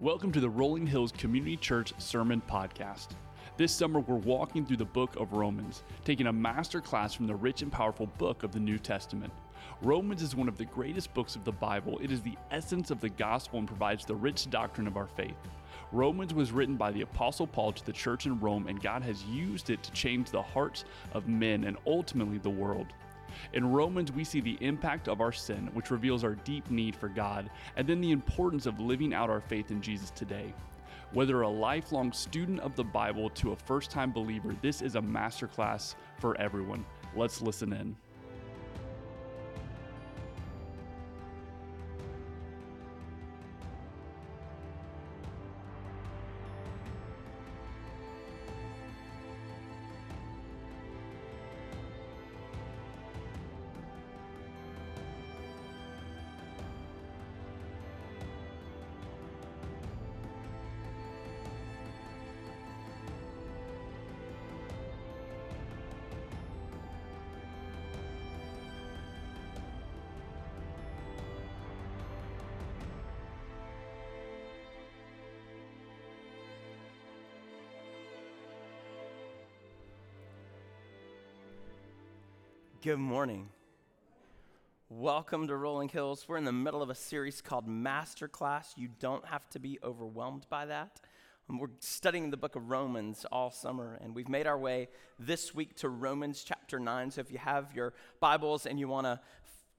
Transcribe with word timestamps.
Welcome 0.00 0.30
to 0.30 0.40
the 0.40 0.48
Rolling 0.48 0.86
Hills 0.86 1.10
Community 1.10 1.56
Church 1.56 1.92
Sermon 1.98 2.40
Podcast. 2.48 3.08
This 3.56 3.72
summer, 3.72 3.98
we're 3.98 4.14
walking 4.14 4.64
through 4.64 4.76
the 4.76 4.84
book 4.84 5.16
of 5.16 5.32
Romans, 5.32 5.82
taking 6.04 6.28
a 6.28 6.32
master 6.32 6.80
class 6.80 7.12
from 7.12 7.26
the 7.26 7.34
rich 7.34 7.62
and 7.62 7.72
powerful 7.72 8.06
book 8.16 8.44
of 8.44 8.52
the 8.52 8.60
New 8.60 8.78
Testament. 8.78 9.32
Romans 9.82 10.22
is 10.22 10.36
one 10.36 10.46
of 10.46 10.56
the 10.56 10.66
greatest 10.66 11.12
books 11.14 11.34
of 11.34 11.42
the 11.42 11.50
Bible. 11.50 11.98
It 12.00 12.12
is 12.12 12.20
the 12.20 12.38
essence 12.52 12.92
of 12.92 13.00
the 13.00 13.08
gospel 13.08 13.58
and 13.58 13.66
provides 13.66 14.04
the 14.04 14.14
rich 14.14 14.48
doctrine 14.50 14.86
of 14.86 14.96
our 14.96 15.08
faith. 15.08 15.34
Romans 15.90 16.32
was 16.32 16.52
written 16.52 16.76
by 16.76 16.92
the 16.92 17.02
Apostle 17.02 17.48
Paul 17.48 17.72
to 17.72 17.84
the 17.84 17.92
church 17.92 18.24
in 18.24 18.38
Rome, 18.38 18.68
and 18.68 18.80
God 18.80 19.02
has 19.02 19.24
used 19.24 19.68
it 19.68 19.82
to 19.82 19.90
change 19.90 20.30
the 20.30 20.40
hearts 20.40 20.84
of 21.12 21.26
men 21.26 21.64
and 21.64 21.76
ultimately 21.88 22.38
the 22.38 22.48
world. 22.48 22.86
In 23.52 23.70
Romans, 23.72 24.12
we 24.12 24.24
see 24.24 24.40
the 24.40 24.58
impact 24.60 25.08
of 25.08 25.20
our 25.20 25.32
sin, 25.32 25.70
which 25.74 25.90
reveals 25.90 26.24
our 26.24 26.34
deep 26.34 26.70
need 26.70 26.94
for 26.94 27.08
God, 27.08 27.50
and 27.76 27.86
then 27.86 28.00
the 28.00 28.12
importance 28.12 28.66
of 28.66 28.80
living 28.80 29.14
out 29.14 29.30
our 29.30 29.40
faith 29.40 29.70
in 29.70 29.80
Jesus 29.80 30.10
today. 30.10 30.52
Whether 31.12 31.40
a 31.40 31.48
lifelong 31.48 32.12
student 32.12 32.60
of 32.60 32.76
the 32.76 32.84
Bible 32.84 33.30
to 33.30 33.52
a 33.52 33.56
first 33.56 33.90
time 33.90 34.12
believer, 34.12 34.54
this 34.60 34.82
is 34.82 34.94
a 34.94 35.00
masterclass 35.00 35.94
for 36.18 36.38
everyone. 36.38 36.84
Let's 37.16 37.40
listen 37.40 37.72
in. 37.72 37.96
Good 82.80 83.00
morning. 83.00 83.48
Welcome 84.88 85.48
to 85.48 85.56
Rolling 85.56 85.88
Hills. 85.88 86.26
We're 86.28 86.36
in 86.36 86.44
the 86.44 86.52
middle 86.52 86.80
of 86.80 86.90
a 86.90 86.94
series 86.94 87.40
called 87.40 87.66
Masterclass. 87.66 88.66
You 88.76 88.88
don't 89.00 89.24
have 89.24 89.48
to 89.50 89.58
be 89.58 89.80
overwhelmed 89.82 90.46
by 90.48 90.66
that. 90.66 91.00
Um, 91.50 91.58
we're 91.58 91.70
studying 91.80 92.30
the 92.30 92.36
book 92.36 92.54
of 92.54 92.70
Romans 92.70 93.26
all 93.32 93.50
summer, 93.50 93.98
and 94.00 94.14
we've 94.14 94.28
made 94.28 94.46
our 94.46 94.56
way 94.56 94.90
this 95.18 95.52
week 95.52 95.74
to 95.78 95.88
Romans 95.88 96.44
chapter 96.44 96.78
9. 96.78 97.10
So 97.10 97.20
if 97.20 97.32
you 97.32 97.38
have 97.38 97.74
your 97.74 97.94
Bibles 98.20 98.64
and 98.64 98.78
you 98.78 98.86
want 98.86 99.08
to 99.08 99.18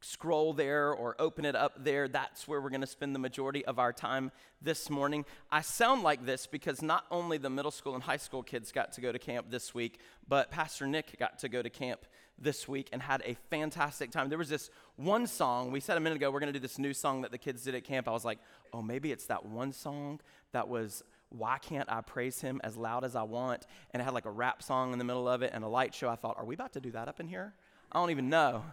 scroll 0.01 0.51
there 0.51 0.91
or 0.91 1.15
open 1.19 1.45
it 1.45 1.55
up 1.55 1.81
there, 1.81 2.09
that's 2.09 2.49
where 2.49 2.59
we're 2.59 2.69
going 2.69 2.81
to 2.81 2.87
spend 2.87 3.15
the 3.15 3.19
majority 3.19 3.63
of 3.63 3.79
our 3.79 3.93
time 3.93 4.29
this 4.61 4.89
morning. 4.89 5.23
I 5.49 5.61
sound 5.61 6.03
like 6.03 6.25
this 6.25 6.47
because 6.47 6.81
not 6.81 7.05
only 7.11 7.37
the 7.37 7.49
middle 7.49 7.71
school 7.71 7.95
and 7.95 8.03
high 8.03 8.17
school 8.17 8.43
kids 8.43 8.73
got 8.73 8.91
to 8.93 9.01
go 9.01 9.13
to 9.13 9.19
camp 9.19 9.47
this 9.49 9.73
week, 9.73 10.01
but 10.27 10.51
Pastor 10.51 10.85
Nic 10.85 11.17
got 11.17 11.39
to 11.39 11.47
go 11.47 11.61
to 11.61 11.69
camp 11.69 12.01
this 12.41 12.67
week 12.67 12.89
and 12.91 13.01
had 13.01 13.21
a 13.25 13.35
fantastic 13.49 14.11
time. 14.11 14.29
There 14.29 14.37
was 14.37 14.49
this 14.49 14.69
one 14.95 15.27
song, 15.27 15.71
we 15.71 15.79
said 15.79 15.97
a 15.97 15.99
minute 15.99 16.17
ago, 16.17 16.31
we're 16.31 16.39
going 16.39 16.51
to 16.51 16.57
do 16.57 16.61
this 16.61 16.79
new 16.79 16.93
song 16.93 17.21
that 17.21 17.31
the 17.31 17.37
kids 17.37 17.63
did 17.63 17.75
at 17.75 17.83
camp. 17.83 18.07
I 18.07 18.11
was 18.11 18.25
like, 18.25 18.39
oh, 18.73 18.81
maybe 18.81 19.11
it's 19.11 19.25
that 19.27 19.45
one 19.45 19.71
song 19.71 20.19
that 20.51 20.67
was 20.67 21.03
why 21.29 21.59
can't 21.59 21.91
I 21.91 22.01
praise 22.01 22.41
him 22.41 22.59
as 22.63 22.75
loud 22.75 23.03
as 23.03 23.15
I 23.15 23.21
want? 23.23 23.65
And 23.91 24.01
it 24.01 24.03
had 24.03 24.13
like 24.13 24.25
a 24.25 24.31
rap 24.31 24.63
song 24.63 24.93
in 24.93 24.99
the 24.99 25.05
middle 25.05 25.27
of 25.27 25.43
it 25.43 25.51
and 25.53 25.63
a 25.63 25.67
light 25.67 25.93
show. 25.93 26.09
I 26.09 26.15
thought, 26.15 26.37
are 26.37 26.45
we 26.45 26.55
about 26.55 26.73
to 26.73 26.79
do 26.79 26.91
that 26.91 27.07
up 27.07 27.19
in 27.19 27.27
here? 27.27 27.53
I 27.91 27.99
don't 27.99 28.09
even 28.09 28.29
know 28.29 28.63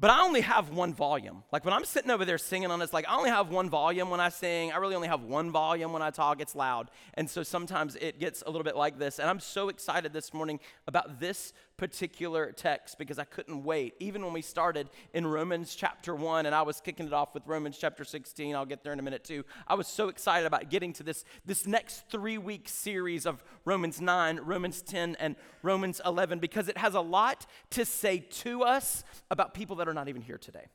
but 0.00 0.10
I 0.10 0.20
only 0.20 0.42
have 0.42 0.70
one 0.70 0.94
volume. 0.94 1.42
Like 1.50 1.64
when 1.64 1.74
I'm 1.74 1.84
sitting 1.84 2.10
over 2.10 2.24
there 2.24 2.38
singing 2.38 2.70
on 2.70 2.78
this, 2.78 2.92
like 2.92 3.08
I 3.08 3.16
only 3.16 3.30
have 3.30 3.50
one 3.50 3.68
volume 3.68 4.10
when 4.10 4.20
I 4.20 4.28
sing. 4.28 4.70
I 4.70 4.76
really 4.76 4.94
only 4.94 5.08
have 5.08 5.22
one 5.22 5.50
volume 5.50 5.92
when 5.92 6.02
I 6.02 6.10
talk. 6.10 6.40
It's 6.40 6.54
loud. 6.54 6.90
And 7.14 7.28
so 7.28 7.42
sometimes 7.42 7.96
it 7.96 8.20
gets 8.20 8.42
a 8.42 8.50
little 8.50 8.62
bit 8.62 8.76
like 8.76 8.98
this. 8.98 9.18
And 9.18 9.28
I'm 9.28 9.40
so 9.40 9.68
excited 9.68 10.12
this 10.12 10.32
morning 10.32 10.60
about 10.86 11.18
this 11.18 11.52
particular 11.78 12.52
text 12.52 12.98
because 12.98 13.18
I 13.18 13.24
couldn't 13.24 13.64
wait. 13.64 13.94
Even 14.00 14.22
when 14.24 14.34
we 14.34 14.42
started 14.42 14.90
in 15.14 15.26
Romans 15.26 15.74
chapter 15.74 16.14
1 16.14 16.44
and 16.44 16.54
I 16.54 16.62
was 16.62 16.80
kicking 16.80 17.06
it 17.06 17.12
off 17.12 17.32
with 17.32 17.46
Romans 17.46 17.78
chapter 17.78 18.04
16, 18.04 18.54
I'll 18.54 18.66
get 18.66 18.82
there 18.84 18.92
in 18.92 18.98
a 18.98 19.02
minute 19.02 19.24
too. 19.24 19.44
I 19.66 19.74
was 19.74 19.86
so 19.86 20.08
excited 20.08 20.44
about 20.44 20.68
getting 20.68 20.92
to 20.94 21.02
this, 21.02 21.24
this 21.46 21.66
next 21.66 22.10
three 22.10 22.36
week 22.36 22.68
series 22.68 23.24
of 23.24 23.42
Romans 23.64 24.00
9, 24.00 24.40
Romans 24.40 24.82
10, 24.82 25.16
and 25.20 25.36
Romans 25.62 26.00
11 26.04 26.40
because 26.40 26.68
it 26.68 26.76
has 26.76 26.94
a 26.94 27.00
lot 27.00 27.46
to 27.70 27.84
say 27.84 28.18
to 28.18 28.64
us 28.64 29.04
about 29.30 29.54
people 29.54 29.76
that 29.76 29.88
are 29.88 29.94
not 29.94 30.08
even 30.08 30.20
here 30.20 30.38
today. 30.38 30.66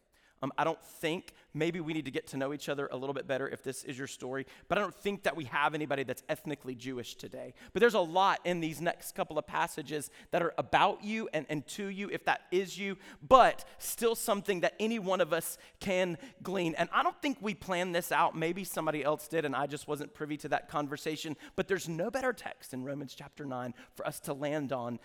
Um, 0.44 0.52
I 0.58 0.66
don't 0.66 0.84
think 0.84 1.32
maybe 1.54 1.80
we 1.80 1.94
need 1.94 2.04
to 2.04 2.12
get 2.12 2.28
to 2.28 2.38
know 2.38 2.54
each 2.54 2.68
other 2.68 2.90
a 2.92 2.98
little 2.98 3.14
bit 3.14 3.26
better 3.28 3.48
if 3.48 3.64
this 3.64 3.86
is 3.86 3.98
your 3.98 4.08
story, 4.08 4.46
but 4.68 4.78
I 4.78 4.82
don't 4.82 4.94
think 4.94 5.24
that 5.24 5.38
we 5.38 5.46
have 5.46 5.74
anybody 5.74 6.04
that's 6.04 6.22
ethnically 6.28 6.76
Jewish 6.76 7.16
today. 7.16 7.54
But 7.72 7.80
there's 7.80 7.94
a 7.94 8.02
lot 8.02 8.42
in 8.44 8.60
these 8.60 8.82
next 8.82 9.16
couple 9.16 9.40
of 9.40 9.48
passages 9.48 10.12
that 10.32 10.42
are 10.42 10.54
about 10.58 11.02
you 11.02 11.30
and, 11.34 11.46
and 11.48 11.66
to 11.68 11.88
you, 11.88 12.10
if 12.12 12.26
that 12.26 12.42
is 12.52 12.78
you, 12.78 12.98
but 13.26 13.64
still 13.78 14.16
something 14.16 14.60
that 14.60 14.74
any 14.82 15.00
one 15.00 15.22
of 15.22 15.32
us 15.32 15.58
can 15.80 16.18
glean. 16.42 16.76
And 16.76 16.90
I 16.92 17.04
don't 17.04 17.20
think 17.22 17.38
we 17.40 17.54
planned 17.54 17.96
this 17.96 18.12
out. 18.12 18.36
Maybe 18.36 18.66
somebody 18.66 19.02
else 19.02 19.30
did, 19.30 19.46
and 19.46 19.56
I 19.56 19.66
just 19.66 19.88
wasn't 19.88 20.14
privy 20.14 20.36
to 20.38 20.50
that 20.50 20.68
conversation. 20.68 21.38
But 21.56 21.70
there's 21.70 21.88
no 21.88 22.12
better 22.12 22.34
text 22.34 22.74
in 22.74 22.84
Romans 22.84 23.16
chapter 23.18 23.46
9 23.46 23.74
for 23.96 24.06
us 24.06 24.20
to 24.22 24.34
land 24.34 24.74
on 24.74 25.00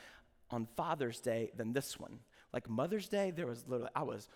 on 0.50 0.66
Father's 0.76 1.20
Day 1.20 1.52
than 1.54 1.74
this 1.74 2.00
one. 2.00 2.18
Like 2.52 2.68
Mother's 2.68 3.08
Day, 3.08 3.30
there 3.30 3.46
was 3.46 3.64
literally, 3.68 3.90
I 3.94 4.02
was 4.02 4.28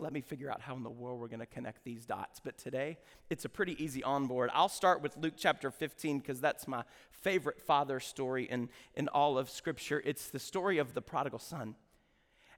let 0.00 0.12
me 0.12 0.20
figure 0.20 0.50
out 0.50 0.60
how 0.60 0.74
in 0.74 0.82
the 0.82 0.90
world 0.90 1.20
we're 1.20 1.28
going 1.28 1.40
to 1.40 1.46
connect 1.46 1.84
these 1.84 2.06
dots. 2.06 2.40
But 2.42 2.56
today, 2.58 2.98
it's 3.28 3.44
a 3.44 3.48
pretty 3.48 3.82
easy 3.82 4.02
onboard. 4.02 4.50
I'll 4.54 4.68
start 4.68 5.02
with 5.02 5.16
Luke 5.16 5.34
chapter 5.36 5.70
15 5.70 6.18
because 6.18 6.40
that's 6.40 6.66
my 6.66 6.84
favorite 7.10 7.60
father 7.60 8.00
story 8.00 8.44
in, 8.44 8.68
in 8.94 9.08
all 9.08 9.38
of 9.38 9.50
Scripture. 9.50 10.02
It's 10.04 10.28
the 10.28 10.38
story 10.38 10.78
of 10.78 10.94
the 10.94 11.02
prodigal 11.02 11.38
son. 11.38 11.74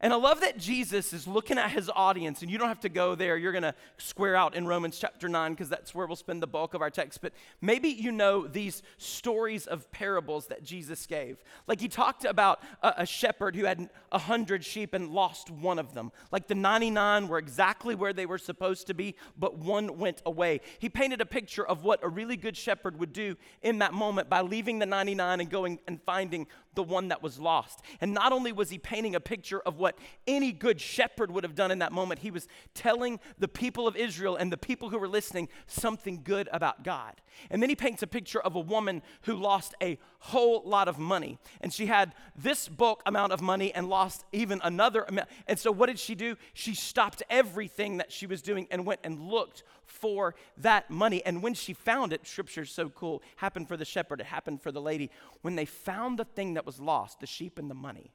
And 0.03 0.13
I 0.13 0.17
love 0.17 0.41
that 0.41 0.59
Jesus 0.59 1.13
is 1.13 1.29
looking 1.29 1.59
at 1.59 1.71
his 1.71 1.89
audience, 1.95 2.43
and 2.43 2.51
you 2.51 2.59
don't 2.59 2.67
have 2.67 2.81
to 2.81 2.89
go 2.89 3.15
there. 3.15 3.37
You're 3.37 3.53
going 3.53 3.63
to 3.63 3.75
square 3.99 4.35
out 4.35 4.57
in 4.57 4.67
Romans 4.67 4.99
chapter 4.99 5.29
9 5.29 5.53
because 5.53 5.69
that's 5.69 5.95
where 5.95 6.09
we'll 6.09 6.17
spend 6.17 6.43
the 6.43 6.49
bulk 6.49 6.75
of 6.75 6.83
our 6.83 6.91
text. 6.91 7.21
But 7.23 7.33
maybe 7.61 7.89
you 7.89 8.11
know 8.11 8.49
these 8.49 8.83
stories 8.99 9.69
of 9.69 9.89
parables 9.93 10.49
that 10.49 10.65
Jesus 10.65 11.07
gave. 11.07 11.41
Like 11.69 11.81
he 11.81 11.87
talked 11.87 12.25
about 12.25 12.61
a, 12.83 12.95
a 12.99 13.07
shepherd 13.07 13.55
who 13.55 13.65
had 13.65 13.91
a 14.11 14.19
hundred 14.19 14.65
sheep 14.65 14.93
and 14.93 15.09
lost 15.11 15.51
one 15.51 15.79
of 15.79 15.95
them. 15.95 16.11
Like 16.33 16.49
the 16.49 16.57
99 16.57 17.29
were 17.29 17.39
exactly 17.39 17.95
where 17.95 18.13
they 18.13 18.27
were 18.27 18.39
supposed 18.39 18.89
to 18.89 18.95
be, 18.95 19.15
but 19.39 19.57
one 19.57 19.99
went 19.99 20.21
away. 20.27 20.63
He 20.81 20.89
painted 20.89 21.21
a 21.21 21.27
picture 21.27 21.65
of 21.65 21.85
what 21.85 22.03
a 22.03 22.09
really 22.09 22.37
good 22.37 22.57
shepherd 22.57 22.99
would 22.99 23.13
do 23.13 23.37
in 23.63 23.79
that 23.79 23.95
moment 23.95 24.29
by 24.29 24.41
leaving 24.41 24.81
the 24.81 24.87
99 24.87 25.41
and 25.41 25.49
going 25.49 25.79
and 25.87 26.03
finding 26.03 26.49
the 26.75 26.83
one 26.83 27.09
that 27.09 27.23
was 27.23 27.39
lost. 27.39 27.83
And 28.01 28.13
not 28.15 28.33
only 28.33 28.51
was 28.51 28.71
he 28.71 28.79
painting 28.79 29.15
a 29.15 29.21
picture 29.21 29.61
of 29.61 29.79
what 29.79 29.92
any 30.27 30.53
good 30.53 30.81
shepherd 30.81 31.31
would 31.31 31.45
have 31.45 31.55
done 31.55 31.71
in 31.71 31.79
that 31.81 31.93
moment, 31.93 32.21
he 32.21 32.31
was 32.31 32.49
telling 32.75 33.21
the 33.39 33.49
people 33.49 33.87
of 33.87 33.97
Israel 33.97 34.37
and 34.37 34.53
the 34.53 34.57
people 34.57 34.91
who 34.91 34.99
were 34.99 35.09
listening 35.09 35.49
something 35.67 36.21
good 36.23 36.49
about 36.53 36.85
God. 36.85 37.21
And 37.51 37.63
then 37.63 37.71
he 37.71 37.77
paints 37.77 38.03
a 38.03 38.07
picture 38.07 38.41
of 38.41 38.55
a 38.55 38.61
woman 38.61 39.03
who 39.23 39.35
lost 39.35 39.75
a 39.83 39.99
whole 40.21 40.63
lot 40.65 40.89
of 40.89 40.99
money. 40.99 41.39
And 41.61 41.73
she 41.73 41.87
had 41.87 42.15
this 42.37 42.69
bulk 42.69 43.03
amount 43.07 43.33
of 43.33 43.41
money 43.41 43.75
and 43.75 43.89
lost 43.89 44.25
even 44.33 44.61
another 44.63 45.05
amount. 45.09 45.29
And 45.47 45.59
so 45.59 45.73
what 45.73 45.87
did 45.87 45.99
she 45.99 46.15
do? 46.15 46.37
She 46.53 46.75
stopped 46.75 47.23
everything 47.31 47.97
that 47.99 48.13
she 48.13 48.27
was 48.27 48.43
doing 48.43 48.67
and 48.71 48.87
went 48.87 49.01
and 49.05 49.21
looked 49.21 49.65
for 49.85 50.35
that 50.59 50.91
money. 50.91 51.25
And 51.25 51.43
when 51.43 51.55
she 51.55 51.73
found 51.73 52.13
it, 52.13 52.27
scripture's 52.27 52.71
so 52.71 52.89
cool, 52.89 53.23
happened 53.37 53.69
for 53.69 53.77
the 53.77 53.85
shepherd, 53.85 54.21
it 54.21 54.27
happened 54.27 54.63
for 54.63 54.73
the 54.73 54.81
lady. 54.81 55.11
When 55.43 55.57
they 55.57 55.65
found 55.65 56.19
the 56.19 56.25
thing 56.25 56.55
that 56.55 56.67
was 56.67 56.81
lost, 56.81 57.21
the 57.21 57.27
sheep 57.27 57.59
and 57.59 57.71
the 57.71 57.75
money, 57.75 58.13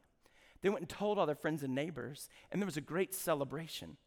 they 0.62 0.70
went 0.70 0.82
and 0.82 0.90
told 0.90 1.18
all 1.18 1.26
their 1.26 1.36
friends 1.36 1.64
and 1.64 1.74
neighbors, 1.74 2.30
and 2.52 2.62
there 2.62 2.66
was 2.66 2.78
a 2.78 2.82
great 2.82 3.14
celebration. 3.14 3.98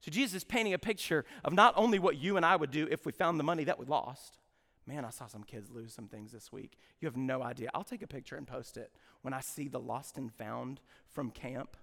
So 0.00 0.10
Jesus 0.10 0.36
is 0.36 0.44
painting 0.44 0.74
a 0.74 0.78
picture 0.78 1.24
of 1.44 1.52
not 1.52 1.74
only 1.76 1.98
what 1.98 2.16
you 2.16 2.36
and 2.36 2.46
I 2.46 2.56
would 2.56 2.70
do 2.70 2.86
if 2.90 3.04
we 3.04 3.12
found 3.12 3.38
the 3.38 3.44
money 3.44 3.64
that 3.64 3.78
we 3.78 3.86
lost. 3.86 4.38
Man, 4.86 5.04
I 5.04 5.10
saw 5.10 5.26
some 5.26 5.42
kids 5.42 5.70
lose 5.70 5.92
some 5.92 6.08
things 6.08 6.32
this 6.32 6.50
week. 6.50 6.78
You 7.00 7.06
have 7.06 7.16
no 7.16 7.42
idea. 7.42 7.68
I'll 7.74 7.84
take 7.84 8.02
a 8.02 8.06
picture 8.06 8.36
and 8.36 8.46
post 8.46 8.76
it 8.76 8.90
when 9.22 9.34
I 9.34 9.40
see 9.40 9.68
the 9.68 9.80
lost 9.80 10.16
and 10.16 10.32
found 10.32 10.80
from 11.10 11.30
camp. 11.30 11.76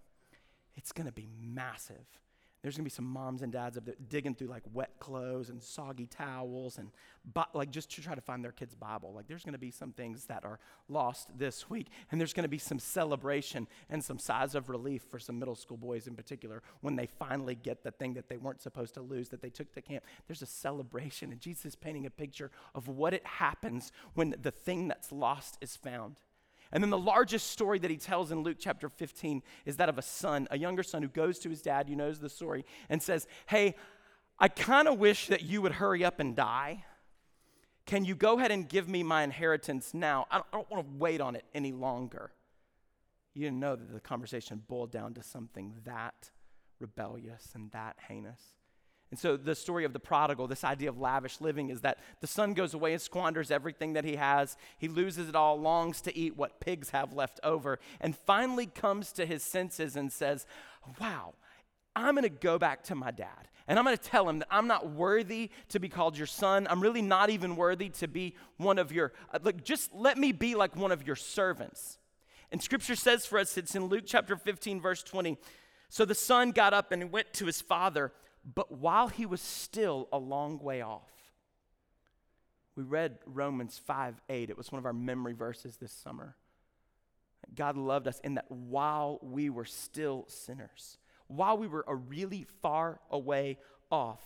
It's 0.75 0.91
going 0.91 1.05
to 1.05 1.13
be 1.13 1.27
massive. 1.39 2.07
There's 2.65 2.77
gonna 2.77 2.85
be 2.85 2.89
some 2.89 3.05
moms 3.05 3.43
and 3.43 3.53
dads 3.53 3.77
up 3.77 3.85
there 3.85 3.93
digging 4.09 4.33
through 4.33 4.47
like 4.47 4.63
wet 4.73 4.97
clothes 4.97 5.51
and 5.51 5.61
soggy 5.61 6.07
towels 6.07 6.79
and 6.79 6.89
like 7.53 7.69
just 7.69 7.91
to 7.91 8.01
try 8.01 8.15
to 8.15 8.21
find 8.21 8.43
their 8.43 8.51
kid's 8.51 8.73
Bible. 8.73 9.13
Like 9.13 9.27
there's 9.27 9.43
gonna 9.43 9.59
be 9.59 9.69
some 9.69 9.91
things 9.91 10.25
that 10.25 10.43
are 10.43 10.57
lost 10.89 11.37
this 11.37 11.69
week, 11.69 11.89
and 12.09 12.19
there's 12.19 12.33
gonna 12.33 12.47
be 12.47 12.57
some 12.57 12.79
celebration 12.79 13.67
and 13.87 14.03
some 14.03 14.17
sighs 14.17 14.55
of 14.55 14.67
relief 14.67 15.03
for 15.11 15.19
some 15.19 15.37
middle 15.37 15.53
school 15.53 15.77
boys 15.77 16.07
in 16.07 16.15
particular 16.15 16.63
when 16.81 16.95
they 16.95 17.05
finally 17.05 17.53
get 17.53 17.83
the 17.83 17.91
thing 17.91 18.15
that 18.15 18.29
they 18.29 18.37
weren't 18.37 18.63
supposed 18.63 18.95
to 18.95 19.01
lose 19.03 19.29
that 19.29 19.43
they 19.43 19.51
took 19.51 19.71
to 19.73 19.81
camp. 19.83 20.03
There's 20.25 20.41
a 20.41 20.47
celebration, 20.47 21.31
and 21.31 21.39
Jesus 21.39 21.65
is 21.65 21.75
painting 21.75 22.07
a 22.07 22.09
picture 22.09 22.49
of 22.73 22.87
what 22.87 23.13
it 23.13 23.27
happens 23.27 23.91
when 24.15 24.33
the 24.41 24.49
thing 24.49 24.87
that's 24.87 25.11
lost 25.11 25.59
is 25.61 25.75
found. 25.75 26.15
And 26.71 26.83
then 26.83 26.89
the 26.89 26.97
largest 26.97 27.51
story 27.51 27.79
that 27.79 27.91
he 27.91 27.97
tells 27.97 28.31
in 28.31 28.43
Luke 28.43 28.57
chapter 28.59 28.89
15 28.89 29.41
is 29.65 29.77
that 29.77 29.89
of 29.89 29.97
a 29.97 30.01
son, 30.01 30.47
a 30.51 30.57
younger 30.57 30.83
son 30.83 31.01
who 31.01 31.07
goes 31.07 31.39
to 31.39 31.49
his 31.49 31.61
dad, 31.61 31.89
you 31.89 31.95
knows 31.95 32.19
the 32.19 32.29
story, 32.29 32.65
and 32.89 33.01
says, 33.01 33.27
Hey, 33.47 33.75
I 34.39 34.47
kind 34.47 34.87
of 34.87 34.99
wish 34.99 35.27
that 35.27 35.43
you 35.43 35.61
would 35.61 35.73
hurry 35.73 36.03
up 36.03 36.19
and 36.19 36.35
die. 36.35 36.83
Can 37.85 38.03
you 38.03 38.15
go 38.15 38.37
ahead 38.37 38.51
and 38.51 38.67
give 38.67 38.89
me 38.89 39.03
my 39.03 39.23
inheritance 39.23 39.93
now? 39.93 40.25
I 40.31 40.37
don't, 40.37 40.51
don't 40.51 40.71
want 40.71 40.85
to 40.85 40.97
wait 40.97 41.21
on 41.21 41.35
it 41.35 41.45
any 41.53 41.71
longer. 41.71 42.31
You 43.33 43.43
didn't 43.43 43.59
know 43.59 43.75
that 43.75 43.93
the 43.93 43.99
conversation 43.99 44.63
boiled 44.67 44.91
down 44.91 45.13
to 45.13 45.23
something 45.23 45.75
that 45.85 46.31
rebellious 46.79 47.49
and 47.53 47.71
that 47.71 47.97
heinous. 48.07 48.41
And 49.15 49.19
so, 49.21 49.37
the 49.37 49.55
story 49.55 49.85
of 49.85 49.93
the 49.93 49.99
prodigal, 49.99 50.45
this 50.45 50.65
idea 50.65 50.89
of 50.89 50.99
lavish 50.99 51.39
living, 51.39 51.69
is 51.69 51.79
that 51.79 51.99
the 52.19 52.27
son 52.27 52.53
goes 52.53 52.73
away 52.73 52.91
and 52.91 53.01
squanders 53.01 53.49
everything 53.49 53.93
that 53.93 54.03
he 54.03 54.17
has. 54.17 54.57
He 54.77 54.89
loses 54.89 55.29
it 55.29 55.37
all, 55.37 55.57
longs 55.57 56.01
to 56.01 56.17
eat 56.17 56.35
what 56.35 56.59
pigs 56.59 56.89
have 56.89 57.13
left 57.13 57.39
over, 57.41 57.79
and 58.01 58.13
finally 58.13 58.65
comes 58.65 59.13
to 59.13 59.25
his 59.25 59.41
senses 59.41 59.95
and 59.95 60.11
says, 60.11 60.45
Wow, 60.99 61.35
I'm 61.95 62.15
going 62.15 62.23
to 62.23 62.29
go 62.29 62.59
back 62.59 62.83
to 62.83 62.95
my 62.95 63.09
dad. 63.09 63.47
And 63.69 63.79
I'm 63.79 63.85
going 63.85 63.95
to 63.95 64.03
tell 64.03 64.27
him 64.27 64.39
that 64.39 64.49
I'm 64.51 64.67
not 64.67 64.89
worthy 64.89 65.49
to 65.69 65.79
be 65.79 65.87
called 65.87 66.17
your 66.17 66.27
son. 66.27 66.67
I'm 66.69 66.81
really 66.81 67.01
not 67.01 67.29
even 67.29 67.55
worthy 67.55 67.87
to 67.91 68.09
be 68.09 68.35
one 68.57 68.77
of 68.77 68.91
your, 68.91 69.13
uh, 69.33 69.39
like, 69.43 69.63
just 69.63 69.95
let 69.95 70.17
me 70.17 70.33
be 70.33 70.55
like 70.55 70.75
one 70.75 70.91
of 70.91 71.07
your 71.07 71.15
servants. 71.15 71.99
And 72.51 72.61
scripture 72.61 72.97
says 72.97 73.25
for 73.25 73.39
us, 73.39 73.57
it's 73.57 73.75
in 73.75 73.85
Luke 73.85 74.03
chapter 74.05 74.35
15, 74.35 74.81
verse 74.81 75.03
20. 75.03 75.37
So 75.87 76.03
the 76.03 76.15
son 76.15 76.51
got 76.51 76.73
up 76.73 76.91
and 76.91 77.13
went 77.13 77.31
to 77.35 77.45
his 77.45 77.61
father 77.61 78.11
but 78.53 78.71
while 78.71 79.07
he 79.07 79.25
was 79.25 79.41
still 79.41 80.07
a 80.11 80.19
long 80.19 80.59
way 80.59 80.81
off. 80.81 81.09
We 82.75 82.83
read 82.83 83.19
Romans 83.25 83.77
5 83.77 84.21
8. 84.29 84.49
It 84.49 84.57
was 84.57 84.71
one 84.71 84.79
of 84.79 84.85
our 84.85 84.93
memory 84.93 85.33
verses 85.33 85.77
this 85.77 85.93
summer. 85.93 86.35
God 87.55 87.77
loved 87.77 88.07
us 88.07 88.19
in 88.19 88.35
that 88.35 88.51
while 88.51 89.19
we 89.21 89.49
were 89.49 89.65
still 89.65 90.25
sinners, 90.27 90.97
while 91.27 91.57
we 91.57 91.67
were 91.67 91.85
a 91.87 91.95
really 91.95 92.45
far 92.61 92.99
away 93.09 93.59
off, 93.91 94.21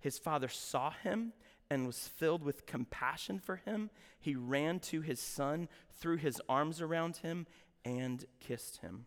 his 0.00 0.18
father 0.18 0.48
saw 0.48 0.90
him 0.90 1.32
and 1.70 1.86
was 1.86 2.08
filled 2.08 2.42
with 2.42 2.66
compassion 2.66 3.38
for 3.38 3.56
him. 3.56 3.88
He 4.18 4.34
ran 4.34 4.80
to 4.80 5.00
his 5.00 5.20
son, 5.20 5.68
threw 5.90 6.16
his 6.16 6.40
arms 6.48 6.80
around 6.80 7.18
him, 7.18 7.46
and 7.84 8.24
kissed 8.40 8.78
him. 8.78 9.06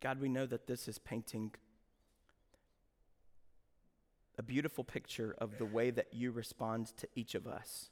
God, 0.00 0.20
we 0.20 0.28
know 0.28 0.46
that 0.46 0.66
this 0.66 0.86
is 0.86 0.98
painting 0.98 1.52
a 4.38 4.42
beautiful 4.42 4.84
picture 4.84 5.34
of 5.38 5.58
the 5.58 5.66
way 5.66 5.90
that 5.90 6.14
you 6.14 6.30
respond 6.30 6.96
to 6.96 7.08
each 7.16 7.34
of 7.34 7.46
us. 7.46 7.90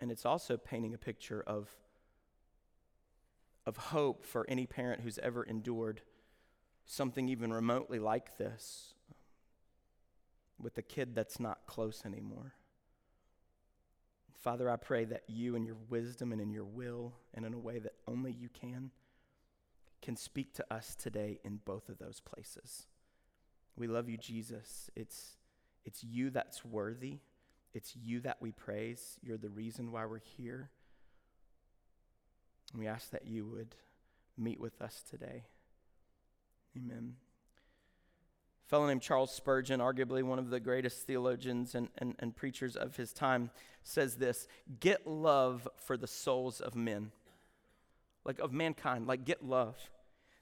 And 0.00 0.10
it's 0.10 0.24
also 0.24 0.56
painting 0.56 0.94
a 0.94 0.98
picture 0.98 1.44
of, 1.46 1.68
of 3.66 3.76
hope 3.76 4.24
for 4.24 4.46
any 4.48 4.66
parent 4.66 5.02
who's 5.02 5.18
ever 5.18 5.42
endured 5.44 6.00
something 6.86 7.28
even 7.28 7.52
remotely 7.52 7.98
like 7.98 8.38
this 8.38 8.94
with 10.58 10.78
a 10.78 10.82
kid 10.82 11.14
that's 11.14 11.38
not 11.38 11.66
close 11.66 12.02
anymore. 12.06 12.54
Father, 14.40 14.70
I 14.70 14.76
pray 14.76 15.04
that 15.04 15.24
you, 15.28 15.54
in 15.54 15.64
your 15.64 15.76
wisdom 15.90 16.32
and 16.32 16.40
in 16.40 16.50
your 16.50 16.64
will, 16.64 17.12
and 17.34 17.44
in 17.44 17.52
a 17.52 17.58
way 17.58 17.78
that 17.78 17.92
only 18.08 18.32
you 18.32 18.48
can, 18.48 18.90
can 20.00 20.16
speak 20.16 20.54
to 20.54 20.64
us 20.72 20.94
today 20.94 21.38
in 21.44 21.60
both 21.66 21.90
of 21.90 21.98
those 21.98 22.20
places. 22.20 22.86
We 23.80 23.86
love 23.86 24.10
you, 24.10 24.18
Jesus. 24.18 24.90
It's, 24.94 25.38
it's 25.86 26.04
you 26.04 26.28
that's 26.28 26.62
worthy. 26.62 27.20
It's 27.72 27.96
you 27.96 28.20
that 28.20 28.36
we 28.38 28.52
praise. 28.52 29.18
You're 29.22 29.38
the 29.38 29.48
reason 29.48 29.90
why 29.90 30.04
we're 30.04 30.18
here. 30.36 30.68
And 32.72 32.80
we 32.80 32.86
ask 32.86 33.08
that 33.12 33.26
you 33.26 33.46
would 33.46 33.74
meet 34.36 34.60
with 34.60 34.82
us 34.82 35.02
today. 35.08 35.44
Amen. 36.76 37.14
A 38.66 38.68
fellow 38.68 38.86
named 38.86 39.00
Charles 39.00 39.30
Spurgeon, 39.32 39.80
arguably 39.80 40.22
one 40.22 40.38
of 40.38 40.50
the 40.50 40.60
greatest 40.60 41.06
theologians 41.06 41.74
and, 41.74 41.88
and, 41.96 42.16
and 42.18 42.36
preachers 42.36 42.76
of 42.76 42.96
his 42.96 43.14
time, 43.14 43.50
says 43.82 44.16
this 44.16 44.46
Get 44.78 45.06
love 45.06 45.66
for 45.86 45.96
the 45.96 46.06
souls 46.06 46.60
of 46.60 46.74
men, 46.76 47.12
like 48.26 48.40
of 48.40 48.52
mankind, 48.52 49.06
like 49.06 49.24
get 49.24 49.42
love. 49.42 49.78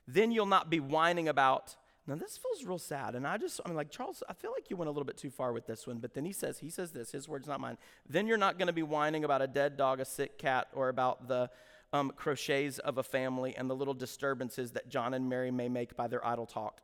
Then 0.09 0.33
you'll 0.33 0.47
not 0.47 0.71
be 0.71 0.81
whining 0.81 1.29
about 1.29 1.77
now 2.09 2.15
this 2.15 2.39
feels 2.39 2.65
real 2.65 2.79
sad, 2.79 3.15
and 3.15 3.27
I 3.27 3.37
just 3.37 3.61
I'm 3.67 3.75
like 3.75 3.91
Charles. 3.91 4.23
I 4.31 4.33
feel 4.33 4.51
like 4.51 4.71
you 4.71 4.77
went 4.77 4.89
a 4.89 4.91
little 4.91 5.05
bit 5.05 5.19
too 5.19 5.29
far 5.29 5.53
with 5.53 5.67
this 5.67 5.87
one, 5.87 5.99
but 5.99 6.15
then 6.15 6.25
he 6.25 6.33
says 6.33 6.59
he 6.59 6.71
says 6.71 6.91
this. 6.91 7.13
His 7.13 7.29
words, 7.29 7.47
not 7.47 7.61
mine. 7.61 7.77
Then 8.09 8.27
you're 8.27 8.39
not 8.39 8.59
going 8.59 8.69
to 8.69 8.73
be 8.73 8.83
whining 8.83 9.25
about 9.25 9.43
a 9.43 9.47
dead 9.47 9.77
dog, 9.77 10.01
a 10.01 10.07
sick 10.07 10.39
cat, 10.39 10.69
or 10.73 10.89
about 10.89 11.29
the 11.29 11.51
um, 11.93 12.11
crotchets 12.19 12.79
of 12.79 12.97
a 12.97 13.03
family 13.03 13.55
and 13.55 13.69
the 13.69 13.77
little 13.77 13.93
disturbances 13.93 14.73
that 14.73 14.89
John 14.89 15.13
and 15.13 15.29
Mary 15.29 15.51
may 15.51 15.69
make 15.69 15.97
by 15.97 16.09
their 16.09 16.27
idle 16.27 16.47
talk. 16.47 16.81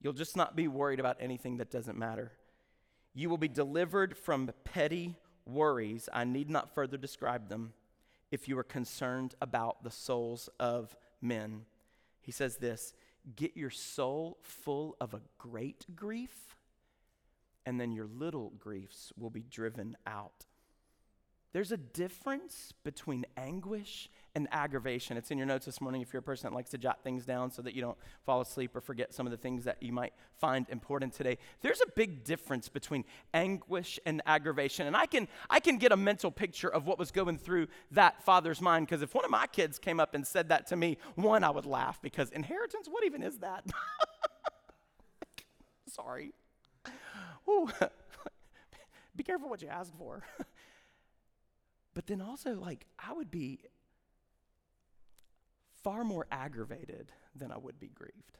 You'll 0.00 0.12
just 0.12 0.36
not 0.36 0.56
be 0.56 0.66
worried 0.66 0.98
about 0.98 1.18
anything 1.20 1.58
that 1.58 1.70
doesn't 1.70 1.96
matter. 1.96 2.32
You 3.14 3.30
will 3.30 3.38
be 3.38 3.48
delivered 3.48 4.16
from 4.16 4.50
petty 4.64 5.14
worries. 5.46 6.08
I 6.12 6.24
need 6.24 6.50
not 6.50 6.74
further 6.74 6.96
describe 6.96 7.48
them. 7.48 7.74
If 8.32 8.48
you 8.48 8.58
are 8.58 8.64
concerned 8.64 9.36
about 9.40 9.84
the 9.84 9.90
souls 9.90 10.48
of 10.58 10.96
men, 11.20 11.66
he 12.20 12.32
says 12.32 12.56
this 12.56 12.94
get 13.36 13.56
your 13.56 13.70
soul 13.70 14.38
full 14.42 14.96
of 15.00 15.14
a 15.14 15.20
great 15.38 15.86
grief, 15.94 16.56
and 17.64 17.80
then 17.80 17.92
your 17.92 18.06
little 18.06 18.50
griefs 18.58 19.12
will 19.16 19.30
be 19.30 19.42
driven 19.42 19.96
out. 20.06 20.46
There's 21.52 21.72
a 21.72 21.76
difference 21.76 22.72
between 22.82 23.26
anguish 23.36 24.10
and 24.34 24.48
aggravation. 24.50 25.16
It's 25.16 25.30
in 25.30 25.38
your 25.38 25.46
notes 25.46 25.66
this 25.66 25.80
morning 25.80 26.00
if 26.00 26.12
you're 26.12 26.20
a 26.20 26.22
person 26.22 26.48
that 26.48 26.54
likes 26.54 26.70
to 26.70 26.78
jot 26.78 27.02
things 27.02 27.24
down 27.24 27.50
so 27.50 27.62
that 27.62 27.74
you 27.74 27.82
don't 27.82 27.98
fall 28.24 28.40
asleep 28.40 28.74
or 28.74 28.80
forget 28.80 29.12
some 29.12 29.26
of 29.26 29.30
the 29.30 29.36
things 29.36 29.64
that 29.64 29.82
you 29.82 29.92
might 29.92 30.12
find 30.38 30.68
important 30.70 31.12
today. 31.12 31.38
There's 31.60 31.80
a 31.80 31.90
big 31.94 32.24
difference 32.24 32.68
between 32.68 33.04
anguish 33.34 34.00
and 34.06 34.22
aggravation. 34.26 34.86
And 34.86 34.96
I 34.96 35.06
can 35.06 35.28
I 35.50 35.60
can 35.60 35.78
get 35.78 35.92
a 35.92 35.96
mental 35.96 36.30
picture 36.30 36.68
of 36.68 36.86
what 36.86 36.98
was 36.98 37.10
going 37.10 37.38
through 37.38 37.68
that 37.90 38.24
father's 38.24 38.60
mind 38.60 38.86
because 38.86 39.02
if 39.02 39.14
one 39.14 39.24
of 39.24 39.30
my 39.30 39.46
kids 39.46 39.78
came 39.78 40.00
up 40.00 40.14
and 40.14 40.26
said 40.26 40.48
that 40.48 40.66
to 40.68 40.76
me, 40.76 40.98
one 41.14 41.44
I 41.44 41.50
would 41.50 41.66
laugh 41.66 42.00
because 42.00 42.30
inheritance, 42.30 42.88
what 42.90 43.04
even 43.04 43.22
is 43.22 43.38
that? 43.38 43.64
Sorry. 45.88 46.32
Ooh. 47.48 47.68
Be 49.16 49.22
careful 49.22 49.50
what 49.50 49.60
you 49.60 49.68
ask 49.68 49.92
for. 49.98 50.22
But 51.94 52.06
then 52.06 52.20
also, 52.20 52.54
like, 52.54 52.86
I 52.98 53.12
would 53.12 53.30
be 53.30 53.60
far 55.82 56.04
more 56.04 56.26
aggravated 56.30 57.12
than 57.34 57.52
I 57.52 57.58
would 57.58 57.78
be 57.78 57.88
grieved. 57.88 58.38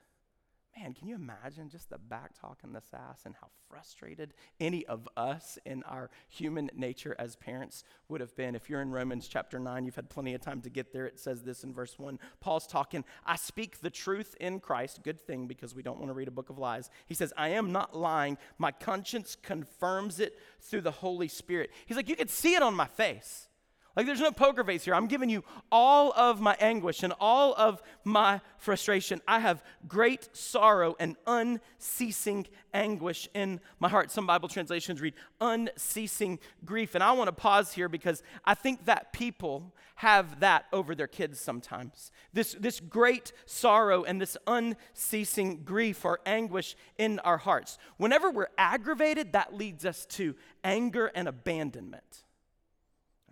Man, 0.78 0.94
can 0.94 1.06
you 1.06 1.14
imagine 1.16 1.68
just 1.68 1.90
the 1.90 1.98
back 1.98 2.32
talk 2.40 2.60
and 2.62 2.74
the 2.74 2.80
sass 2.80 3.22
and 3.26 3.34
how 3.38 3.48
frustrated 3.68 4.32
any 4.58 4.86
of 4.86 5.06
us 5.18 5.58
in 5.66 5.82
our 5.82 6.08
human 6.30 6.70
nature 6.74 7.14
as 7.18 7.36
parents 7.36 7.84
would 8.08 8.22
have 8.22 8.34
been? 8.36 8.54
If 8.54 8.70
you're 8.70 8.80
in 8.80 8.90
Romans 8.90 9.28
chapter 9.28 9.58
9, 9.58 9.84
you've 9.84 9.96
had 9.96 10.08
plenty 10.08 10.32
of 10.32 10.40
time 10.40 10.62
to 10.62 10.70
get 10.70 10.90
there. 10.90 11.04
It 11.04 11.20
says 11.20 11.42
this 11.42 11.62
in 11.62 11.74
verse 11.74 11.98
1. 11.98 12.18
Paul's 12.40 12.66
talking, 12.66 13.04
I 13.26 13.36
speak 13.36 13.80
the 13.80 13.90
truth 13.90 14.34
in 14.40 14.60
Christ. 14.60 15.02
Good 15.02 15.20
thing 15.20 15.46
because 15.46 15.74
we 15.74 15.82
don't 15.82 15.98
want 15.98 16.08
to 16.08 16.14
read 16.14 16.28
a 16.28 16.32
book 16.32 16.48
of 16.48 16.58
lies. 16.58 16.88
He 17.06 17.14
says, 17.14 17.34
I 17.36 17.48
am 17.48 17.70
not 17.70 17.94
lying. 17.94 18.38
My 18.56 18.72
conscience 18.72 19.36
confirms 19.42 20.20
it 20.20 20.38
through 20.62 20.82
the 20.82 20.90
Holy 20.90 21.28
Spirit. 21.28 21.70
He's 21.84 21.98
like, 21.98 22.08
You 22.08 22.16
could 22.16 22.30
see 22.30 22.54
it 22.54 22.62
on 22.62 22.74
my 22.74 22.86
face. 22.86 23.46
Like, 23.94 24.06
there's 24.06 24.20
no 24.20 24.32
poker 24.32 24.64
face 24.64 24.84
here. 24.84 24.94
I'm 24.94 25.06
giving 25.06 25.28
you 25.28 25.44
all 25.70 26.12
of 26.16 26.40
my 26.40 26.56
anguish 26.58 27.02
and 27.02 27.12
all 27.20 27.54
of 27.58 27.82
my 28.04 28.40
frustration. 28.56 29.20
I 29.28 29.40
have 29.40 29.62
great 29.86 30.34
sorrow 30.34 30.96
and 30.98 31.16
unceasing 31.26 32.46
anguish 32.72 33.28
in 33.34 33.60
my 33.80 33.90
heart. 33.90 34.10
Some 34.10 34.26
Bible 34.26 34.48
translations 34.48 35.02
read 35.02 35.12
unceasing 35.42 36.38
grief. 36.64 36.94
And 36.94 37.04
I 37.04 37.12
want 37.12 37.28
to 37.28 37.32
pause 37.32 37.72
here 37.72 37.90
because 37.90 38.22
I 38.46 38.54
think 38.54 38.86
that 38.86 39.12
people 39.12 39.74
have 39.96 40.40
that 40.40 40.64
over 40.72 40.94
their 40.94 41.06
kids 41.06 41.38
sometimes. 41.38 42.10
This, 42.32 42.56
this 42.58 42.80
great 42.80 43.32
sorrow 43.44 44.04
and 44.04 44.18
this 44.18 44.38
unceasing 44.46 45.64
grief 45.64 46.06
or 46.06 46.20
anguish 46.24 46.76
in 46.96 47.18
our 47.20 47.38
hearts. 47.38 47.76
Whenever 47.98 48.30
we're 48.30 48.48
aggravated, 48.56 49.32
that 49.32 49.54
leads 49.54 49.84
us 49.84 50.06
to 50.06 50.34
anger 50.64 51.12
and 51.14 51.28
abandonment. 51.28 52.24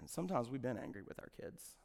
And 0.01 0.09
sometimes 0.09 0.49
we've 0.49 0.63
been 0.63 0.79
angry 0.79 1.03
with 1.07 1.21
our 1.21 1.31
kids. 1.41 1.77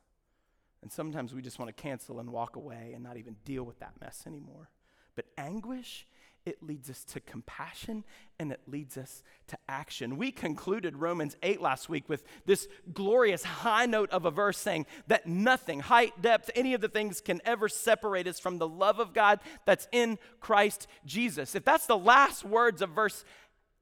And 0.82 0.92
sometimes 0.92 1.34
we 1.34 1.42
just 1.42 1.60
want 1.60 1.76
to 1.76 1.82
cancel 1.82 2.20
and 2.20 2.32
walk 2.32 2.56
away 2.56 2.92
and 2.94 3.04
not 3.04 3.18
even 3.18 3.36
deal 3.44 3.64
with 3.64 3.80
that 3.80 3.94
mess 4.02 4.24
anymore. 4.26 4.70
But 5.16 5.26
anguish 5.38 6.08
it 6.46 6.62
leads 6.62 6.92
us 6.92 7.04
to 7.04 7.20
compassion 7.20 8.04
and 8.40 8.52
it 8.52 8.62
leads 8.68 8.98
us 8.98 9.24
to 9.48 9.58
action. 9.68 10.16
We 10.16 10.32
concluded 10.32 10.96
Romans 10.96 11.36
8 11.42 11.60
last 11.60 11.90
week 11.90 12.08
with 12.08 12.24
this 12.46 12.68
glorious 12.94 13.44
high 13.44 13.88
note 13.88 14.12
of 14.12 14.26
a 14.26 14.32
verse 14.32 14.60
saying 14.60 14.86
that 15.08 15.26
nothing, 15.26 15.80
height, 15.80 16.22
depth, 16.22 16.52
any 16.54 16.76
of 16.76 16.82
the 16.82 16.88
things 16.88 17.20
can 17.20 17.42
ever 17.46 17.68
separate 17.68 18.28
us 18.28 18.40
from 18.40 18.60
the 18.60 18.68
love 18.68 19.00
of 19.00 19.14
God 19.14 19.40
that's 19.66 19.88
in 19.92 20.20
Christ 20.40 20.88
Jesus. 21.04 21.56
If 21.56 21.66
that's 21.66 21.88
the 21.88 21.98
last 21.98 22.44
words 22.44 22.82
of 22.84 22.92
verse 22.92 23.26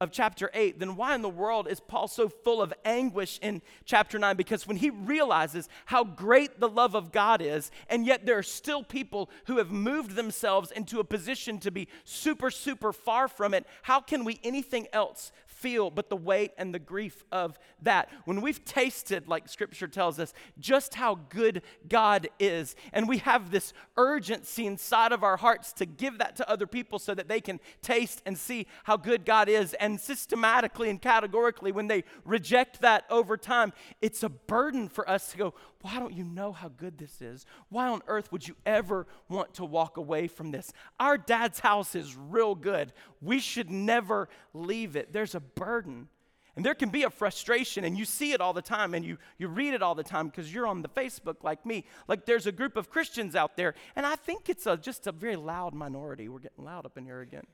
of 0.03 0.12
chapter 0.12 0.51
8, 0.53 0.79
then 0.79 0.95
why 0.95 1.15
in 1.15 1.22
the 1.22 1.29
world 1.29 1.67
is 1.67 1.79
Paul 1.79 2.07
so 2.07 2.29
full 2.29 2.62
of 2.62 2.74
anguish 2.86 3.39
in 3.41 3.62
chapter 3.86 4.19
9? 4.19 4.36
Because 4.36 4.67
when 4.67 4.77
he 4.77 4.89
realizes 4.89 5.69
how 5.86 6.03
great 6.03 6.60
the 6.60 6.69
love 6.69 6.95
of 6.95 7.12
God 7.12 7.41
is, 7.41 7.72
and 7.89 8.05
yet 8.05 8.25
there 8.25 8.38
are 8.38 8.43
still 8.43 8.83
people 8.83 9.29
who 9.45 9.57
have 9.57 9.72
moved 9.72 10.15
themselves 10.15 10.72
into 10.72 11.00
a 11.00 11.03
position 11.03 11.60
to 11.60 11.72
be 11.72 11.88
super, 12.03 12.51
super 12.51 12.93
far 12.93 13.27
from 13.27 13.53
it, 13.53 13.65
how 13.83 14.00
can 14.00 14.24
we 14.24 14.39
anything 14.43 14.88
else 14.93 15.31
feel 15.63 15.89
but 15.89 16.10
the 16.10 16.17
weight 16.17 16.51
and 16.58 16.75
the 16.75 16.79
grief 16.79 17.24
of 17.32 17.58
that. 17.82 18.10
When 18.25 18.41
we've 18.41 18.63
tasted, 18.65 19.29
like 19.29 19.48
scripture 19.48 19.88
tells 19.88 20.20
us, 20.20 20.34
just 20.60 20.96
how 20.96 21.15
good 21.29 21.62
God 21.88 22.27
is, 22.38 22.75
and 22.91 23.08
we 23.08 23.20
have 23.20 23.50
this 23.50 23.72
urgency 23.96 24.65
inside 24.65 25.13
of 25.13 25.24
our 25.24 25.38
hearts 25.38 25.72
to 25.74 25.86
give 25.86 26.17
that 26.17 26.36
to 26.36 26.50
other 26.50 26.67
people 26.67 27.00
so 27.00 27.15
that 27.15 27.29
they 27.29 27.39
can 27.39 27.62
taste 27.82 28.22
and 28.25 28.38
see 28.38 28.67
how 28.84 28.98
good 28.98 29.24
God 29.24 29.48
is, 29.48 29.74
and 29.75 30.00
systematically 30.00 30.89
and 30.89 31.01
categorically, 31.01 31.72
when 31.72 31.88
they 31.88 32.03
reject 32.25 32.82
that 32.82 33.05
over 33.10 33.38
time, 33.38 33.72
it's 34.01 34.22
a 34.22 34.29
burden 34.29 34.89
for 34.89 35.10
us 35.10 35.32
to 35.32 35.38
go, 35.38 35.53
why 35.83 35.99
don't 35.99 36.13
you 36.13 36.23
know 36.23 36.53
how 36.53 36.69
good 36.69 36.97
this 36.97 37.21
is? 37.21 37.45
Why 37.67 37.89
on 37.89 38.01
earth 38.07 38.31
would 38.31 38.47
you 38.47 38.55
ever 38.65 39.05
want 39.27 39.53
to 39.55 39.65
walk 39.65 39.97
away 39.97 40.27
from 40.27 40.51
this? 40.51 40.71
Our 40.97 41.17
dad's 41.17 41.59
house 41.59 41.93
is 41.93 42.15
real 42.15 42.55
good. 42.55 42.93
We 43.21 43.39
should 43.39 43.69
never 43.69 44.29
leave 44.53 44.95
it. 44.95 45.11
There's 45.11 45.35
a 45.35 45.41
burden. 45.41 46.07
And 46.55 46.63
there 46.63 46.73
can 46.73 46.87
be 46.87 47.03
a 47.03 47.09
frustration, 47.09 47.83
and 47.83 47.97
you 47.97 48.05
see 48.05 48.31
it 48.31 48.39
all 48.39 48.53
the 48.53 48.61
time, 48.61 48.93
and 48.93 49.03
you, 49.03 49.17
you 49.37 49.49
read 49.49 49.73
it 49.73 49.81
all 49.81 49.93
the 49.93 50.03
time 50.03 50.27
because 50.27 50.53
you're 50.53 50.67
on 50.67 50.83
the 50.83 50.87
Facebook 50.87 51.43
like 51.43 51.65
me. 51.65 51.83
Like 52.07 52.25
there's 52.25 52.47
a 52.47 52.51
group 52.53 52.77
of 52.77 52.89
Christians 52.89 53.35
out 53.35 53.57
there, 53.57 53.73
and 53.97 54.05
I 54.05 54.15
think 54.15 54.47
it's 54.47 54.65
a, 54.65 54.77
just 54.77 55.05
a 55.05 55.11
very 55.11 55.35
loud 55.35 55.73
minority. 55.73 56.29
We're 56.29 56.39
getting 56.39 56.63
loud 56.63 56.85
up 56.85 56.97
in 56.97 57.03
here 57.03 57.19
again. 57.19 57.45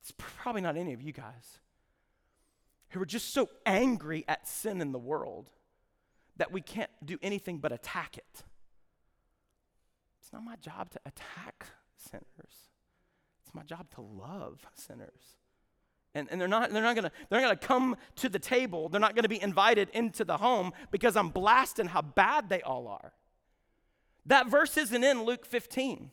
It's 0.00 0.12
probably 0.16 0.62
not 0.62 0.76
any 0.76 0.94
of 0.94 1.00
you 1.00 1.12
guys 1.12 1.60
who 2.88 3.00
are 3.00 3.06
just 3.06 3.32
so 3.32 3.48
angry 3.64 4.24
at 4.26 4.48
sin 4.48 4.80
in 4.80 4.90
the 4.90 4.98
world 4.98 5.48
that 6.36 6.52
we 6.52 6.60
can't 6.60 6.90
do 7.04 7.18
anything 7.22 7.58
but 7.58 7.72
attack 7.72 8.16
it. 8.16 8.42
It's 10.20 10.32
not 10.32 10.42
my 10.42 10.56
job 10.56 10.90
to 10.90 11.00
attack 11.04 11.66
sinners. 11.96 12.70
It's 13.44 13.54
my 13.54 13.62
job 13.62 13.90
to 13.94 14.00
love 14.00 14.66
sinners. 14.74 15.36
And, 16.14 16.28
and 16.30 16.40
they're 16.40 16.48
not, 16.48 16.72
they're 16.72 16.82
not 16.82 16.94
gonna, 16.94 17.12
they're 17.28 17.40
not 17.40 17.46
gonna 17.46 17.56
come 17.56 17.96
to 18.16 18.28
the 18.28 18.38
table. 18.38 18.88
They're 18.88 19.00
not 19.00 19.14
gonna 19.14 19.28
be 19.28 19.42
invited 19.42 19.88
into 19.94 20.24
the 20.24 20.36
home 20.36 20.72
because 20.90 21.16
I'm 21.16 21.30
blasting 21.30 21.86
how 21.86 22.02
bad 22.02 22.48
they 22.48 22.60
all 22.62 22.86
are. 22.88 23.12
That 24.26 24.48
verse 24.48 24.76
isn't 24.76 25.02
in 25.02 25.24
Luke 25.24 25.46
15. 25.46 26.10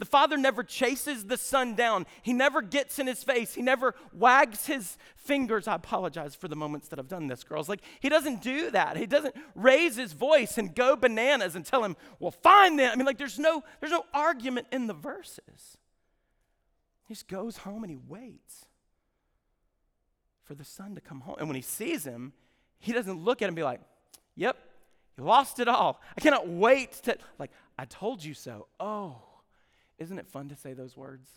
The 0.00 0.06
father 0.06 0.38
never 0.38 0.62
chases 0.62 1.24
the 1.24 1.36
son 1.36 1.74
down. 1.74 2.06
He 2.22 2.32
never 2.32 2.62
gets 2.62 2.98
in 2.98 3.06
his 3.06 3.22
face. 3.22 3.52
He 3.52 3.60
never 3.60 3.94
wags 4.14 4.64
his 4.64 4.96
fingers. 5.14 5.68
I 5.68 5.74
apologize 5.74 6.34
for 6.34 6.48
the 6.48 6.56
moments 6.56 6.88
that 6.88 6.98
I've 6.98 7.06
done 7.06 7.26
this, 7.26 7.44
girls. 7.44 7.68
Like, 7.68 7.82
he 8.00 8.08
doesn't 8.08 8.42
do 8.42 8.70
that. 8.70 8.96
He 8.96 9.04
doesn't 9.04 9.36
raise 9.54 9.96
his 9.96 10.14
voice 10.14 10.56
and 10.56 10.74
go 10.74 10.96
bananas 10.96 11.54
and 11.54 11.66
tell 11.66 11.84
him, 11.84 11.98
well, 12.18 12.30
find 12.30 12.78
them. 12.78 12.90
I 12.90 12.96
mean, 12.96 13.04
like, 13.04 13.18
there's 13.18 13.38
no, 13.38 13.62
there's 13.80 13.92
no 13.92 14.06
argument 14.14 14.68
in 14.72 14.86
the 14.86 14.94
verses. 14.94 15.76
He 17.04 17.12
just 17.12 17.28
goes 17.28 17.58
home 17.58 17.84
and 17.84 17.90
he 17.90 17.98
waits 17.98 18.64
for 20.44 20.54
the 20.54 20.64
son 20.64 20.94
to 20.94 21.02
come 21.02 21.20
home. 21.20 21.36
And 21.38 21.46
when 21.46 21.56
he 21.56 21.62
sees 21.62 22.04
him, 22.04 22.32
he 22.78 22.92
doesn't 22.92 23.22
look 23.22 23.42
at 23.42 23.44
him 23.44 23.48
and 23.50 23.56
be 23.56 23.64
like, 23.64 23.82
yep, 24.34 24.56
you 25.18 25.24
lost 25.24 25.60
it 25.60 25.68
all. 25.68 26.00
I 26.16 26.22
cannot 26.22 26.48
wait 26.48 26.92
to, 27.02 27.18
like, 27.38 27.50
I 27.78 27.84
told 27.84 28.24
you 28.24 28.32
so. 28.32 28.66
Oh. 28.80 29.24
Isn't 30.00 30.18
it 30.18 30.26
fun 30.26 30.48
to 30.48 30.56
say 30.56 30.72
those 30.72 30.96
words? 30.96 31.28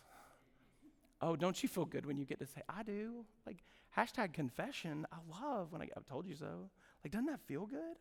Oh, 1.21 1.35
don't 1.35 1.61
you 1.61 1.69
feel 1.69 1.85
good 1.85 2.05
when 2.05 2.17
you 2.17 2.25
get 2.25 2.39
to 2.39 2.47
say, 2.47 2.61
I 2.67 2.81
do? 2.83 3.25
Like, 3.45 3.57
hashtag 3.97 4.33
confession. 4.33 5.05
I 5.11 5.17
love 5.41 5.71
when 5.71 5.81
I, 5.81 5.89
I 5.95 5.99
told 6.09 6.25
you 6.25 6.35
so. 6.35 6.69
Like, 7.03 7.11
doesn't 7.11 7.27
that 7.27 7.41
feel 7.41 7.65
good? 7.65 7.97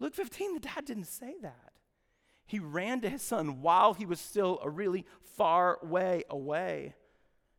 Luke 0.00 0.14
15, 0.14 0.54
the 0.54 0.60
dad 0.60 0.84
didn't 0.86 1.04
say 1.04 1.34
that. 1.42 1.72
He 2.46 2.58
ran 2.58 3.00
to 3.02 3.10
his 3.10 3.22
son 3.22 3.60
while 3.60 3.94
he 3.94 4.06
was 4.06 4.20
still 4.20 4.58
a 4.62 4.70
really 4.70 5.04
far 5.36 5.78
way 5.82 6.24
away. 6.30 6.94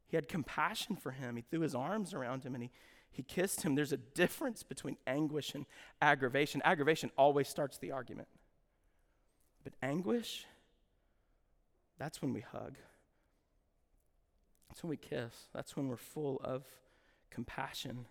He 0.07 0.15
had 0.15 0.27
compassion 0.27 0.95
for 0.95 1.11
him. 1.11 1.35
He 1.35 1.41
threw 1.41 1.59
his 1.59 1.75
arms 1.75 2.13
around 2.13 2.43
him 2.43 2.55
and 2.55 2.63
he, 2.63 2.71
he 3.11 3.21
kissed 3.21 3.63
him. 3.63 3.75
There's 3.75 3.91
a 3.91 3.97
difference 3.97 4.63
between 4.63 4.97
anguish 5.05 5.53
and 5.53 5.65
aggravation. 6.01 6.61
Aggravation 6.63 7.11
always 7.17 7.49
starts 7.49 7.77
the 7.77 7.91
argument, 7.91 8.29
but 9.63 9.73
anguish 9.81 10.45
that's 11.97 12.21
when 12.21 12.33
we 12.33 12.41
hug. 12.41 12.75
That's 14.69 14.83
when 14.83 14.89
we 14.89 14.97
kiss. 14.97 15.49
That's 15.53 15.75
when 15.75 15.87
we're 15.87 15.95
full 15.97 16.39
of 16.43 16.63
compassion. 17.31 18.05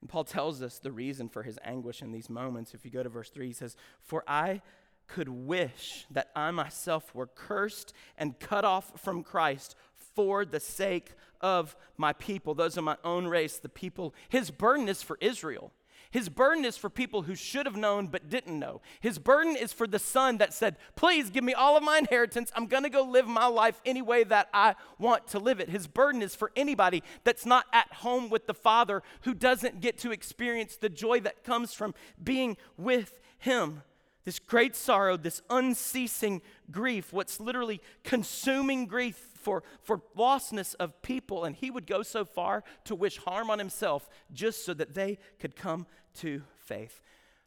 And 0.00 0.10
Paul 0.10 0.24
tells 0.24 0.62
us 0.62 0.78
the 0.78 0.92
reason 0.92 1.28
for 1.28 1.42
his 1.42 1.58
anguish 1.64 2.02
in 2.02 2.12
these 2.12 2.28
moments. 2.28 2.74
If 2.74 2.84
you 2.84 2.90
go 2.90 3.02
to 3.02 3.08
verse 3.08 3.30
3, 3.30 3.46
he 3.46 3.52
says, 3.52 3.76
For 4.00 4.24
I 4.26 4.60
could 5.06 5.28
wish 5.28 6.06
that 6.10 6.30
I 6.34 6.50
myself 6.50 7.14
were 7.14 7.28
cursed 7.28 7.92
and 8.18 8.38
cut 8.40 8.64
off 8.64 9.00
from 9.00 9.22
Christ 9.22 9.76
for 10.14 10.44
the 10.44 10.60
sake 10.60 11.12
of 11.40 11.76
my 11.96 12.12
people, 12.12 12.54
those 12.54 12.76
of 12.76 12.84
my 12.84 12.96
own 13.04 13.26
race, 13.26 13.58
the 13.58 13.68
people. 13.68 14.14
His 14.28 14.50
burden 14.50 14.88
is 14.88 15.02
for 15.02 15.18
Israel. 15.20 15.72
His 16.16 16.30
burden 16.30 16.64
is 16.64 16.78
for 16.78 16.88
people 16.88 17.20
who 17.20 17.34
should 17.34 17.66
have 17.66 17.76
known 17.76 18.06
but 18.06 18.30
didn't 18.30 18.58
know. 18.58 18.80
His 19.00 19.18
burden 19.18 19.54
is 19.54 19.74
for 19.74 19.86
the 19.86 19.98
son 19.98 20.38
that 20.38 20.54
said, 20.54 20.78
Please 20.94 21.28
give 21.28 21.44
me 21.44 21.52
all 21.52 21.76
of 21.76 21.82
my 21.82 21.98
inheritance. 21.98 22.50
I'm 22.56 22.68
going 22.68 22.84
to 22.84 22.88
go 22.88 23.02
live 23.02 23.26
my 23.26 23.44
life 23.48 23.82
any 23.84 24.00
way 24.00 24.24
that 24.24 24.48
I 24.54 24.76
want 24.98 25.26
to 25.26 25.38
live 25.38 25.60
it. 25.60 25.68
His 25.68 25.86
burden 25.86 26.22
is 26.22 26.34
for 26.34 26.52
anybody 26.56 27.02
that's 27.24 27.44
not 27.44 27.66
at 27.70 27.92
home 27.92 28.30
with 28.30 28.46
the 28.46 28.54
father 28.54 29.02
who 29.24 29.34
doesn't 29.34 29.82
get 29.82 29.98
to 29.98 30.10
experience 30.10 30.78
the 30.78 30.88
joy 30.88 31.20
that 31.20 31.44
comes 31.44 31.74
from 31.74 31.94
being 32.24 32.56
with 32.78 33.20
him. 33.36 33.82
This 34.26 34.40
great 34.40 34.74
sorrow, 34.74 35.16
this 35.16 35.40
unceasing 35.48 36.42
grief, 36.72 37.12
what's 37.12 37.38
literally 37.38 37.80
consuming 38.02 38.86
grief 38.86 39.16
for, 39.36 39.62
for 39.84 40.02
lostness 40.18 40.74
of 40.80 41.00
people. 41.00 41.44
And 41.44 41.54
he 41.54 41.70
would 41.70 41.86
go 41.86 42.02
so 42.02 42.24
far 42.24 42.64
to 42.86 42.96
wish 42.96 43.18
harm 43.18 43.50
on 43.50 43.60
himself 43.60 44.08
just 44.32 44.64
so 44.64 44.74
that 44.74 44.94
they 44.94 45.18
could 45.38 45.54
come 45.54 45.86
to 46.14 46.42
faith. 46.56 47.00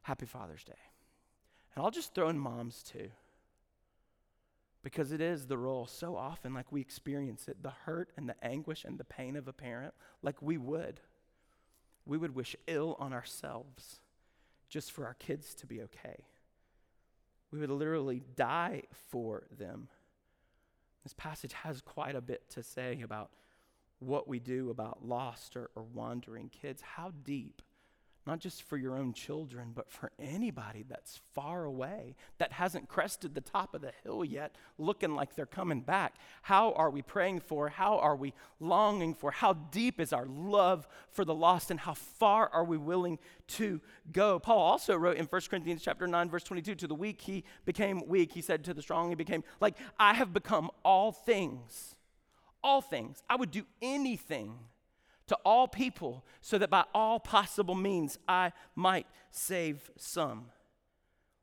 Happy 0.03 0.25
Father's 0.25 0.63
Day. 0.63 0.79
And 1.75 1.83
I'll 1.83 1.91
just 1.91 2.15
throw 2.15 2.29
in 2.29 2.39
moms 2.39 2.81
too. 2.81 3.09
Because 4.81 5.11
it 5.11 5.19
is 5.19 5.47
the 5.47 5.57
role 5.57 5.85
so 5.85 6.15
often, 6.15 6.53
like 6.53 6.71
we 6.71 6.79
experience 6.79 7.49
it 7.49 7.61
the 7.61 7.73
hurt 7.83 8.09
and 8.15 8.29
the 8.29 8.41
anguish 8.41 8.85
and 8.85 8.97
the 8.97 9.03
pain 9.03 9.35
of 9.35 9.49
a 9.49 9.53
parent, 9.53 9.93
like 10.23 10.41
we 10.41 10.57
would. 10.57 11.01
We 12.05 12.17
would 12.17 12.33
wish 12.33 12.55
ill 12.67 12.95
on 12.99 13.11
ourselves 13.11 13.99
just 14.69 14.93
for 14.93 15.05
our 15.05 15.15
kids 15.15 15.53
to 15.55 15.67
be 15.67 15.81
okay. 15.81 16.23
We 17.51 17.59
would 17.59 17.69
literally 17.69 18.21
die 18.35 18.83
for 19.09 19.43
them. 19.57 19.89
This 21.03 21.13
passage 21.13 21.53
has 21.53 21.81
quite 21.81 22.15
a 22.15 22.21
bit 22.21 22.49
to 22.51 22.63
say 22.63 23.01
about 23.01 23.31
what 23.99 24.27
we 24.27 24.39
do 24.39 24.69
about 24.69 25.05
lost 25.05 25.55
or, 25.55 25.69
or 25.75 25.83
wandering 25.83 26.49
kids. 26.49 26.81
How 26.81 27.11
deep 27.23 27.61
not 28.29 28.39
just 28.39 28.61
for 28.61 28.77
your 28.77 28.95
own 28.95 29.11
children, 29.11 29.71
but 29.73 29.89
for 29.89 30.11
anybody 30.19 30.85
that's 30.87 31.19
far 31.33 31.63
away, 31.63 32.15
that 32.37 32.51
hasn't 32.51 32.87
crested 32.87 33.33
the 33.33 33.41
top 33.41 33.73
of 33.73 33.81
the 33.81 33.91
hill 34.03 34.23
yet, 34.23 34.53
looking 34.77 35.15
like 35.15 35.33
they're 35.33 35.47
coming 35.47 35.81
back. 35.81 36.13
How 36.43 36.73
are 36.73 36.91
we 36.91 37.01
praying 37.01 37.39
for? 37.39 37.69
How 37.69 37.97
are 37.97 38.15
we 38.15 38.35
longing 38.59 39.15
for? 39.15 39.31
How 39.31 39.53
deep 39.53 39.99
is 39.99 40.13
our 40.13 40.27
love 40.27 40.87
for 41.09 41.25
the 41.25 41.33
lost, 41.33 41.71
and 41.71 41.79
how 41.79 41.95
far 41.95 42.47
are 42.53 42.63
we 42.63 42.77
willing 42.77 43.17
to 43.47 43.81
go? 44.11 44.37
Paul 44.37 44.59
also 44.59 44.95
wrote 44.95 45.17
in 45.17 45.25
1 45.25 45.41
Corinthians 45.49 45.81
chapter 45.81 46.05
9, 46.05 46.29
verse 46.29 46.43
22, 46.43 46.75
to 46.75 46.87
the 46.87 46.93
weak 46.93 47.21
he 47.21 47.43
became 47.65 48.07
weak. 48.07 48.33
He 48.33 48.41
said 48.43 48.63
to 48.65 48.75
the 48.75 48.83
strong 48.83 49.09
he 49.09 49.15
became 49.15 49.43
like, 49.59 49.75
I 49.97 50.13
have 50.13 50.33
become 50.33 50.69
all 50.85 51.11
things. 51.11 51.95
All 52.63 52.81
things. 52.81 53.23
I 53.27 53.37
would 53.37 53.49
do 53.49 53.63
anything 53.81 54.53
to 55.29 55.37
all 55.45 55.67
people, 55.67 56.25
so 56.41 56.57
that 56.57 56.69
by 56.69 56.83
all 56.93 57.19
possible 57.19 57.75
means 57.75 58.17
I 58.27 58.51
might 58.75 59.05
save 59.31 59.91
some. 59.95 60.45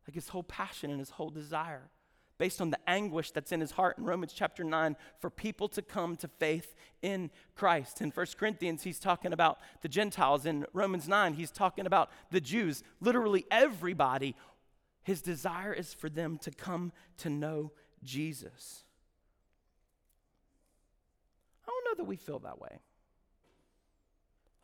Like 0.07 0.15
his 0.15 0.29
whole 0.29 0.43
passion 0.43 0.91
and 0.91 0.99
his 0.99 1.11
whole 1.11 1.31
desire, 1.31 1.89
based 2.37 2.61
on 2.61 2.71
the 2.71 2.79
anguish 2.89 3.31
that's 3.31 3.53
in 3.53 3.61
his 3.61 3.71
heart 3.71 3.97
in 3.97 4.05
Romans 4.05 4.33
chapter 4.33 4.65
9, 4.65 4.97
for 5.21 5.31
people 5.31 5.69
to 5.69 5.83
come 5.83 6.17
to 6.17 6.27
faith 6.27 6.75
in 7.01 7.31
Christ. 7.55 8.03
In 8.03 8.11
1 8.11 8.27
Corinthians, 8.37 8.83
he's 8.83 8.99
talking 8.99 9.33
about 9.33 9.59
the 9.83 9.89
Gentiles. 9.89 10.47
In 10.47 10.67
Romans 10.73 11.09
9, 11.09 11.35
he's 11.35 11.53
talking 11.53 11.87
about 11.87 12.11
the 12.31 12.41
Jews. 12.41 12.83
Literally 13.01 13.47
everybody 13.51 14.35
His 15.05 15.23
desire 15.23 15.73
is 15.73 15.95
for 15.95 16.09
them 16.09 16.37
to 16.39 16.51
come 16.51 16.91
to 17.19 17.31
know 17.31 17.71
Jesus. 18.03 18.83
I 21.65 21.71
don't 21.71 21.85
know 21.85 22.03
that 22.03 22.09
we 22.09 22.17
feel 22.17 22.41
that 22.41 22.61
way. 22.61 22.81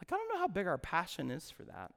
Like, 0.02 0.12
I 0.12 0.16
don't 0.16 0.34
know 0.34 0.40
how 0.40 0.48
big 0.48 0.66
our 0.66 0.78
passion 0.78 1.30
is 1.30 1.48
for 1.48 1.62
that. 1.62 1.92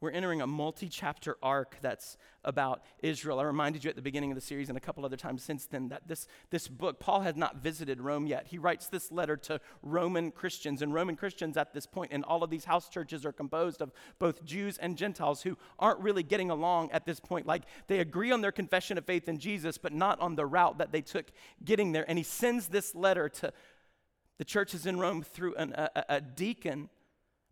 We're 0.00 0.10
entering 0.10 0.42
a 0.42 0.46
multi 0.46 0.88
chapter 0.88 1.36
arc 1.40 1.76
that's 1.80 2.16
about 2.44 2.82
Israel. 2.98 3.38
I 3.38 3.44
reminded 3.44 3.84
you 3.84 3.90
at 3.90 3.96
the 3.96 4.02
beginning 4.02 4.32
of 4.32 4.34
the 4.34 4.40
series 4.40 4.68
and 4.68 4.76
a 4.76 4.80
couple 4.80 5.04
other 5.04 5.16
times 5.16 5.44
since 5.44 5.66
then 5.66 5.88
that 5.90 6.08
this, 6.08 6.26
this 6.50 6.66
book, 6.66 6.98
Paul 6.98 7.20
had 7.20 7.36
not 7.36 7.58
visited 7.58 8.00
Rome 8.00 8.26
yet. 8.26 8.48
He 8.48 8.58
writes 8.58 8.88
this 8.88 9.12
letter 9.12 9.36
to 9.36 9.60
Roman 9.82 10.32
Christians, 10.32 10.82
and 10.82 10.92
Roman 10.92 11.14
Christians 11.14 11.56
at 11.56 11.72
this 11.72 11.86
point 11.86 12.10
in 12.10 12.24
all 12.24 12.42
of 12.42 12.50
these 12.50 12.64
house 12.64 12.88
churches 12.88 13.24
are 13.24 13.32
composed 13.32 13.80
of 13.80 13.92
both 14.18 14.44
Jews 14.44 14.76
and 14.78 14.98
Gentiles 14.98 15.42
who 15.42 15.56
aren't 15.78 16.00
really 16.00 16.24
getting 16.24 16.50
along 16.50 16.90
at 16.90 17.06
this 17.06 17.20
point. 17.20 17.46
Like 17.46 17.62
they 17.86 18.00
agree 18.00 18.32
on 18.32 18.40
their 18.40 18.52
confession 18.52 18.98
of 18.98 19.06
faith 19.06 19.28
in 19.28 19.38
Jesus, 19.38 19.78
but 19.78 19.92
not 19.92 20.20
on 20.20 20.34
the 20.34 20.44
route 20.44 20.78
that 20.78 20.90
they 20.90 21.02
took 21.02 21.30
getting 21.64 21.92
there. 21.92 22.04
And 22.08 22.18
he 22.18 22.24
sends 22.24 22.66
this 22.66 22.96
letter 22.96 23.28
to 23.28 23.52
the 24.38 24.44
church 24.44 24.74
is 24.74 24.86
in 24.86 24.98
Rome 24.98 25.22
through 25.22 25.54
an, 25.56 25.72
a, 25.72 26.04
a 26.08 26.20
deacon 26.20 26.88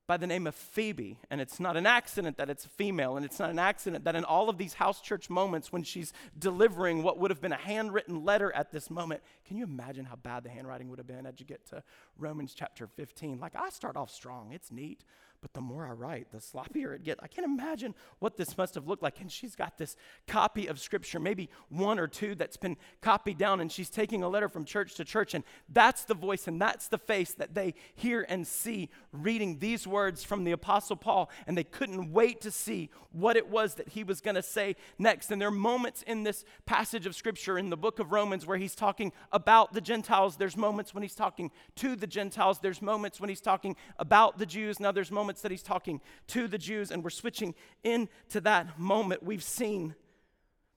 by 0.06 0.16
the 0.16 0.26
name 0.26 0.46
of 0.46 0.54
Phoebe. 0.54 1.18
And 1.30 1.40
it's 1.40 1.60
not 1.60 1.76
an 1.76 1.86
accident 1.86 2.36
that 2.38 2.50
it's 2.50 2.64
a 2.64 2.68
female, 2.68 3.16
and 3.16 3.24
it's 3.24 3.38
not 3.38 3.50
an 3.50 3.58
accident 3.58 4.04
that 4.04 4.16
in 4.16 4.24
all 4.24 4.48
of 4.48 4.58
these 4.58 4.74
house 4.74 5.00
church 5.00 5.30
moments 5.30 5.72
when 5.72 5.84
she's 5.84 6.12
delivering 6.38 7.02
what 7.02 7.18
would 7.18 7.30
have 7.30 7.40
been 7.40 7.52
a 7.52 7.56
handwritten 7.56 8.24
letter 8.24 8.52
at 8.52 8.72
this 8.72 8.90
moment, 8.90 9.22
can 9.46 9.56
you 9.56 9.64
imagine 9.64 10.04
how 10.04 10.16
bad 10.16 10.42
the 10.42 10.50
handwriting 10.50 10.88
would 10.88 10.98
have 10.98 11.06
been 11.06 11.24
as 11.24 11.38
you 11.38 11.46
get 11.46 11.64
to 11.68 11.82
Romans 12.18 12.52
chapter 12.54 12.86
15? 12.86 13.38
Like, 13.38 13.54
I 13.54 13.70
start 13.70 13.96
off 13.96 14.10
strong, 14.10 14.52
it's 14.52 14.72
neat. 14.72 15.04
But 15.42 15.54
the 15.54 15.60
more 15.60 15.84
I 15.84 15.90
write, 15.90 16.30
the 16.30 16.38
sloppier 16.38 16.94
it 16.94 17.02
gets. 17.02 17.20
I 17.20 17.26
can't 17.26 17.44
imagine 17.44 17.96
what 18.20 18.36
this 18.36 18.56
must 18.56 18.76
have 18.76 18.86
looked 18.86 19.02
like. 19.02 19.20
And 19.20 19.30
she's 19.30 19.56
got 19.56 19.76
this 19.76 19.96
copy 20.28 20.68
of 20.68 20.78
Scripture, 20.78 21.18
maybe 21.18 21.50
one 21.68 21.98
or 21.98 22.06
two 22.06 22.36
that's 22.36 22.56
been 22.56 22.76
copied 23.00 23.38
down, 23.38 23.60
and 23.60 23.70
she's 23.70 23.90
taking 23.90 24.22
a 24.22 24.28
letter 24.28 24.48
from 24.48 24.64
church 24.64 24.94
to 24.94 25.04
church. 25.04 25.34
And 25.34 25.42
that's 25.68 26.04
the 26.04 26.14
voice 26.14 26.46
and 26.46 26.60
that's 26.60 26.86
the 26.86 26.96
face 26.96 27.34
that 27.34 27.54
they 27.54 27.74
hear 27.96 28.24
and 28.28 28.46
see 28.46 28.88
reading 29.10 29.58
these 29.58 29.84
words 29.84 30.22
from 30.22 30.44
the 30.44 30.52
Apostle 30.52 30.94
Paul. 30.94 31.28
And 31.48 31.58
they 31.58 31.64
couldn't 31.64 32.12
wait 32.12 32.40
to 32.42 32.52
see 32.52 32.90
what 33.10 33.36
it 33.36 33.48
was 33.48 33.74
that 33.74 33.88
he 33.88 34.04
was 34.04 34.20
going 34.20 34.36
to 34.36 34.42
say 34.42 34.76
next. 34.96 35.32
And 35.32 35.42
there 35.42 35.48
are 35.48 35.50
moments 35.50 36.02
in 36.02 36.22
this 36.22 36.44
passage 36.66 37.04
of 37.04 37.16
Scripture 37.16 37.58
in 37.58 37.68
the 37.68 37.76
book 37.76 37.98
of 37.98 38.12
Romans 38.12 38.46
where 38.46 38.58
he's 38.58 38.76
talking 38.76 39.12
about 39.32 39.72
the 39.72 39.80
Gentiles. 39.80 40.36
There's 40.36 40.56
moments 40.56 40.94
when 40.94 41.02
he's 41.02 41.16
talking 41.16 41.50
to 41.76 41.96
the 41.96 42.06
Gentiles. 42.06 42.60
There's 42.60 42.80
moments 42.80 43.20
when 43.20 43.28
he's 43.28 43.40
talking 43.40 43.74
about 43.98 44.38
the 44.38 44.46
Jews. 44.46 44.78
Now, 44.78 44.92
there's 44.92 45.10
moments 45.10 45.31
moments 45.32 45.40
that 45.40 45.50
he's 45.50 45.62
talking 45.62 45.98
to 46.26 46.46
the 46.46 46.58
Jews, 46.58 46.90
and 46.90 47.02
we're 47.02 47.08
switching 47.08 47.54
into 47.82 48.38
that 48.42 48.78
moment. 48.78 49.22
We've 49.22 49.42
seen 49.42 49.94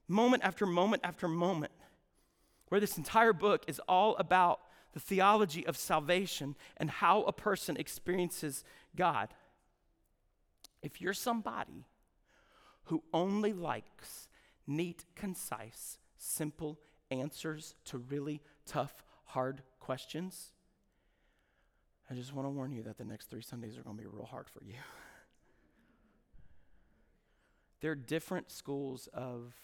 moment 0.08 0.42
after 0.44 0.64
moment 0.64 1.02
after 1.04 1.28
moment 1.28 1.72
where 2.68 2.80
this 2.80 2.96
entire 2.96 3.34
book 3.34 3.64
is 3.68 3.82
all 3.86 4.16
about 4.16 4.60
the 4.94 5.00
theology 5.00 5.66
of 5.66 5.76
salvation 5.76 6.56
and 6.78 6.90
how 6.90 7.22
a 7.24 7.32
person 7.32 7.76
experiences 7.76 8.64
God. 8.96 9.28
If 10.82 11.02
you're 11.02 11.12
somebody 11.12 11.84
who 12.84 13.02
only 13.12 13.52
likes 13.52 14.26
neat, 14.66 15.04
concise, 15.14 15.98
simple 16.16 16.78
answers 17.10 17.74
to 17.84 17.98
really 17.98 18.40
tough, 18.64 19.04
hard 19.26 19.60
questions, 19.80 20.52
I 22.10 22.14
just 22.14 22.32
want 22.32 22.46
to 22.46 22.50
warn 22.50 22.72
you 22.72 22.82
that 22.84 22.98
the 22.98 23.04
next 23.04 23.30
three 23.30 23.42
Sundays 23.42 23.76
are 23.76 23.82
going 23.82 23.96
to 23.96 24.02
be 24.02 24.08
real 24.08 24.26
hard 24.26 24.48
for 24.48 24.62
you. 24.64 24.74
there 27.80 27.90
are 27.90 27.96
different 27.96 28.50
schools 28.50 29.08
of 29.12 29.54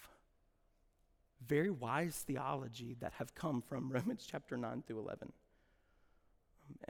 very 1.46 1.70
wise 1.70 2.24
theology 2.26 2.96
that 3.00 3.12
have 3.14 3.34
come 3.34 3.62
from 3.62 3.88
Romans 3.92 4.26
chapter 4.28 4.56
9 4.56 4.82
through 4.86 5.00
11. 5.00 5.32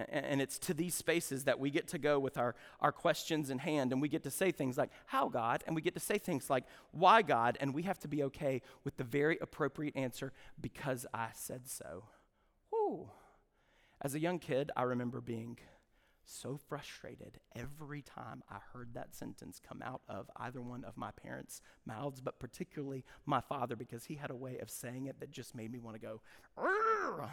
And 0.08 0.40
it's 0.40 0.58
to 0.60 0.74
these 0.74 0.94
spaces 0.94 1.44
that 1.44 1.58
we 1.58 1.70
get 1.70 1.88
to 1.88 1.98
go 1.98 2.18
with 2.18 2.38
our, 2.38 2.54
our 2.80 2.92
questions 2.92 3.50
in 3.50 3.58
hand, 3.58 3.92
and 3.92 4.00
we 4.00 4.08
get 4.08 4.22
to 4.22 4.30
say 4.30 4.52
things 4.52 4.78
like, 4.78 4.90
How 5.06 5.28
God? 5.28 5.64
And 5.66 5.74
we 5.74 5.82
get 5.82 5.94
to 5.94 6.00
say 6.00 6.18
things 6.18 6.48
like, 6.48 6.64
Why 6.92 7.22
God? 7.22 7.58
And 7.60 7.74
we 7.74 7.82
have 7.82 7.98
to 8.00 8.08
be 8.08 8.22
okay 8.24 8.62
with 8.84 8.96
the 8.96 9.04
very 9.04 9.38
appropriate 9.40 9.96
answer, 9.96 10.32
Because 10.60 11.04
I 11.12 11.28
said 11.34 11.68
so. 11.68 12.04
Whoo. 12.70 13.10
As 14.04 14.16
a 14.16 14.20
young 14.20 14.40
kid, 14.40 14.72
I 14.76 14.82
remember 14.82 15.20
being 15.20 15.58
so 16.24 16.58
frustrated 16.68 17.38
every 17.54 18.02
time 18.02 18.42
I 18.50 18.58
heard 18.72 18.94
that 18.94 19.14
sentence 19.14 19.60
come 19.66 19.80
out 19.80 20.02
of 20.08 20.28
either 20.36 20.60
one 20.60 20.82
of 20.84 20.96
my 20.96 21.12
parents' 21.12 21.62
mouths, 21.86 22.20
but 22.20 22.40
particularly 22.40 23.04
my 23.26 23.40
father, 23.40 23.76
because 23.76 24.04
he 24.04 24.16
had 24.16 24.30
a 24.30 24.34
way 24.34 24.58
of 24.58 24.70
saying 24.70 25.06
it 25.06 25.20
that 25.20 25.30
just 25.30 25.54
made 25.54 25.72
me 25.72 25.78
want 25.78 25.94
to 25.94 26.00
go, 26.00 26.20
Arr! 26.56 27.30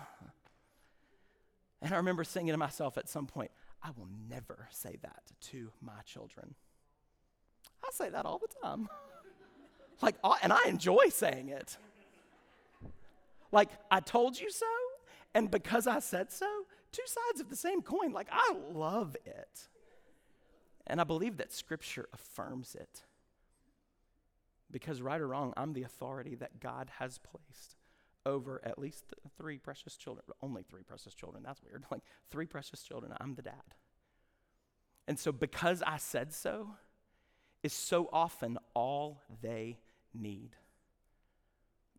and 1.82 1.92
I 1.92 1.98
remember 1.98 2.24
saying 2.24 2.48
to 2.48 2.58
myself 2.58 3.00
at 3.00 3.10
some 3.10 3.26
point, 3.26 3.50
I 3.82 3.90
will 3.98 4.08
never 4.30 4.68
say 4.70 4.98
that 5.02 5.24
to 5.50 5.72
my 5.82 6.02
children. 6.06 6.54
I 7.84 7.90
say 7.92 8.10
that 8.10 8.28
all 8.28 8.40
the 8.40 8.54
time. 8.62 8.90
like, 10.04 10.16
and 10.44 10.54
I 10.54 10.66
enjoy 10.68 11.10
saying 11.10 11.50
it. 11.50 11.78
Like, 13.52 13.70
I 13.90 14.02
told 14.02 14.40
you 14.40 14.52
so, 14.52 14.66
and 15.34 15.52
because 15.52 15.88
I 15.88 16.00
said 16.00 16.32
so, 16.32 16.48
two 16.92 17.04
sides 17.06 17.42
of 17.42 17.50
the 17.50 17.56
same 17.56 17.82
coin. 17.82 18.12
Like, 18.12 18.30
I 18.32 18.56
love 18.74 19.16
it. 19.26 19.68
And 20.88 21.00
I 21.00 21.04
believe 21.04 21.38
that 21.38 21.54
Scripture 21.54 22.10
affirms 22.14 22.76
it. 22.76 23.04
Because, 24.72 25.02
right 25.02 25.20
or 25.20 25.28
wrong, 25.28 25.54
I'm 25.58 25.74
the 25.74 25.84
authority 25.84 26.36
that 26.36 26.60
God 26.60 26.92
has 27.00 27.20
placed 27.20 27.76
over 28.26 28.62
at 28.64 28.78
least 28.78 29.06
three 29.38 29.58
precious 29.58 29.96
children. 29.96 30.26
Only 30.42 30.64
three 30.64 30.84
precious 30.84 31.14
children. 31.14 31.44
That's 31.44 31.62
weird. 31.64 31.84
Like, 31.92 32.02
three 32.30 32.46
precious 32.46 32.82
children. 32.82 33.14
I'm 33.20 33.36
the 33.36 33.42
dad. 33.42 33.76
And 35.08 35.18
so, 35.18 35.32
because 35.32 35.82
I 35.86 35.98
said 35.98 36.34
so, 36.34 36.76
is 37.64 37.74
so 37.74 38.10
often 38.14 38.58
all 38.74 39.22
they 39.42 39.80
need. 40.14 40.56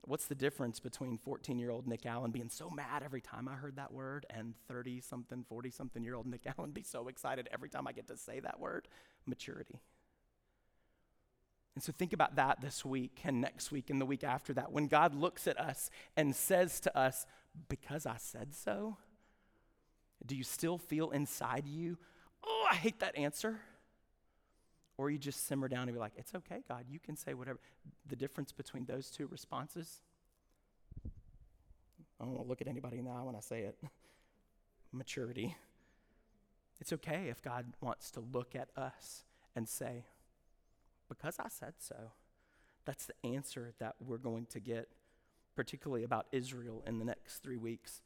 What's 0.03 0.27
the 0.27 0.35
difference 0.35 0.81
between 0.81 1.19
14 1.19 1.59
year 1.59 1.71
old 1.71 1.87
Nic 1.87 2.07
Allen 2.07 2.31
being 2.31 2.49
so 2.49 2.71
mad 2.71 3.03
every 3.05 3.21
time 3.21 3.49
I 3.49 3.55
heard 3.55 3.77
that 3.77 3.93
word 3.93 4.27
and 4.31 4.55
30 4.67 5.01
something, 5.01 5.45
40 5.49 5.71
something 5.71 6.03
year 6.03 6.15
old 6.15 6.27
Nic 6.27 6.47
Allen 6.47 6.71
be 6.71 6.83
so 6.83 7.09
excited 7.09 7.49
every 7.53 7.69
time 7.69 7.87
I 7.87 7.93
get 7.93 8.09
to 8.09 8.17
say 8.17 8.41
that 8.41 8.59
word? 8.59 8.89
Maturity. 9.27 9.81
And 11.75 11.85
so 11.85 11.93
think 11.93 12.13
about 12.13 12.37
that 12.37 12.61
this 12.61 12.85
week 12.85 13.21
and 13.25 13.41
next 13.41 13.71
week 13.71 13.91
and 13.91 14.01
the 14.01 14.07
week 14.07 14.25
after 14.25 14.53
that. 14.55 14.73
When 14.73 14.87
God 14.87 15.15
looks 15.15 15.47
at 15.47 15.59
us 15.61 15.91
and 16.17 16.35
says 16.35 16.81
to 16.81 16.99
us, 16.99 17.27
Because 17.69 18.07
I 18.07 18.17
said 18.17 18.55
so, 18.55 18.97
do 20.27 20.35
you 20.35 20.45
still 20.45 20.79
feel 20.79 21.11
inside 21.11 21.67
you, 21.67 21.99
Oh, 22.45 22.67
I 22.71 22.75
hate 22.75 23.01
that 23.01 23.17
answer? 23.17 23.61
Or 25.01 25.09
you 25.09 25.17
just 25.17 25.47
simmer 25.47 25.67
down 25.67 25.89
and 25.89 25.95
be 25.95 25.99
like, 25.99 26.13
it's 26.19 26.35
okay, 26.35 26.63
God, 26.69 26.85
you 26.91 26.99
can 26.99 27.17
say 27.17 27.33
whatever. 27.33 27.59
The 28.07 28.17
difference 28.17 28.53
between 28.53 28.85
those 28.85 29.09
two 29.09 29.27
responses, 29.29 30.03
I 32.21 32.25
don't 32.25 32.35
want 32.35 32.45
to 32.45 32.49
look 32.51 32.61
at 32.61 32.69
anybody 32.69 32.99
in 32.99 33.07
the 33.07 33.11
eye 33.11 33.23
when 33.23 33.35
I 33.35 33.41
say 33.41 33.61
it. 33.63 33.79
Maturity. 34.93 35.57
It's 36.83 36.93
okay 36.93 37.29
if 37.31 37.41
God 37.41 37.73
wants 37.81 38.11
to 38.11 38.21
look 38.21 38.55
at 38.55 38.69
us 38.77 39.25
and 39.57 39.67
say, 39.67 40.05
because 41.09 41.37
I 41.39 41.49
said 41.49 41.77
so. 41.79 42.13
That's 42.85 43.07
the 43.07 43.15
answer 43.27 43.73
that 43.79 43.95
we're 44.01 44.19
going 44.19 44.45
to 44.51 44.61
get, 44.61 44.91
particularly 45.57 46.05
about 46.05 46.27
Israel 46.31 46.83
in 46.87 46.99
the 46.99 47.07
next 47.07 47.39
three 47.39 47.57
weeks. 47.57 48.03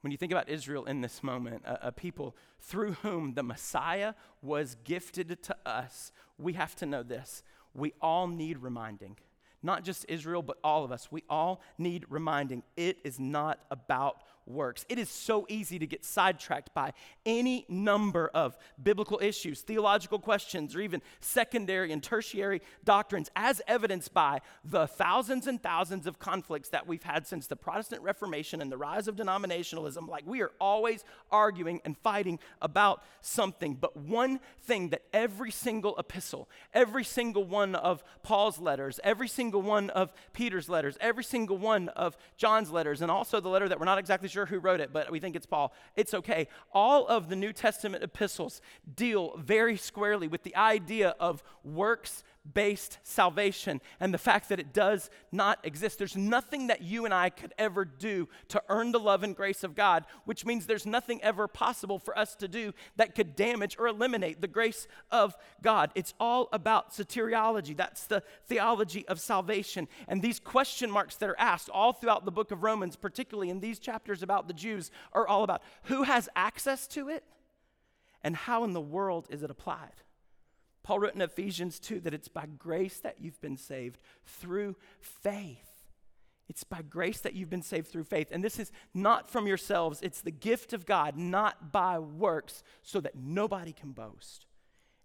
When 0.00 0.12
you 0.12 0.16
think 0.16 0.32
about 0.32 0.48
Israel 0.48 0.84
in 0.84 1.00
this 1.00 1.22
moment, 1.22 1.62
a, 1.64 1.88
a, 1.88 1.92
people 1.92 2.36
through 2.60 2.92
whom 2.92 3.34
the 3.34 3.42
Messiah 3.42 4.14
was 4.42 4.76
gifted 4.84 5.42
to 5.42 5.56
us, 5.66 6.12
we 6.38 6.52
have 6.52 6.76
to 6.76 6.86
know 6.86 7.02
this. 7.02 7.42
We 7.74 7.92
all 8.00 8.28
need 8.28 8.58
reminding. 8.58 9.16
Not 9.62 9.82
just 9.82 10.06
Israel, 10.08 10.42
but 10.42 10.58
all 10.62 10.84
of 10.84 10.92
us. 10.92 11.10
We 11.10 11.24
all 11.28 11.60
need 11.78 12.04
reminding. 12.08 12.62
It 12.76 12.98
is 13.04 13.18
not 13.18 13.58
about 13.70 14.22
works. 14.48 14.84
It 14.88 14.98
is 14.98 15.08
so 15.08 15.46
easy 15.48 15.78
to 15.78 15.86
get 15.86 16.04
sidetracked 16.04 16.74
by 16.74 16.92
any 17.26 17.66
number 17.68 18.30
of 18.34 18.56
biblical 18.82 19.18
issues, 19.22 19.60
theological 19.60 20.18
questions, 20.18 20.74
or 20.74 20.80
even 20.80 21.02
secondary 21.20 21.92
and 21.92 22.02
tertiary 22.02 22.62
doctrines, 22.84 23.30
as 23.36 23.60
evidenced 23.66 24.14
by 24.14 24.40
the 24.64 24.86
thousands 24.86 25.46
and 25.46 25.62
thousands 25.62 26.06
of 26.06 26.18
conflicts 26.18 26.70
that 26.70 26.86
we've 26.86 27.02
had 27.02 27.26
since 27.26 27.46
the 27.46 27.56
Protestant 27.56 28.02
Reformation 28.02 28.62
and 28.62 28.72
the 28.72 28.76
rise 28.76 29.08
of 29.08 29.16
denominationalism. 29.16 30.08
Like 30.08 30.26
we 30.26 30.42
are 30.42 30.52
always 30.60 31.04
arguing 31.30 31.80
and 31.84 31.96
fighting 31.96 32.38
about 32.62 33.02
something. 33.20 33.74
But 33.74 33.96
one 33.96 34.40
thing 34.62 34.90
that 34.90 35.02
every 35.12 35.50
single 35.50 35.96
epistle, 35.98 36.48
every 36.72 37.04
single 37.04 37.44
one 37.44 37.74
of 37.74 38.02
Paul's 38.22 38.58
letters, 38.58 39.00
every 39.04 39.28
single 39.28 39.62
one 39.62 39.90
of 39.90 40.12
Peter's 40.32 40.68
letters, 40.68 40.96
every 41.00 41.24
single 41.24 41.58
one 41.58 41.88
of 41.90 42.16
John's 42.36 42.70
letters, 42.70 43.02
and 43.02 43.10
also 43.10 43.40
the 43.40 43.48
letter 43.48 43.68
that 43.68 43.78
we're 43.78 43.84
not 43.84 43.98
exactly 43.98 44.28
sure 44.28 44.37
sure 44.38 44.46
who 44.46 44.60
wrote 44.60 44.80
it, 44.80 44.92
but 44.92 45.10
we 45.10 45.18
think 45.18 45.34
it's 45.34 45.46
Paul. 45.46 45.72
It's 45.96 46.14
okay. 46.14 46.46
All 46.72 47.06
of 47.08 47.28
the 47.28 47.34
New 47.34 47.52
Testament 47.52 48.04
epistles 48.04 48.60
deal 48.94 49.36
very 49.36 49.76
squarely 49.76 50.28
with 50.28 50.44
the 50.44 50.54
idea 50.54 51.16
of 51.18 51.42
works 51.64 52.22
based 52.54 52.98
salvation 53.02 53.80
and 54.00 54.12
the 54.12 54.18
fact 54.18 54.48
that 54.48 54.60
it 54.60 54.72
does 54.72 55.10
not 55.32 55.58
exist. 55.64 55.98
There's 55.98 56.16
nothing 56.16 56.68
that 56.68 56.82
you 56.82 57.04
and 57.04 57.12
I 57.12 57.30
could 57.30 57.52
ever 57.58 57.84
do 57.84 58.28
to 58.48 58.62
earn 58.68 58.92
the 58.92 58.98
love 58.98 59.22
and 59.22 59.36
grace 59.36 59.64
of 59.64 59.74
God, 59.74 60.04
which 60.24 60.46
means 60.46 60.66
there's 60.66 60.86
nothing 60.86 61.22
ever 61.22 61.46
possible 61.46 61.98
for 61.98 62.18
us 62.18 62.34
to 62.36 62.48
do 62.48 62.72
that 62.96 63.14
could 63.14 63.36
damage 63.36 63.76
or 63.78 63.86
eliminate 63.86 64.40
the 64.40 64.48
grace 64.48 64.86
of 65.10 65.36
God. 65.62 65.90
It's 65.94 66.14
all 66.18 66.48
about 66.52 66.92
soteriology. 66.92 67.76
That's 67.76 68.06
the 68.06 68.22
theology 68.46 69.06
of 69.08 69.20
salvation. 69.20 69.88
And 70.06 70.22
these 70.22 70.40
question 70.40 70.90
marks 70.90 71.16
that 71.16 71.28
are 71.28 71.38
asked 71.38 71.68
all 71.70 71.92
throughout 71.92 72.24
the 72.24 72.32
book 72.32 72.50
of 72.50 72.62
Romans, 72.62 72.96
particularly 72.96 73.50
in 73.50 73.60
these 73.60 73.78
chapters 73.78 74.22
about 74.22 74.48
the 74.48 74.54
Jews, 74.54 74.90
are 75.12 75.26
all 75.26 75.44
about 75.44 75.62
who 75.84 76.04
has 76.04 76.28
access 76.34 76.86
to 76.88 77.08
it 77.08 77.24
and 78.22 78.34
how 78.34 78.64
in 78.64 78.72
the 78.72 78.80
world 78.80 79.26
is 79.30 79.42
it 79.42 79.50
applied. 79.50 80.02
Paul 80.88 81.00
wrote 81.00 81.14
in 81.14 81.20
Ephesians 81.20 81.78
2 81.80 82.00
that 82.00 82.14
it's 82.14 82.28
by 82.28 82.46
grace 82.46 82.98
that 83.00 83.16
you've 83.20 83.38
been 83.42 83.58
saved 83.58 84.00
through 84.24 84.74
faith. 85.00 85.68
It's 86.48 86.64
by 86.64 86.80
grace 86.80 87.20
that 87.20 87.34
you've 87.34 87.50
been 87.50 87.60
saved 87.60 87.88
through 87.88 88.04
faith. 88.04 88.28
And 88.32 88.42
this 88.42 88.58
is 88.58 88.72
not 88.94 89.28
from 89.28 89.46
yourselves, 89.46 90.00
it's 90.00 90.22
the 90.22 90.30
gift 90.30 90.72
of 90.72 90.86
God, 90.86 91.14
not 91.14 91.72
by 91.72 91.98
works, 91.98 92.62
so 92.80 93.02
that 93.02 93.16
nobody 93.16 93.74
can 93.74 93.92
boast. 93.92 94.46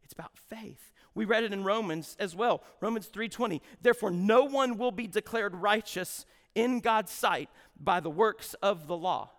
It's 0.05 0.13
about 0.13 0.37
faith. 0.37 0.93
We 1.15 1.25
read 1.25 1.43
it 1.43 1.51
in 1.51 1.65
Romans 1.65 2.15
as 2.17 2.33
well. 2.33 2.63
Romans 2.79 3.07
3:20. 3.07 3.61
Therefore 3.81 4.09
no 4.09 4.45
one 4.45 4.77
will 4.77 4.93
be 4.93 5.07
declared 5.07 5.53
righteous 5.53 6.25
in 6.55 6.79
God's 6.79 7.11
sight 7.11 7.49
by 7.77 7.99
the 7.99 8.09
works 8.09 8.53
of 8.61 8.87
the 8.87 8.95
law. 8.95 9.31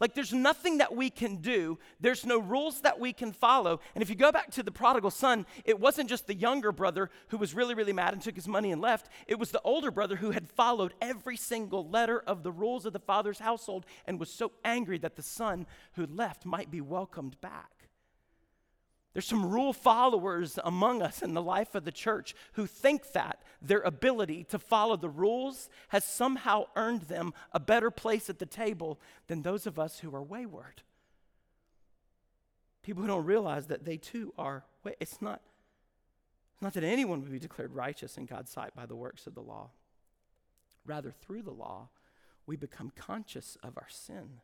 Like 0.00 0.14
there's 0.14 0.32
nothing 0.32 0.78
that 0.78 0.96
we 0.96 1.10
can 1.10 1.36
do, 1.36 1.78
there's 2.00 2.24
no 2.24 2.38
rules 2.38 2.80
that 2.80 2.98
we 2.98 3.12
can 3.12 3.32
follow. 3.32 3.80
And 3.94 4.02
if 4.02 4.08
you 4.08 4.16
go 4.16 4.32
back 4.32 4.50
to 4.52 4.62
the 4.62 4.72
prodigal 4.72 5.10
son, 5.10 5.44
it 5.64 5.78
wasn't 5.78 6.08
just 6.08 6.26
the 6.26 6.34
younger 6.34 6.72
brother 6.72 7.10
who 7.28 7.36
was 7.36 7.54
really, 7.54 7.74
really 7.74 7.92
mad 7.92 8.14
and 8.14 8.22
took 8.22 8.34
his 8.34 8.48
money 8.48 8.72
and 8.72 8.80
left. 8.80 9.10
It 9.26 9.38
was 9.38 9.50
the 9.50 9.60
older 9.62 9.90
brother 9.90 10.16
who 10.16 10.30
had 10.30 10.48
followed 10.48 10.94
every 11.02 11.36
single 11.36 11.88
letter 11.88 12.20
of 12.20 12.42
the 12.42 12.52
rules 12.52 12.86
of 12.86 12.94
the 12.94 12.98
father's 12.98 13.38
household 13.38 13.84
and 14.06 14.18
was 14.18 14.32
so 14.32 14.52
angry 14.64 14.98
that 14.98 15.16
the 15.16 15.22
son 15.22 15.66
who 15.92 16.06
left 16.06 16.46
might 16.46 16.70
be 16.70 16.80
welcomed 16.80 17.38
back. 17.40 17.79
There's 19.12 19.26
some 19.26 19.50
rule 19.50 19.72
followers 19.72 20.58
among 20.62 21.02
us 21.02 21.20
in 21.20 21.34
the 21.34 21.42
life 21.42 21.74
of 21.74 21.84
the 21.84 21.90
church 21.90 22.34
who 22.52 22.66
think 22.66 23.10
that 23.12 23.42
their 23.60 23.80
ability 23.80 24.44
to 24.44 24.58
follow 24.58 24.96
the 24.96 25.08
rules 25.08 25.68
has 25.88 26.04
somehow 26.04 26.66
earned 26.76 27.02
them 27.02 27.34
a 27.52 27.58
better 27.58 27.90
place 27.90 28.30
at 28.30 28.38
the 28.38 28.46
table 28.46 29.00
than 29.26 29.42
those 29.42 29.66
of 29.66 29.80
us 29.80 29.98
who 29.98 30.14
are 30.14 30.22
wayward. 30.22 30.82
People 32.82 33.02
who 33.02 33.08
don't 33.08 33.24
realize 33.24 33.66
that 33.66 33.84
they 33.84 33.96
too 33.96 34.32
are, 34.38 34.64
it's 35.00 35.20
not, 35.20 35.42
it's 36.52 36.62
not 36.62 36.74
that 36.74 36.84
anyone 36.84 37.20
would 37.20 37.32
be 37.32 37.38
declared 37.40 37.74
righteous 37.74 38.16
in 38.16 38.26
God's 38.26 38.50
sight 38.50 38.74
by 38.76 38.86
the 38.86 38.96
works 38.96 39.26
of 39.26 39.34
the 39.34 39.42
law. 39.42 39.70
Rather, 40.86 41.10
through 41.10 41.42
the 41.42 41.50
law, 41.50 41.88
we 42.46 42.56
become 42.56 42.92
conscious 42.94 43.58
of 43.62 43.76
our 43.76 43.88
sin. 43.88 44.40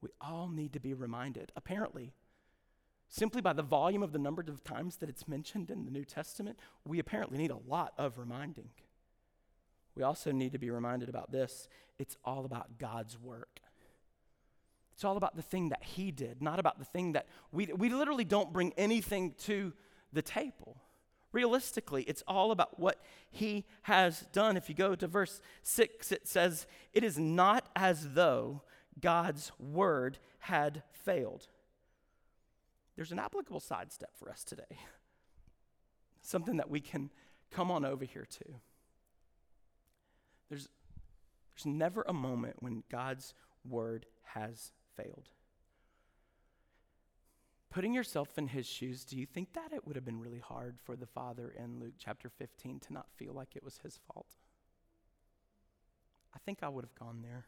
We 0.00 0.10
all 0.20 0.48
need 0.48 0.72
to 0.72 0.80
be 0.80 0.94
reminded. 0.94 1.52
Apparently, 1.56 2.12
Simply 3.08 3.40
by 3.40 3.54
the 3.54 3.62
volume 3.62 4.02
of 4.02 4.12
the 4.12 4.18
number 4.18 4.44
of 4.46 4.62
times 4.62 4.96
that 4.96 5.08
it's 5.08 5.26
mentioned 5.26 5.70
in 5.70 5.86
the 5.86 5.90
New 5.90 6.04
Testament, 6.04 6.58
we 6.86 6.98
apparently 6.98 7.38
need 7.38 7.50
a 7.50 7.58
lot 7.66 7.94
of 7.96 8.18
reminding. 8.18 8.68
We 9.94 10.02
also 10.02 10.30
need 10.30 10.52
to 10.52 10.58
be 10.58 10.70
reminded 10.70 11.08
about 11.08 11.32
this 11.32 11.68
it's 11.98 12.16
all 12.24 12.44
about 12.44 12.78
God's 12.78 13.18
work. 13.18 13.60
It's 14.92 15.04
all 15.04 15.16
about 15.16 15.36
the 15.36 15.42
thing 15.42 15.70
that 15.70 15.82
He 15.82 16.10
did, 16.10 16.42
not 16.42 16.58
about 16.58 16.78
the 16.78 16.84
thing 16.84 17.12
that 17.12 17.26
we, 17.50 17.66
we 17.66 17.88
literally 17.88 18.24
don't 18.24 18.52
bring 18.52 18.72
anything 18.76 19.34
to 19.44 19.72
the 20.12 20.22
table. 20.22 20.76
Realistically, 21.32 22.02
it's 22.04 22.22
all 22.28 22.50
about 22.50 22.78
what 22.78 23.00
He 23.30 23.64
has 23.82 24.26
done. 24.32 24.56
If 24.56 24.68
you 24.68 24.74
go 24.74 24.94
to 24.94 25.06
verse 25.06 25.40
6, 25.62 26.12
it 26.12 26.28
says, 26.28 26.66
It 26.92 27.04
is 27.04 27.18
not 27.18 27.68
as 27.74 28.14
though 28.14 28.62
God's 29.00 29.52
word 29.58 30.18
had 30.40 30.82
failed 30.92 31.46
there's 32.98 33.12
an 33.12 33.20
applicable 33.20 33.60
sidestep 33.60 34.10
for 34.18 34.28
us 34.28 34.42
today. 34.42 34.76
Something 36.20 36.56
that 36.56 36.68
we 36.68 36.80
can 36.80 37.10
come 37.48 37.70
on 37.70 37.84
over 37.84 38.04
here 38.04 38.26
to. 38.28 38.44
There's, 40.48 40.68
there's 41.54 41.64
never 41.64 42.04
a 42.08 42.12
moment 42.12 42.56
when 42.58 42.82
God's 42.90 43.34
word 43.64 44.06
has 44.34 44.72
failed. 44.96 45.28
Putting 47.70 47.94
yourself 47.94 48.36
in 48.36 48.48
his 48.48 48.66
shoes, 48.66 49.04
do 49.04 49.16
you 49.16 49.26
think 49.26 49.52
that 49.52 49.72
it 49.72 49.86
would 49.86 49.94
have 49.94 50.04
been 50.04 50.18
really 50.18 50.40
hard 50.40 50.76
for 50.82 50.96
the 50.96 51.06
father 51.06 51.54
in 51.56 51.78
Luke 51.78 51.94
chapter 51.98 52.28
15 52.28 52.80
to 52.80 52.92
not 52.92 53.06
feel 53.14 53.32
like 53.32 53.54
it 53.54 53.62
was 53.62 53.78
his 53.78 54.00
fault? 54.12 54.38
I 56.34 56.40
think 56.40 56.64
I 56.64 56.68
would 56.68 56.84
have 56.84 56.98
gone 56.98 57.20
there. 57.22 57.46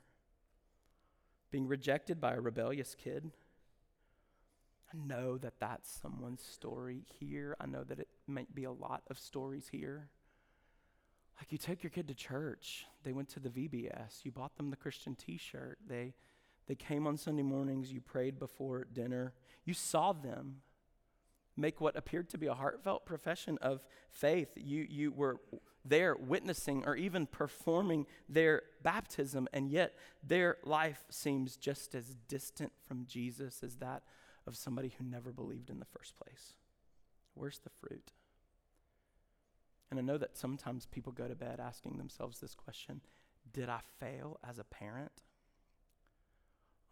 Being 1.50 1.66
rejected 1.66 2.20
by 2.20 2.34
a 2.34 2.40
rebellious 2.40 2.94
kid, 2.94 3.32
I 4.92 4.96
know 5.06 5.38
that 5.38 5.60
that's 5.60 6.00
someone's 6.02 6.42
story 6.42 7.04
here. 7.20 7.56
I 7.60 7.66
know 7.66 7.84
that 7.84 8.00
it 8.00 8.08
might 8.26 8.54
be 8.54 8.64
a 8.64 8.72
lot 8.72 9.02
of 9.08 9.18
stories 9.18 9.68
here. 9.70 10.08
Like 11.38 11.52
you 11.52 11.58
took 11.58 11.82
your 11.82 11.90
kid 11.90 12.08
to 12.08 12.14
church, 12.14 12.86
they 13.02 13.12
went 13.12 13.28
to 13.30 13.40
the 13.40 13.48
VBS, 13.48 14.24
you 14.24 14.30
bought 14.30 14.56
them 14.56 14.68
the 14.70 14.76
Christian 14.76 15.14
t 15.14 15.38
shirt, 15.38 15.78
they, 15.88 16.12
they 16.66 16.74
came 16.74 17.06
on 17.06 17.16
Sunday 17.16 17.42
mornings, 17.42 17.90
you 17.90 18.00
prayed 18.02 18.38
before 18.38 18.84
dinner, 18.92 19.32
you 19.64 19.72
saw 19.72 20.12
them 20.12 20.56
make 21.56 21.80
what 21.80 21.96
appeared 21.96 22.28
to 22.30 22.38
be 22.38 22.46
a 22.46 22.54
heartfelt 22.54 23.06
profession 23.06 23.58
of 23.62 23.86
faith. 24.10 24.48
You, 24.56 24.86
you 24.88 25.12
were 25.12 25.40
there 25.84 26.14
witnessing 26.14 26.84
or 26.84 26.94
even 26.94 27.26
performing 27.26 28.06
their 28.28 28.62
baptism, 28.82 29.48
and 29.52 29.70
yet 29.70 29.94
their 30.22 30.58
life 30.64 31.04
seems 31.10 31.56
just 31.56 31.94
as 31.94 32.16
distant 32.28 32.72
from 32.86 33.06
Jesus 33.06 33.62
as 33.62 33.76
that 33.76 34.02
of 34.46 34.56
somebody 34.56 34.92
who 34.96 35.04
never 35.04 35.32
believed 35.32 35.70
in 35.70 35.78
the 35.78 35.84
first 35.84 36.14
place? 36.16 36.54
Where's 37.34 37.58
the 37.58 37.70
fruit? 37.70 38.12
And 39.90 39.98
I 39.98 40.02
know 40.02 40.18
that 40.18 40.36
sometimes 40.36 40.86
people 40.86 41.12
go 41.12 41.26
to 41.26 41.34
bed 41.34 41.60
asking 41.60 41.98
themselves 41.98 42.40
this 42.40 42.54
question 42.54 43.00
Did 43.52 43.68
I 43.68 43.80
fail 43.98 44.38
as 44.48 44.58
a 44.58 44.64
parent? 44.64 45.22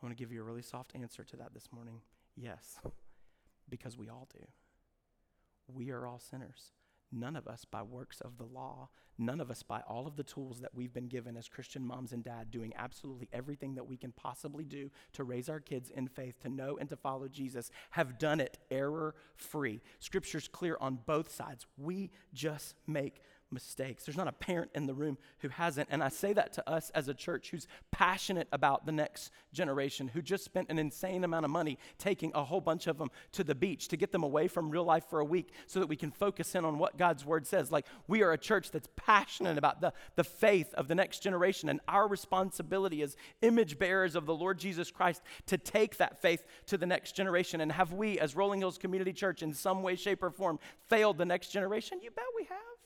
I 0.00 0.06
want 0.06 0.16
to 0.16 0.20
give 0.20 0.32
you 0.32 0.40
a 0.40 0.44
really 0.44 0.62
soft 0.62 0.92
answer 0.94 1.24
to 1.24 1.36
that 1.36 1.54
this 1.54 1.72
morning. 1.72 2.00
Yes, 2.36 2.78
because 3.68 3.98
we 3.98 4.08
all 4.08 4.28
do. 4.32 4.44
We 5.66 5.90
are 5.90 6.06
all 6.06 6.20
sinners. 6.20 6.72
None 7.10 7.36
of 7.36 7.46
us 7.46 7.64
by 7.64 7.82
works 7.82 8.20
of 8.20 8.36
the 8.36 8.44
law, 8.44 8.90
none 9.16 9.40
of 9.40 9.50
us 9.50 9.62
by 9.62 9.80
all 9.88 10.06
of 10.06 10.16
the 10.16 10.22
tools 10.22 10.60
that 10.60 10.74
we've 10.74 10.92
been 10.92 11.08
given 11.08 11.36
as 11.36 11.48
Christian 11.48 11.86
moms 11.86 12.12
and 12.12 12.22
dad, 12.22 12.50
doing 12.50 12.72
absolutely 12.76 13.28
everything 13.32 13.74
that 13.76 13.86
we 13.86 13.96
can 13.96 14.12
possibly 14.12 14.64
do 14.64 14.90
to 15.14 15.24
raise 15.24 15.48
our 15.48 15.60
kids 15.60 15.90
in 15.90 16.06
faith, 16.06 16.38
to 16.40 16.48
know 16.48 16.76
and 16.78 16.88
to 16.90 16.96
follow 16.96 17.26
Jesus, 17.28 17.70
have 17.90 18.18
done 18.18 18.40
it 18.40 18.58
error 18.70 19.14
free. 19.36 19.80
Scripture's 19.98 20.48
clear 20.48 20.76
on 20.80 20.98
both 21.06 21.30
sides. 21.32 21.66
We 21.78 22.10
just 22.34 22.74
make 22.86 23.22
mistakes. 23.50 24.04
There's 24.04 24.16
not 24.16 24.28
a 24.28 24.32
parent 24.32 24.70
in 24.74 24.86
the 24.86 24.94
room 24.94 25.18
who 25.38 25.48
hasn't. 25.48 25.88
And 25.90 26.02
I 26.02 26.08
say 26.08 26.32
that 26.32 26.52
to 26.54 26.68
us 26.68 26.90
as 26.90 27.08
a 27.08 27.14
church 27.14 27.50
who's 27.50 27.66
passionate 27.90 28.48
about 28.52 28.86
the 28.86 28.92
next 28.92 29.30
generation, 29.52 30.08
who 30.08 30.22
just 30.22 30.44
spent 30.44 30.70
an 30.70 30.78
insane 30.78 31.24
amount 31.24 31.44
of 31.44 31.50
money 31.50 31.78
taking 31.98 32.32
a 32.34 32.44
whole 32.44 32.60
bunch 32.60 32.86
of 32.86 32.98
them 32.98 33.10
to 33.32 33.44
the 33.44 33.54
beach 33.54 33.88
to 33.88 33.96
get 33.96 34.12
them 34.12 34.22
away 34.22 34.48
from 34.48 34.70
real 34.70 34.84
life 34.84 35.04
for 35.08 35.20
a 35.20 35.24
week 35.24 35.52
so 35.66 35.80
that 35.80 35.88
we 35.88 35.96
can 35.96 36.10
focus 36.10 36.54
in 36.54 36.64
on 36.64 36.78
what 36.78 36.98
God's 36.98 37.24
word 37.24 37.46
says. 37.46 37.72
Like 37.72 37.86
we 38.06 38.22
are 38.22 38.32
a 38.32 38.38
church 38.38 38.70
that's 38.70 38.88
passionate 38.96 39.58
about 39.58 39.80
the, 39.80 39.92
the 40.16 40.24
faith 40.24 40.74
of 40.74 40.88
the 40.88 40.94
next 40.94 41.22
generation. 41.22 41.68
And 41.68 41.80
our 41.88 42.06
responsibility 42.08 43.02
as 43.02 43.16
image 43.42 43.78
bearers 43.78 44.14
of 44.14 44.26
the 44.26 44.34
Lord 44.34 44.58
Jesus 44.58 44.90
Christ 44.90 45.22
to 45.46 45.58
take 45.58 45.96
that 45.98 46.20
faith 46.20 46.44
to 46.66 46.76
the 46.76 46.86
next 46.86 47.12
generation. 47.12 47.60
And 47.60 47.72
have 47.72 47.92
we, 47.92 48.18
as 48.18 48.36
Rolling 48.36 48.60
Hills 48.60 48.78
Community 48.78 49.12
Church, 49.12 49.42
in 49.42 49.54
some 49.54 49.82
way, 49.82 49.96
shape, 49.96 50.22
or 50.22 50.30
form, 50.30 50.58
failed 50.88 51.18
the 51.18 51.24
next 51.24 51.48
generation? 51.48 52.00
You 52.02 52.10
bet 52.10 52.24
we 52.36 52.44
have. 52.44 52.77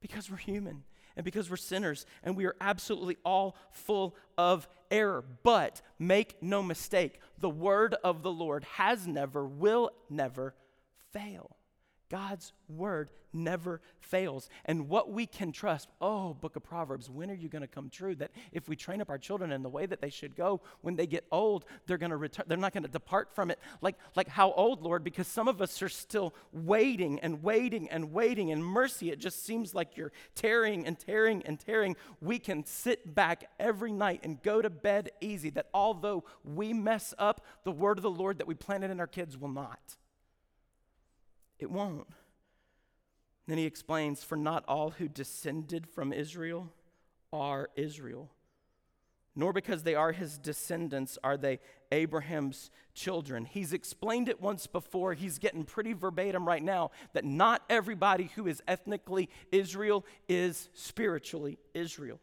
Because 0.00 0.30
we're 0.30 0.36
human 0.36 0.84
and 1.16 1.24
because 1.24 1.50
we're 1.50 1.56
sinners 1.56 2.06
and 2.22 2.36
we 2.36 2.46
are 2.46 2.56
absolutely 2.60 3.16
all 3.24 3.56
full 3.70 4.16
of 4.36 4.68
error. 4.90 5.24
But 5.42 5.82
make 5.98 6.42
no 6.42 6.62
mistake, 6.62 7.20
the 7.38 7.50
word 7.50 7.94
of 8.04 8.22
the 8.22 8.30
Lord 8.30 8.64
has 8.64 9.06
never, 9.06 9.44
will 9.44 9.90
never 10.08 10.54
fail. 11.12 11.57
God's 12.10 12.52
word 12.68 13.10
never 13.32 13.80
fails. 14.00 14.48
And 14.64 14.88
what 14.88 15.12
we 15.12 15.26
can 15.26 15.52
trust, 15.52 15.88
oh, 16.00 16.34
book 16.34 16.56
of 16.56 16.62
Proverbs, 16.62 17.10
when 17.10 17.30
are 17.30 17.34
you 17.34 17.48
going 17.48 17.62
to 17.62 17.68
come 17.68 17.90
true? 17.90 18.14
That 18.14 18.30
if 18.52 18.68
we 18.68 18.76
train 18.76 19.00
up 19.00 19.10
our 19.10 19.18
children 19.18 19.52
in 19.52 19.62
the 19.62 19.68
way 19.68 19.86
that 19.86 20.00
they 20.00 20.10
should 20.10 20.34
go, 20.34 20.60
when 20.80 20.96
they 20.96 21.06
get 21.06 21.26
old, 21.30 21.64
they're 21.86 21.98
going 21.98 22.10
to 22.10 22.16
return, 22.16 22.46
they're 22.48 22.56
not 22.56 22.72
going 22.72 22.84
to 22.84 22.88
depart 22.88 23.34
from 23.34 23.50
it. 23.50 23.58
Like, 23.82 23.96
like 24.16 24.28
how 24.28 24.52
old, 24.52 24.82
Lord? 24.82 25.04
Because 25.04 25.26
some 25.26 25.48
of 25.48 25.60
us 25.60 25.82
are 25.82 25.88
still 25.88 26.34
waiting 26.52 27.20
and 27.20 27.42
waiting 27.42 27.90
and 27.90 28.12
waiting. 28.12 28.50
And 28.50 28.64
mercy, 28.64 29.10
it 29.10 29.18
just 29.18 29.44
seems 29.44 29.74
like 29.74 29.96
you're 29.96 30.12
tearing 30.34 30.86
and 30.86 30.98
tearing 30.98 31.42
and 31.44 31.60
tearing. 31.60 31.96
We 32.20 32.38
can 32.38 32.64
sit 32.64 33.14
back 33.14 33.50
every 33.60 33.92
night 33.92 34.20
and 34.22 34.42
go 34.42 34.62
to 34.62 34.70
bed 34.70 35.10
easy. 35.20 35.50
That 35.50 35.66
although 35.74 36.24
we 36.44 36.72
mess 36.72 37.12
up, 37.18 37.44
the 37.64 37.72
word 37.72 37.98
of 37.98 38.02
the 38.02 38.10
Lord 38.10 38.38
that 38.38 38.46
we 38.46 38.54
planted 38.54 38.90
in 38.90 39.00
our 39.00 39.06
kids 39.06 39.36
will 39.36 39.48
not. 39.48 39.96
It 41.58 41.70
won't. 41.70 42.06
Then 43.46 43.58
he 43.58 43.64
explains 43.64 44.22
For 44.22 44.36
not 44.36 44.64
all 44.68 44.90
who 44.90 45.08
descended 45.08 45.86
from 45.86 46.12
Israel 46.12 46.72
are 47.32 47.68
Israel, 47.76 48.30
nor 49.34 49.52
because 49.52 49.82
they 49.82 49.94
are 49.94 50.12
his 50.12 50.38
descendants 50.38 51.18
are 51.22 51.36
they 51.36 51.60
Abraham's 51.92 52.70
children. 52.94 53.44
He's 53.44 53.72
explained 53.72 54.28
it 54.28 54.40
once 54.40 54.66
before. 54.66 55.14
He's 55.14 55.38
getting 55.38 55.64
pretty 55.64 55.92
verbatim 55.92 56.46
right 56.46 56.62
now 56.62 56.90
that 57.12 57.24
not 57.24 57.62
everybody 57.70 58.30
who 58.34 58.46
is 58.46 58.62
ethnically 58.66 59.28
Israel 59.52 60.04
is 60.28 60.68
spiritually 60.74 61.58
Israel. 61.74 62.20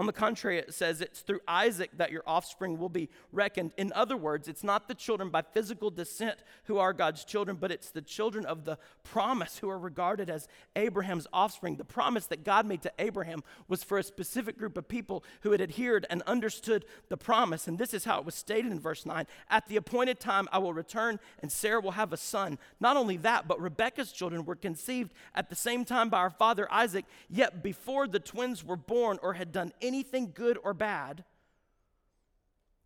On 0.00 0.06
the 0.06 0.14
contrary, 0.14 0.56
it 0.56 0.72
says 0.72 1.02
it's 1.02 1.20
through 1.20 1.40
Isaac 1.46 1.90
that 1.98 2.10
your 2.10 2.22
offspring 2.26 2.78
will 2.78 2.88
be 2.88 3.10
reckoned. 3.32 3.74
In 3.76 3.92
other 3.92 4.16
words, 4.16 4.48
it's 4.48 4.64
not 4.64 4.88
the 4.88 4.94
children 4.94 5.28
by 5.28 5.42
physical 5.42 5.90
descent 5.90 6.38
who 6.64 6.78
are 6.78 6.94
God's 6.94 7.22
children, 7.22 7.58
but 7.60 7.70
it's 7.70 7.90
the 7.90 8.00
children 8.00 8.46
of 8.46 8.64
the 8.64 8.78
promise 9.04 9.58
who 9.58 9.68
are 9.68 9.78
regarded 9.78 10.30
as 10.30 10.48
Abraham's 10.74 11.26
offspring. 11.34 11.76
The 11.76 11.84
promise 11.84 12.24
that 12.28 12.44
God 12.44 12.64
made 12.64 12.80
to 12.80 12.92
Abraham 12.98 13.44
was 13.68 13.84
for 13.84 13.98
a 13.98 14.02
specific 14.02 14.56
group 14.56 14.78
of 14.78 14.88
people 14.88 15.22
who 15.42 15.52
had 15.52 15.60
adhered 15.60 16.06
and 16.08 16.22
understood 16.22 16.86
the 17.10 17.18
promise. 17.18 17.68
And 17.68 17.76
this 17.76 17.92
is 17.92 18.06
how 18.06 18.20
it 18.20 18.24
was 18.24 18.34
stated 18.34 18.72
in 18.72 18.80
verse 18.80 19.04
9 19.04 19.26
At 19.50 19.68
the 19.68 19.76
appointed 19.76 20.18
time, 20.18 20.48
I 20.50 20.60
will 20.60 20.72
return, 20.72 21.20
and 21.42 21.52
Sarah 21.52 21.82
will 21.82 21.90
have 21.90 22.14
a 22.14 22.16
son. 22.16 22.56
Not 22.80 22.96
only 22.96 23.18
that, 23.18 23.46
but 23.46 23.60
Rebekah's 23.60 24.12
children 24.12 24.46
were 24.46 24.56
conceived 24.56 25.12
at 25.34 25.50
the 25.50 25.56
same 25.56 25.84
time 25.84 26.08
by 26.08 26.20
our 26.20 26.30
father 26.30 26.66
Isaac, 26.72 27.04
yet 27.28 27.62
before 27.62 28.08
the 28.08 28.18
twins 28.18 28.64
were 28.64 28.76
born 28.76 29.18
or 29.22 29.34
had 29.34 29.52
done 29.52 29.74
anything 29.82 29.89
good 30.34 30.58
or 30.62 30.74
bad. 30.74 31.24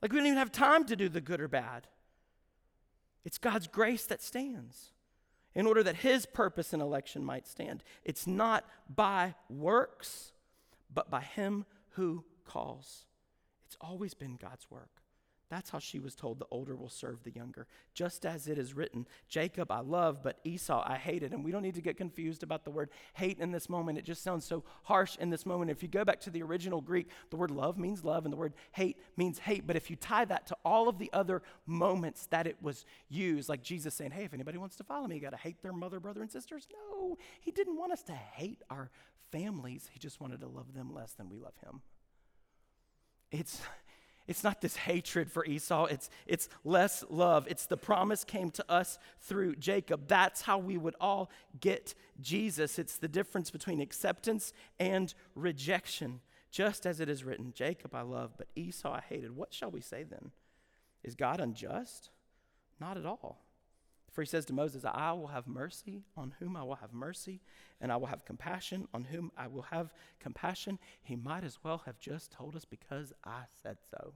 Like 0.03 0.13
we 0.13 0.19
don't 0.19 0.27
even 0.27 0.39
have 0.39 0.53
time 0.53 0.85
to 0.87 0.97
do 0.97 1.09
the 1.09 1.21
good 1.21 1.41
or 1.41 1.49
bad. 1.49 1.87
It's 3.25 3.39
God's 3.39 3.67
grace 3.67 4.05
that 4.07 4.23
stands 4.23 4.93
in 5.55 5.67
order 5.67 5.83
that 5.83 5.97
his 5.97 6.27
purpose 6.27 6.73
and 6.73 6.83
election 6.83 7.25
might 7.25 7.47
stand. 7.47 7.83
It's 8.05 8.27
not 8.27 8.65
by 8.95 9.35
works, 9.49 10.33
but 10.93 11.11
by 11.11 11.23
him 11.23 11.65
who 11.91 12.25
calls. 12.45 13.07
It's 13.67 13.77
always 13.81 14.15
been 14.15 14.37
God's 14.37 14.71
work. 14.71 15.04
That's 15.51 15.71
how 15.71 15.79
she 15.79 15.99
was 15.99 16.15
told 16.15 16.39
the 16.39 16.47
older 16.51 16.75
will 16.75 16.89
serve 16.89 17.23
the 17.23 17.31
younger. 17.31 17.67
Just 17.93 18.25
as 18.25 18.49
it 18.49 18.59
is 18.59 18.75
written, 18.75 19.07
Jacob 19.29 19.71
I 19.71 19.81
love, 19.81 20.23
but 20.23 20.39
Esau 20.43 20.83
I 20.87 20.97
hated. 20.97 21.33
And 21.33 21.45
we 21.45 21.53
don't 21.53 21.63
need 21.63 21.75
to 21.75 21.83
get 21.83 21.97
confused 21.97 22.43
about 22.43 22.65
the 22.65 22.71
word 22.71 22.91
hate 23.13 23.39
in 23.39 23.53
this 23.53 23.69
moment. 23.69 23.99
It 23.99 24.05
just 24.05 24.23
sounds 24.23 24.45
so 24.45 24.65
harsh 24.85 25.17
in 25.17 25.31
this 25.31 25.45
moment. 25.45 25.71
If 25.71 25.83
you 25.83 25.89
go 25.89 26.05
back 26.05 26.21
to 26.21 26.31
the 26.31 26.43
original 26.43 26.81
Greek, 26.81 27.09
the 27.31 27.37
word 27.37 27.51
love 27.51 27.79
means 27.79 28.05
love 28.05 28.25
and 28.25 28.33
the 28.33 28.37
word 28.39 28.55
hate 28.73 28.97
means 29.17 29.39
hate. 29.39 29.67
But 29.67 29.77
if 29.77 29.91
you 29.91 29.97
tie 29.97 30.25
that 30.25 30.47
to 30.47 30.57
all 30.65 30.89
of 30.89 30.99
the 30.99 31.11
other 31.13 31.43
moments 31.67 32.27
that 32.27 32.47
it 32.47 32.57
was 32.63 32.87
used, 33.09 33.49
like 33.49 33.63
Jesus 33.63 33.95
saying, 33.95 34.13
hey, 34.13 34.25
if 34.25 34.35
anybody 34.35 34.59
wants 34.59 34.77
to 34.77 34.85
follow 34.85 35.07
me, 35.07 35.17
you 35.17 35.21
got 35.21 35.31
to 35.31 35.37
hate 35.37 35.63
their 35.63 35.73
mother, 35.73 36.01
brother, 36.01 36.23
and 36.23 36.31
sisters. 36.31 36.67
No, 36.73 37.19
he 37.41 37.51
didn't 37.51 37.77
want 37.77 37.93
us 37.93 38.03
to 38.05 38.13
hate 38.13 38.63
our 38.71 38.91
families. 39.31 39.91
He 39.93 39.99
just 39.99 40.21
wanted 40.21 40.41
to 40.41 40.49
love 40.49 40.73
them 40.75 40.95
less 40.95 41.13
than 41.13 41.29
we 41.29 41.39
love 41.39 41.55
him. 41.65 41.83
It's 43.31 43.61
it's 44.27 44.43
not 44.43 44.61
this 44.61 44.77
hatred 44.77 45.31
for 45.31 45.45
Esau, 45.45 45.85
it's, 45.85 46.09
it's 46.27 46.49
less 46.65 47.05
love. 47.11 47.47
It's 47.49 47.67
the 47.67 47.77
promise 47.77 48.25
came 48.25 48.51
to 48.53 48.73
us 48.73 48.99
through 49.21 49.57
Jacob. 49.57 50.09
That's 50.09 50.43
how 50.43 50.59
we 50.59 50.79
would 50.79 50.97
all 51.01 51.31
get 51.61 51.95
Jesus. 52.21 52.79
It's 52.79 52.97
the 52.97 53.09
difference 53.09 53.51
between 53.51 53.81
acceptance 53.81 54.53
and 54.81 55.13
rejection. 55.35 56.21
Just 56.51 56.87
as 56.87 57.01
it 57.01 57.09
is 57.09 57.25
written, 57.25 57.53
Jacob 57.55 57.95
I 57.95 58.03
love, 58.03 58.33
but 58.39 58.47
Esau 58.57 58.93
I 58.93 59.01
hated. 59.01 59.37
What 59.37 59.53
shall 59.53 59.71
we 59.71 59.81
say 59.81 60.05
then? 60.05 60.31
Is 61.03 61.15
God 61.15 61.41
unjust? 61.41 62.11
Not 62.81 62.97
at 62.97 63.05
all. 63.05 63.44
For 64.15 64.23
he 64.23 64.27
says 64.27 64.45
to 64.47 64.53
Moses, 64.53 64.85
I 64.85 65.13
will 65.13 65.27
have 65.27 65.49
mercy 65.49 66.05
on 66.17 66.35
whom 66.39 66.57
I 66.57 66.63
will 66.63 66.77
have 66.77 66.93
mercy, 66.93 67.41
and 67.81 67.91
I 67.91 67.97
will 67.97 68.07
have 68.07 68.25
compassion 68.25 68.87
on 68.95 69.03
whom 69.03 69.33
I 69.37 69.49
will 69.49 69.63
have 69.63 69.93
compassion. 70.21 70.79
He 71.03 71.17
might 71.17 71.43
as 71.43 71.59
well 71.65 71.83
have 71.85 71.99
just 71.99 72.31
told 72.31 72.55
us 72.55 72.65
because 72.65 73.13
I 73.25 73.43
said 73.61 73.79
so. 73.91 74.15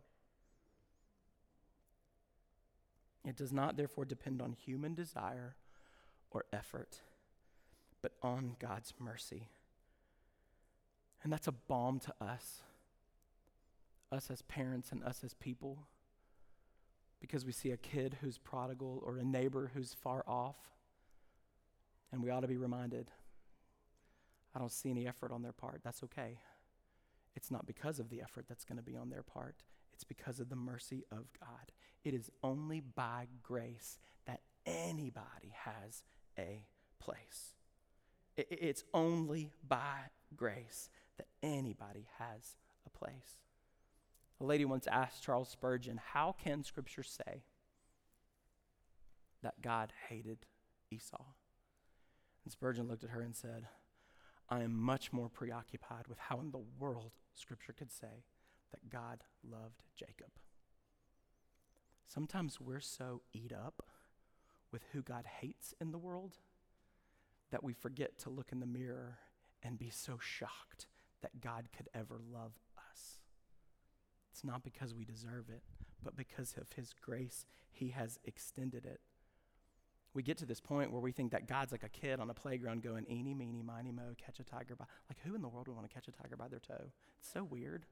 It 3.25 3.37
does 3.37 3.53
not, 3.53 3.77
therefore, 3.77 4.05
depend 4.05 4.41
on 4.41 4.53
human 4.53 4.95
desire 4.95 5.57
or 6.31 6.45
effort, 6.53 7.01
but 8.01 8.13
on 8.23 8.55
God's 8.61 8.95
mercy. 9.01 9.49
And 11.25 11.33
that's 11.33 11.49
a 11.49 11.53
balm 11.53 11.99
to 12.01 12.15
us, 12.25 12.63
us 14.13 14.31
as 14.31 14.43
parents 14.43 14.93
and 14.93 15.03
us 15.03 15.25
as 15.25 15.35
people 15.35 15.89
because 17.21 17.45
we 17.45 17.53
see 17.53 17.71
a 17.71 17.77
kid 17.77 18.19
who's 18.21 18.39
prodigal 18.39 19.03
or 19.05 19.19
a 19.19 19.25
neighbor 19.25 19.71
who's 19.75 19.95
far 19.95 20.25
off. 20.27 20.57
And 22.13 22.23
we 22.23 22.31
ought 22.31 22.41
to 22.41 22.49
be 22.49 22.57
reminded 22.57 23.11
I 24.55 24.59
don't 24.59 24.73
see 24.73 24.91
any 24.91 25.07
effort 25.07 25.31
on 25.31 25.43
their 25.43 25.53
part. 25.53 25.83
That's 25.85 26.03
okay. 26.05 26.39
It's 27.37 27.51
not 27.51 27.67
because 27.67 27.99
of 27.99 28.09
the 28.09 28.21
effort 28.23 28.47
that's 28.49 28.65
going 28.65 28.79
to 28.79 28.83
be 28.83 28.97
on 28.97 29.11
their 29.11 29.23
part, 29.23 29.63
it's 29.93 30.05
because 30.05 30.41
of 30.41 30.49
the 30.49 30.57
mercy 30.57 31.05
of 31.11 31.27
God. 31.39 31.73
It 32.05 32.15
is 32.15 32.31
only 32.43 32.81
by 32.81 33.27
grace 33.43 33.99
that 34.27 34.41
anybody 34.65 35.53
has 35.55 36.03
a 36.39 36.65
place. 36.99 37.55
It's 38.37 38.85
only 38.95 39.51
by 39.67 40.11
grace 40.37 40.91
that 41.17 41.27
anybody 41.43 42.07
has 42.19 42.57
a 42.87 42.91
place. 42.91 43.39
A 44.41 44.45
lady 44.45 44.65
once 44.65 44.87
asked 44.87 45.23
Charles 45.23 45.49
Spurgeon, 45.49 46.01
How 46.13 46.35
can 46.43 46.63
Scripture 46.63 47.03
say 47.03 47.43
that 49.43 49.61
God 49.63 49.93
hated 50.09 50.47
Esau? 50.91 51.25
And 52.45 52.53
Spurgeon 52.53 52.87
looked 52.89 53.05
at 53.05 53.11
her 53.11 53.21
and 53.21 53.35
said, 53.35 53.67
I 54.49 54.63
am 54.63 54.79
much 54.79 55.13
more 55.13 55.29
preoccupied 55.29 56.07
with 56.09 56.19
how 56.19 56.41
in 56.41 56.53
the 56.53 56.63
world 56.79 57.13
Scripture 57.35 57.73
could 57.73 57.93
say 57.93 58.25
that 58.71 58.89
God 58.89 59.25
loved 59.43 59.83
Jacob. 59.97 60.31
Sometimes 62.07 62.61
we're 62.61 62.81
so 62.81 63.23
eat 63.35 63.53
up 63.53 63.83
with 64.73 64.83
who 64.93 65.03
God 65.03 65.27
hates 65.41 65.75
in 65.81 65.91
the 65.93 65.99
world 65.99 66.39
that 67.51 67.65
we 67.65 67.73
forget 67.73 68.19
to 68.19 68.31
look 68.31 68.53
in 68.53 68.61
the 68.61 68.67
mirror 68.67 69.19
and 69.63 69.79
be 69.79 69.91
so 69.91 70.19
shocked 70.21 70.87
that 71.23 71.41
God 71.41 71.69
could 71.77 71.89
ever 71.95 72.21
love 72.33 72.53
it's 74.39 74.45
not 74.45 74.63
because 74.63 74.95
we 74.95 75.05
deserve 75.05 75.47
it, 75.49 75.63
but 76.01 76.17
because 76.17 76.55
of 76.61 76.71
His 76.77 76.95
grace, 77.03 77.45
He 77.73 77.89
has 77.89 78.21
extended 78.25 78.87
it. 78.87 79.01
We 80.15 80.23
get 80.23 80.39
to 80.39 80.47
this 80.47 80.61
point 80.61 80.93
where 80.93 81.01
we 81.01 81.11
think 81.11 81.33
that 81.33 81.49
God's 81.49 81.73
like 81.73 81.83
a 81.83 81.89
kid 81.89 82.21
on 82.21 82.31
a 82.31 82.35
playground 82.35 82.85
going, 82.85 83.05
eeny, 83.11 83.35
meeny, 83.35 83.63
miny, 83.63 83.91
mo, 83.91 84.15
catch 84.17 84.39
a 84.39 84.45
tiger 84.45 84.77
by. 84.77 84.85
Like, 85.11 85.19
who 85.25 85.35
in 85.35 85.43
the 85.43 85.49
world 85.49 85.67
would 85.67 85.75
want 85.75 85.89
to 85.89 85.93
catch 85.93 86.07
a 86.07 86.13
tiger 86.13 86.37
by 86.37 86.47
their 86.47 86.61
toe? 86.61 86.93
It's 87.19 87.33
so 87.33 87.43
weird. 87.43 87.87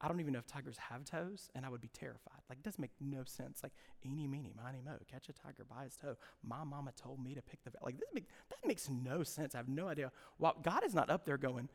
I 0.00 0.08
don't 0.08 0.18
even 0.18 0.32
know 0.32 0.40
if 0.40 0.46
tigers 0.48 0.76
have 0.90 1.04
toes, 1.04 1.50
and 1.54 1.64
I 1.64 1.68
would 1.68 1.80
be 1.80 1.88
terrified. 1.88 2.42
Like, 2.48 2.58
it 2.58 2.64
doesn't 2.64 2.80
make 2.80 2.90
no 3.00 3.22
sense. 3.22 3.60
Like, 3.62 3.72
eeny, 4.04 4.26
meeny, 4.26 4.54
miny, 4.60 4.80
mo, 4.84 4.96
catch 5.08 5.28
a 5.28 5.32
tiger 5.32 5.64
by 5.70 5.84
his 5.84 5.94
toe. 5.94 6.16
My 6.42 6.64
mama 6.64 6.90
told 7.00 7.22
me 7.22 7.36
to 7.36 7.42
pick 7.42 7.62
the. 7.62 7.70
Like, 7.80 8.00
this 8.00 8.08
make, 8.12 8.28
that 8.50 8.66
makes 8.66 8.90
no 8.90 9.22
sense. 9.22 9.54
I 9.54 9.58
have 9.58 9.68
no 9.68 9.86
idea. 9.86 10.10
Well, 10.40 10.56
God 10.64 10.84
is 10.84 10.94
not 10.96 11.10
up 11.10 11.24
there 11.24 11.38
going, 11.38 11.68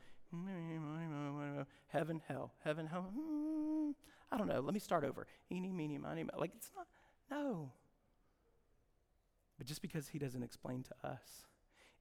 heaven, 1.87 2.21
hell, 2.27 2.53
heaven, 2.63 2.87
hell. 2.87 3.11
Hmm, 3.13 3.91
I 4.31 4.37
don't 4.37 4.47
know. 4.47 4.59
Let 4.59 4.73
me 4.73 4.79
start 4.79 5.03
over. 5.03 5.27
Eeny, 5.51 5.71
meeny, 5.71 5.97
miny, 5.97 6.23
mo. 6.23 6.31
Like, 6.37 6.51
it's 6.55 6.71
not, 6.75 6.87
no. 7.29 7.71
But 9.57 9.67
just 9.67 9.81
because 9.81 10.07
he 10.09 10.19
doesn't 10.19 10.43
explain 10.43 10.83
to 10.83 11.07
us 11.07 11.45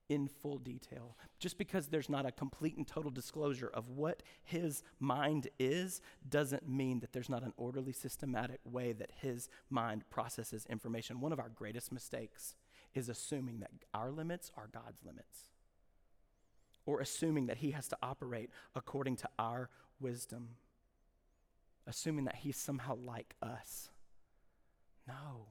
in 0.09 0.27
full 0.27 0.59
detail, 0.59 1.17
just 1.39 1.57
because 1.59 1.89
there's 1.89 2.09
not 2.09 2.27
a 2.27 2.33
complete 2.33 2.77
and 2.77 2.87
total 2.87 3.11
disclosure 3.11 3.71
of 3.73 3.89
what 3.91 4.23
his 4.43 4.83
mind 4.99 5.49
is, 5.59 6.01
doesn't 6.29 6.69
mean 6.69 7.01
that 7.01 7.13
there's 7.13 7.29
not 7.29 7.45
an 7.45 7.53
orderly, 7.57 7.93
systematic 7.93 8.61
way 8.65 8.93
that 8.93 9.11
his 9.21 9.49
mind 9.69 10.03
processes 10.11 10.67
information. 10.69 11.21
One 11.21 11.33
of 11.33 11.39
our 11.39 11.49
greatest 11.49 11.93
mistakes 11.93 12.57
is 12.95 13.09
assuming 13.09 13.61
that 13.61 13.71
our 13.95 14.11
limits 14.11 14.51
are 14.57 14.69
God's 14.73 15.05
limits 15.05 15.50
or 16.87 17.01
assuming 17.01 17.47
that 17.47 17.59
he 17.59 17.73
has 17.73 17.89
to 17.89 17.99
operate 18.03 18.51
according 18.75 19.17
to 19.17 19.29
our 19.39 19.71
wisdom, 20.01 20.51
assuming 21.87 22.25
that 22.25 22.37
he's 22.37 22.57
somehow 22.57 22.97
like 22.97 23.35
us. 23.43 23.91
No, 25.07 25.47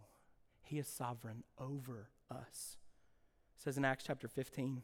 he 0.61 0.79
is 0.79 0.87
sovereign 0.87 1.43
over 1.57 2.09
us. 2.31 2.77
It 3.57 3.63
says 3.63 3.77
in 3.77 3.85
Acts 3.85 4.05
chapter 4.05 4.27
15, 4.27 4.83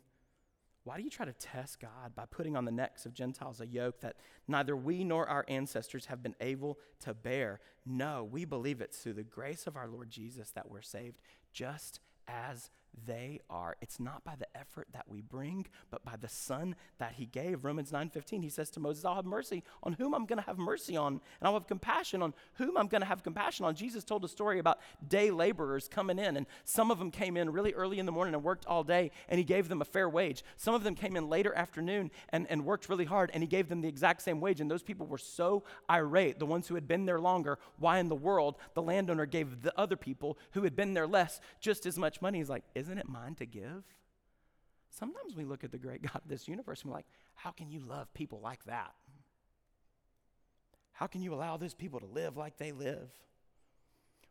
why 0.86 0.98
do 0.98 1.04
you 1.04 1.10
try 1.10 1.26
to 1.26 1.34
test 1.34 1.80
God 1.80 2.16
by 2.16 2.26
putting 2.30 2.56
on 2.56 2.66
the 2.66 2.72
necks 2.72 3.08
of 3.08 3.14
Gentiles 3.14 3.60
a 3.60 3.66
yoke 3.66 4.02
that 4.02 4.18
neither 4.48 4.78
we 4.78 5.04
nor 5.04 5.28
our 5.28 5.44
ancestors 5.48 6.06
have 6.06 6.22
been 6.22 6.36
able 6.40 6.78
to 7.00 7.16
bear? 7.16 7.60
No, 7.88 8.24
we 8.24 8.46
believe 8.46 8.82
it's 8.82 9.00
through 9.00 9.14
the 9.14 9.24
grace 9.24 9.66
of 9.66 9.76
our 9.76 9.88
Lord 9.88 10.12
Jesus 10.12 10.52
that 10.52 10.70
we're 10.70 10.84
saved, 10.84 11.18
just 11.52 12.02
as 12.28 12.70
they 13.06 13.42
are. 13.50 13.76
It's 13.82 14.00
not 14.00 14.24
by 14.24 14.36
the 14.36 14.48
effort 14.56 14.88
that 14.94 15.06
we 15.08 15.22
bring, 15.22 15.66
but 15.92 16.04
by 16.06 16.16
the 16.16 16.30
Son 16.30 16.76
that 16.98 17.14
He 17.14 17.26
gave. 17.26 17.66
Romans 17.66 17.92
9:15, 17.92 18.44
He 18.44 18.50
says 18.50 18.70
to 18.72 18.80
Moses, 18.80 19.06
I'll 19.06 19.16
have 19.16 19.26
mercy 19.26 19.64
on 19.84 19.94
whom 19.94 20.14
I'm 20.14 20.26
going 20.26 20.40
to 20.40 20.46
have 20.46 20.58
mercy 20.58 20.96
on, 20.96 21.14
and 21.14 21.22
I'll 21.42 21.54
have 21.54 21.68
compassion 21.68 22.22
on 22.22 22.34
whom 22.56 22.78
I'm 22.78 22.88
going 22.88 23.02
to 23.02 23.08
have 23.08 23.24
compassion 23.24 23.66
on. 23.66 23.76
Jesus 23.76 24.04
told 24.04 24.24
a 24.24 24.28
story 24.28 24.60
about 24.60 24.80
day 25.08 25.32
laborers 25.32 25.88
coming 25.88 26.20
in, 26.20 26.38
and 26.38 26.46
some 26.64 26.92
of 26.92 27.00
them 27.00 27.12
came 27.12 27.38
in 27.38 27.52
really 27.52 27.74
early 27.74 28.00
in 28.00 28.06
the 28.06 28.12
morning 28.12 28.34
and 28.34 28.44
worked 28.44 28.66
all 28.66 28.84
day, 28.84 29.12
and 29.30 29.38
He 29.38 29.44
gave 29.44 29.68
them 29.68 29.82
a 29.82 29.86
fair 29.86 30.10
wage. 30.10 30.44
Some 30.56 30.74
of 30.74 30.84
them 30.84 30.96
came 30.96 31.16
in 31.16 31.30
later 31.30 31.54
afternoon 31.54 32.12
and, 32.30 32.48
and 32.50 32.66
worked 32.66 32.90
really 32.90 33.06
hard, 33.06 33.32
and 33.34 33.44
He 33.44 33.48
gave 33.48 33.70
them 33.70 33.82
the 33.82 33.88
exact 33.88 34.22
same 34.22 34.40
wage. 34.40 34.62
And 34.62 34.70
those 34.70 34.84
people 34.84 35.08
were 35.08 35.18
so 35.18 35.64
irate, 35.90 36.40
the 36.40 36.46
ones 36.46 36.68
who 36.68 36.76
had 36.76 36.88
been 36.88 37.06
there 37.06 37.20
longer, 37.20 37.60
why 37.78 38.00
in 38.00 38.10
the 38.10 38.16
world 38.16 38.56
the 38.74 38.82
landowner 38.82 39.26
gave 39.26 39.62
the 39.62 39.78
other 39.80 39.96
people 39.96 40.38
who 40.52 40.64
had 40.64 40.76
been 40.76 40.94
there 40.94 41.08
less 41.08 41.40
just 41.60 41.86
as 41.86 41.98
much 41.98 42.22
money? 42.22 42.40
He's 42.40 42.50
like, 42.50 42.64
isn't 42.86 43.00
it 43.00 43.10
mine 43.10 43.34
to 43.36 43.46
give? 43.48 43.84
Sometimes 44.92 45.36
we 45.36 45.44
look 45.44 45.64
at 45.64 45.72
the 45.72 45.80
great 45.80 46.02
God 46.14 46.22
of 46.24 46.30
this 46.30 46.48
universe 46.48 46.82
and 46.82 46.92
we're 46.92 46.98
like, 46.98 47.08
how 47.34 47.50
can 47.50 47.70
you 47.70 47.80
love 47.80 48.14
people 48.14 48.40
like 48.44 48.64
that? 48.66 48.94
How 50.94 51.08
can 51.08 51.22
you 51.22 51.34
allow 51.34 51.58
those 51.58 51.74
people 51.74 52.00
to 52.00 52.06
live 52.06 52.38
like 52.38 52.58
they 52.58 52.72
live? 52.72 53.10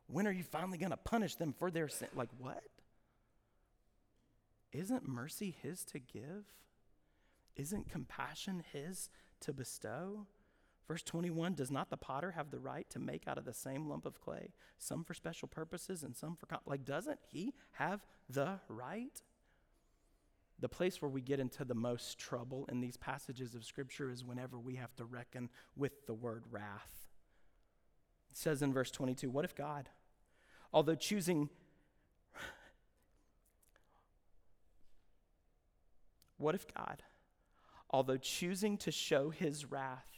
When 0.07 0.27
are 0.27 0.33
you 0.33 0.45
finally 0.45 0.79
going 0.79 0.90
to 0.90 0.97
punish 0.97 1.35
them 1.35 1.53
for 1.59 1.71
their 1.71 1.88
sin? 1.88 2.09
Like, 2.14 2.31
what? 2.38 2.62
Isn't 4.73 5.09
mercy 5.09 5.55
His 5.62 5.85
to 5.87 5.99
give? 5.99 6.45
Isn't 7.57 7.90
compassion 7.90 8.62
His 8.73 9.11
to 9.40 9.53
bestow? 9.53 10.27
Verse 10.87 11.03
21 11.03 11.55
Does 11.55 11.70
not 11.70 11.90
the 11.90 11.97
potter 11.97 12.33
have 12.33 12.51
the 12.51 12.59
right 12.59 12.88
to 12.90 12.99
make 12.99 13.27
out 13.27 13.38
of 13.38 13.44
the 13.44 13.55
same 13.55 13.88
lump 13.88 14.07
of 14.07 14.20
clay, 14.20 14.53
some 14.79 15.05
for 15.05 15.14
special 15.14 15.49
purposes 15.49 16.03
and 16.03 16.16
some 16.16 16.37
for. 16.37 16.47
like, 16.66 16.85
doesn't 16.85 17.20
he 17.31 17.55
have 17.73 18.05
the 18.29 18.61
right? 18.68 19.23
The 20.61 20.68
place 20.68 21.03
where 21.03 21.09
we 21.11 21.20
get 21.20 21.40
into 21.40 21.64
the 21.64 21.75
most 21.75 22.18
trouble 22.18 22.66
in 22.70 22.81
these 22.81 22.97
passages 22.97 23.55
of 23.55 23.64
Scripture 23.64 24.11
is 24.11 24.25
whenever 24.25 24.59
we 24.59 24.77
have 24.77 24.94
to 24.97 25.05
reckon 25.05 25.51
with 25.77 26.07
the 26.07 26.14
word 26.14 26.44
wrath. 26.51 27.09
It 28.31 28.37
says 28.37 28.62
in 28.62 28.73
verse 28.73 28.90
22 28.90 29.31
What 29.31 29.44
if 29.44 29.55
God, 29.55 29.88
although 30.73 30.94
choosing. 30.94 31.49
What 36.37 36.57
if 36.57 36.66
God, 36.75 37.03
although 37.90 38.16
choosing 38.16 38.77
to 38.79 38.90
show 38.90 39.31
his 39.31 39.70
wrath, 39.70 40.13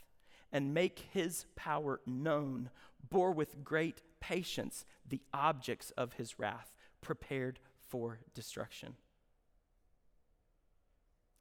and 0.56 0.72
make 0.72 1.08
his 1.12 1.44
power 1.54 2.00
known, 2.06 2.70
bore 3.10 3.30
with 3.30 3.62
great 3.62 4.00
patience 4.20 4.86
the 5.06 5.20
objects 5.34 5.90
of 5.98 6.14
his 6.14 6.38
wrath, 6.38 6.74
prepared 7.02 7.58
for 7.90 8.20
destruction. 8.32 8.94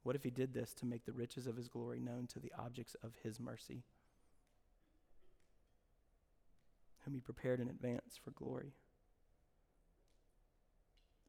What 0.04 0.18
if 0.18 0.24
he 0.24 0.32
did 0.32 0.54
this 0.54 0.74
to 0.74 0.86
make 0.86 1.06
the 1.06 1.14
riches 1.14 1.48
of 1.48 1.56
his 1.56 1.70
glory 1.70 2.02
known 2.02 2.28
to 2.34 2.42
the 2.42 2.52
objects 2.60 2.94
of 3.02 3.14
his 3.24 3.40
mercy, 3.40 3.84
whom 7.06 7.14
he 7.14 7.22
prepared 7.22 7.62
in 7.62 7.70
advance 7.70 8.20
for 8.22 8.32
glory? 8.32 8.74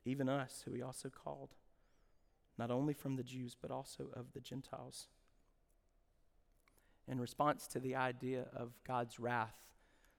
Even 0.04 0.28
us, 0.28 0.62
who 0.64 0.72
he 0.72 0.82
also 0.82 1.08
called, 1.08 1.54
not 2.58 2.72
only 2.72 2.94
from 2.94 3.14
the 3.14 3.22
Jews, 3.22 3.54
but 3.54 3.70
also 3.70 4.08
of 4.12 4.32
the 4.32 4.40
Gentiles 4.40 5.06
in 7.08 7.20
response 7.20 7.66
to 7.68 7.80
the 7.80 7.94
idea 7.94 8.46
of 8.54 8.72
God's 8.86 9.20
wrath, 9.20 9.54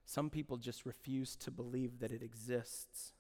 some 0.06 0.30
people 0.30 0.58
just 0.58 0.86
refuse 0.86 1.36
to 1.38 1.52
believe 1.52 2.00
that 2.00 2.12
it 2.12 2.24
exists. 2.24 3.12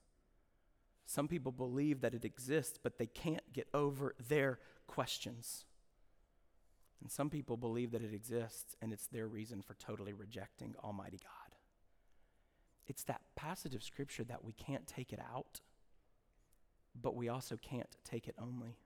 Some 1.05 1.27
people 1.27 1.51
believe 1.51 2.01
that 2.01 2.13
it 2.13 2.23
exists, 2.23 2.79
but 2.81 2.97
they 2.97 3.07
can't 3.07 3.53
get 3.53 3.67
over 3.73 4.15
their 4.27 4.59
questions. 4.87 5.65
And 7.01 7.11
some 7.11 7.29
people 7.29 7.57
believe 7.57 7.91
that 7.91 8.01
it 8.01 8.13
exists, 8.13 8.75
and 8.81 8.91
it's 8.91 9.07
their 9.07 9.27
reason 9.27 9.61
for 9.61 9.73
totally 9.75 10.13
rejecting 10.13 10.75
Almighty 10.83 11.19
God. 11.21 11.55
It's 12.87 13.03
that 13.03 13.21
passage 13.35 13.75
of 13.75 13.83
Scripture 13.83 14.23
that 14.23 14.43
we 14.43 14.53
can't 14.53 14.87
take 14.87 15.11
it 15.11 15.19
out, 15.19 15.59
but 16.99 17.15
we 17.15 17.29
also 17.29 17.57
can't 17.57 17.97
take 18.03 18.27
it 18.27 18.35
only. 18.41 18.77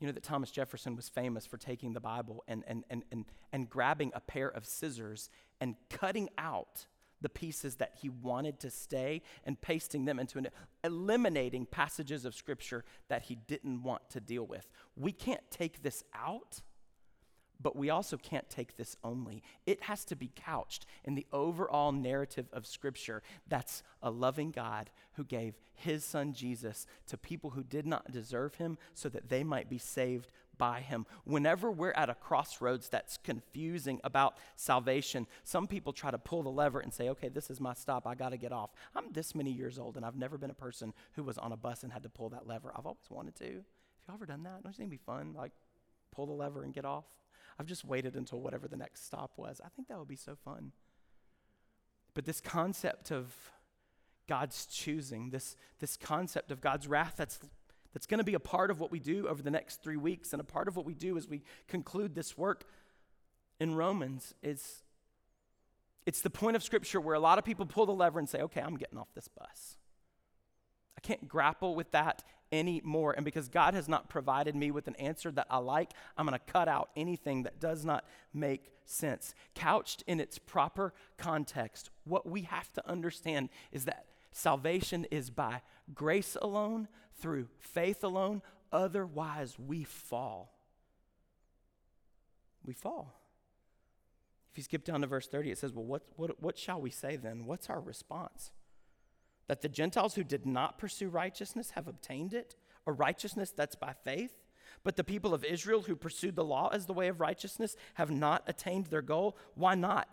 You 0.00 0.06
know 0.06 0.12
that 0.12 0.22
Thomas 0.22 0.50
Jefferson 0.50 0.96
was 0.96 1.08
famous 1.08 1.46
for 1.46 1.58
taking 1.58 1.92
the 1.92 2.00
Bible 2.00 2.42
and, 2.48 2.64
and, 2.66 2.84
and, 2.88 3.04
and, 3.12 3.26
and 3.52 3.68
grabbing 3.68 4.10
a 4.14 4.20
pair 4.20 4.48
of 4.48 4.64
scissors 4.64 5.28
and 5.60 5.76
cutting 5.90 6.30
out 6.38 6.86
the 7.20 7.28
pieces 7.28 7.76
that 7.76 7.92
he 8.00 8.08
wanted 8.08 8.58
to 8.60 8.70
stay 8.70 9.20
and 9.44 9.60
pasting 9.60 10.06
them 10.06 10.18
into 10.18 10.38
an 10.38 10.48
eliminating 10.82 11.66
passages 11.66 12.24
of 12.24 12.34
scripture 12.34 12.82
that 13.08 13.24
he 13.24 13.34
didn't 13.34 13.82
want 13.82 14.08
to 14.08 14.20
deal 14.20 14.46
with. 14.46 14.70
We 14.96 15.12
can't 15.12 15.42
take 15.50 15.82
this 15.82 16.02
out 16.14 16.62
but 17.62 17.76
we 17.76 17.90
also 17.90 18.16
can't 18.16 18.48
take 18.48 18.76
this 18.76 18.96
only. 19.04 19.42
It 19.66 19.82
has 19.84 20.04
to 20.06 20.16
be 20.16 20.30
couched 20.34 20.86
in 21.04 21.14
the 21.14 21.26
overall 21.32 21.92
narrative 21.92 22.48
of 22.52 22.66
Scripture 22.66 23.22
that's 23.48 23.82
a 24.02 24.10
loving 24.10 24.50
God 24.50 24.90
who 25.14 25.24
gave 25.24 25.54
his 25.74 26.04
son 26.04 26.32
Jesus 26.32 26.86
to 27.06 27.16
people 27.16 27.50
who 27.50 27.62
did 27.62 27.86
not 27.86 28.10
deserve 28.10 28.56
him 28.56 28.78
so 28.94 29.08
that 29.08 29.28
they 29.28 29.44
might 29.44 29.68
be 29.68 29.78
saved 29.78 30.32
by 30.56 30.80
him. 30.80 31.06
Whenever 31.24 31.70
we're 31.70 31.92
at 31.92 32.10
a 32.10 32.14
crossroads 32.14 32.88
that's 32.90 33.16
confusing 33.16 33.98
about 34.04 34.36
salvation, 34.56 35.26
some 35.42 35.66
people 35.66 35.92
try 35.92 36.10
to 36.10 36.18
pull 36.18 36.42
the 36.42 36.50
lever 36.50 36.80
and 36.80 36.92
say, 36.92 37.08
okay, 37.08 37.28
this 37.28 37.50
is 37.50 37.60
my 37.60 37.72
stop. 37.72 38.06
I 38.06 38.14
got 38.14 38.28
to 38.28 38.36
get 38.36 38.52
off. 38.52 38.70
I'm 38.94 39.10
this 39.12 39.34
many 39.34 39.50
years 39.50 39.78
old 39.78 39.96
and 39.96 40.04
I've 40.04 40.16
never 40.16 40.36
been 40.36 40.50
a 40.50 40.54
person 40.54 40.92
who 41.12 41.22
was 41.22 41.38
on 41.38 41.52
a 41.52 41.56
bus 41.56 41.82
and 41.82 41.92
had 41.92 42.02
to 42.02 42.10
pull 42.10 42.28
that 42.30 42.46
lever. 42.46 42.72
I've 42.76 42.84
always 42.84 43.08
wanted 43.08 43.36
to. 43.36 43.44
Have 43.44 43.54
y'all 44.06 44.16
ever 44.16 44.26
done 44.26 44.42
that? 44.42 44.62
Don't 44.62 44.72
you 44.72 44.76
think 44.76 44.92
it'd 44.92 45.00
be 45.00 45.04
fun? 45.06 45.32
Like, 45.34 45.52
pull 46.12 46.26
the 46.26 46.32
lever 46.32 46.62
and 46.62 46.74
get 46.74 46.84
off? 46.84 47.04
I've 47.60 47.66
just 47.66 47.84
waited 47.84 48.16
until 48.16 48.40
whatever 48.40 48.68
the 48.68 48.76
next 48.78 49.04
stop 49.04 49.32
was. 49.36 49.60
I 49.62 49.68
think 49.68 49.88
that 49.88 49.98
would 49.98 50.08
be 50.08 50.16
so 50.16 50.34
fun. 50.34 50.72
But 52.14 52.24
this 52.24 52.40
concept 52.40 53.12
of 53.12 53.34
God's 54.26 54.64
choosing, 54.64 55.28
this, 55.28 55.56
this 55.78 55.98
concept 55.98 56.52
of 56.52 56.62
God's 56.62 56.88
wrath 56.88 57.16
that's, 57.18 57.38
that's 57.92 58.06
going 58.06 58.16
to 58.16 58.24
be 58.24 58.32
a 58.32 58.40
part 58.40 58.70
of 58.70 58.80
what 58.80 58.90
we 58.90 58.98
do 58.98 59.28
over 59.28 59.42
the 59.42 59.50
next 59.50 59.82
three 59.82 59.98
weeks 59.98 60.32
and 60.32 60.40
a 60.40 60.44
part 60.44 60.68
of 60.68 60.76
what 60.76 60.86
we 60.86 60.94
do 60.94 61.18
as 61.18 61.28
we 61.28 61.42
conclude 61.68 62.14
this 62.14 62.38
work 62.38 62.64
in 63.60 63.74
Romans 63.74 64.32
is 64.42 64.82
it's 66.06 66.22
the 66.22 66.30
point 66.30 66.56
of 66.56 66.62
Scripture 66.62 66.98
where 66.98 67.14
a 67.14 67.20
lot 67.20 67.38
of 67.38 67.44
people 67.44 67.66
pull 67.66 67.84
the 67.84 67.92
lever 67.92 68.18
and 68.18 68.26
say, 68.26 68.40
okay, 68.40 68.62
I'm 68.62 68.78
getting 68.78 68.96
off 68.96 69.12
this 69.14 69.28
bus. 69.28 69.76
I 70.96 71.00
can't 71.00 71.28
grapple 71.28 71.74
with 71.74 71.90
that 71.92 72.22
anymore. 72.52 73.14
And 73.16 73.24
because 73.24 73.48
God 73.48 73.74
has 73.74 73.88
not 73.88 74.08
provided 74.08 74.54
me 74.54 74.70
with 74.70 74.88
an 74.88 74.96
answer 74.96 75.30
that 75.32 75.46
I 75.50 75.58
like, 75.58 75.92
I'm 76.16 76.26
going 76.26 76.38
to 76.38 76.52
cut 76.52 76.68
out 76.68 76.90
anything 76.96 77.44
that 77.44 77.60
does 77.60 77.84
not 77.84 78.04
make 78.34 78.72
sense. 78.84 79.34
Couched 79.54 80.02
in 80.06 80.20
its 80.20 80.38
proper 80.38 80.92
context, 81.16 81.90
what 82.04 82.28
we 82.28 82.42
have 82.42 82.72
to 82.72 82.88
understand 82.88 83.48
is 83.72 83.84
that 83.84 84.06
salvation 84.32 85.06
is 85.10 85.30
by 85.30 85.62
grace 85.94 86.36
alone, 86.40 86.88
through 87.20 87.48
faith 87.58 88.02
alone. 88.02 88.42
Otherwise, 88.72 89.58
we 89.58 89.84
fall. 89.84 90.54
We 92.64 92.72
fall. 92.72 93.20
If 94.52 94.58
you 94.58 94.64
skip 94.64 94.84
down 94.84 95.00
to 95.02 95.06
verse 95.06 95.28
30, 95.28 95.50
it 95.50 95.58
says, 95.58 95.72
Well, 95.72 95.84
what, 95.84 96.02
what, 96.16 96.42
what 96.42 96.58
shall 96.58 96.80
we 96.80 96.90
say 96.90 97.16
then? 97.16 97.46
What's 97.46 97.70
our 97.70 97.80
response? 97.80 98.50
That 99.50 99.62
the 99.62 99.68
Gentiles 99.68 100.14
who 100.14 100.22
did 100.22 100.46
not 100.46 100.78
pursue 100.78 101.08
righteousness 101.08 101.70
have 101.70 101.88
obtained 101.88 102.34
it, 102.34 102.54
a 102.86 102.92
righteousness 102.92 103.50
that's 103.50 103.74
by 103.74 103.92
faith. 103.92 104.30
But 104.84 104.94
the 104.94 105.02
people 105.02 105.34
of 105.34 105.44
Israel 105.44 105.82
who 105.82 105.96
pursued 105.96 106.36
the 106.36 106.44
law 106.44 106.68
as 106.72 106.86
the 106.86 106.92
way 106.92 107.08
of 107.08 107.18
righteousness 107.18 107.74
have 107.94 108.12
not 108.12 108.44
attained 108.46 108.86
their 108.86 109.02
goal. 109.02 109.36
Why 109.56 109.74
not? 109.74 110.08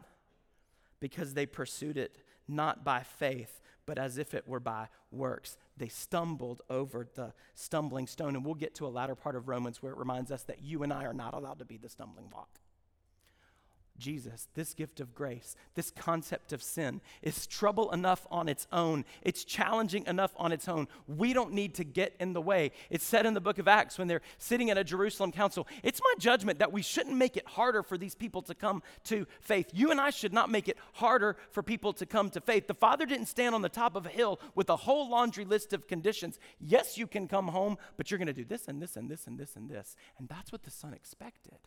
Because 0.99 1.35
they 1.35 1.45
pursued 1.45 1.99
it 1.99 2.17
not 2.47 2.83
by 2.83 3.03
faith, 3.03 3.61
but 3.85 3.99
as 3.99 4.17
if 4.17 4.33
it 4.33 4.47
were 4.47 4.59
by 4.59 4.87
works. 5.11 5.55
They 5.77 5.87
stumbled 5.87 6.63
over 6.67 7.07
the 7.13 7.33
stumbling 7.53 8.07
stone. 8.07 8.35
And 8.35 8.43
we'll 8.43 8.55
get 8.55 8.73
to 8.77 8.87
a 8.87 8.89
latter 8.89 9.13
part 9.13 9.35
of 9.35 9.47
Romans 9.47 9.83
where 9.83 9.91
it 9.91 9.99
reminds 9.99 10.31
us 10.31 10.41
that 10.45 10.63
you 10.63 10.81
and 10.81 10.91
I 10.91 11.03
are 11.03 11.13
not 11.13 11.35
allowed 11.35 11.59
to 11.59 11.65
be 11.65 11.77
the 11.77 11.89
stumbling 11.89 12.25
block. 12.25 12.57
Jesus, 13.97 14.47
this 14.53 14.73
gift 14.73 14.99
of 14.99 15.13
grace, 15.15 15.55
this 15.75 15.91
concept 15.91 16.53
of 16.53 16.61
sin, 16.61 17.01
is 17.21 17.47
trouble 17.47 17.91
enough 17.91 18.27
on 18.29 18.47
its 18.47 18.67
own. 18.71 19.05
It's 19.21 19.43
challenging 19.43 20.05
enough 20.05 20.33
on 20.37 20.51
its 20.51 20.67
own. 20.67 20.87
We 21.07 21.33
don't 21.33 21.53
need 21.53 21.75
to 21.75 21.83
get 21.83 22.15
in 22.19 22.33
the 22.33 22.41
way. 22.41 22.71
It's 22.89 23.05
said 23.05 23.25
in 23.25 23.33
the 23.33 23.41
book 23.41 23.57
of 23.57 23.67
Acts 23.67 23.97
when 23.97 24.07
they're 24.07 24.21
sitting 24.37 24.69
at 24.69 24.77
a 24.77 24.83
Jerusalem 24.83 25.31
council 25.31 25.67
it's 25.83 26.01
my 26.01 26.13
judgment 26.19 26.59
that 26.59 26.71
we 26.71 26.81
shouldn't 26.81 27.15
make 27.15 27.37
it 27.37 27.47
harder 27.47 27.83
for 27.83 27.97
these 27.97 28.15
people 28.15 28.41
to 28.43 28.55
come 28.55 28.83
to 29.05 29.25
faith. 29.41 29.69
You 29.73 29.91
and 29.91 29.99
I 29.99 30.09
should 30.09 30.33
not 30.33 30.49
make 30.49 30.67
it 30.67 30.77
harder 30.93 31.37
for 31.51 31.63
people 31.63 31.93
to 31.93 32.05
come 32.05 32.29
to 32.31 32.41
faith. 32.41 32.67
The 32.67 32.73
Father 32.73 33.05
didn't 33.05 33.27
stand 33.27 33.55
on 33.55 33.61
the 33.61 33.69
top 33.69 33.95
of 33.95 34.05
a 34.05 34.09
hill 34.09 34.39
with 34.55 34.69
a 34.69 34.75
whole 34.75 35.09
laundry 35.09 35.45
list 35.45 35.73
of 35.73 35.87
conditions. 35.87 36.39
Yes, 36.59 36.97
you 36.97 37.07
can 37.07 37.27
come 37.27 37.47
home, 37.47 37.77
but 37.95 38.09
you're 38.11 38.17
going 38.17 38.27
to 38.27 38.33
do 38.33 38.45
this 38.45 38.67
and 38.67 38.81
this 38.81 38.95
and 38.95 39.09
this 39.09 39.27
and 39.27 39.37
this 39.37 39.55
and 39.55 39.69
this. 39.69 39.95
And 40.17 40.27
that's 40.27 40.51
what 40.51 40.63
the 40.63 40.71
Son 40.71 40.93
expected. 40.93 41.59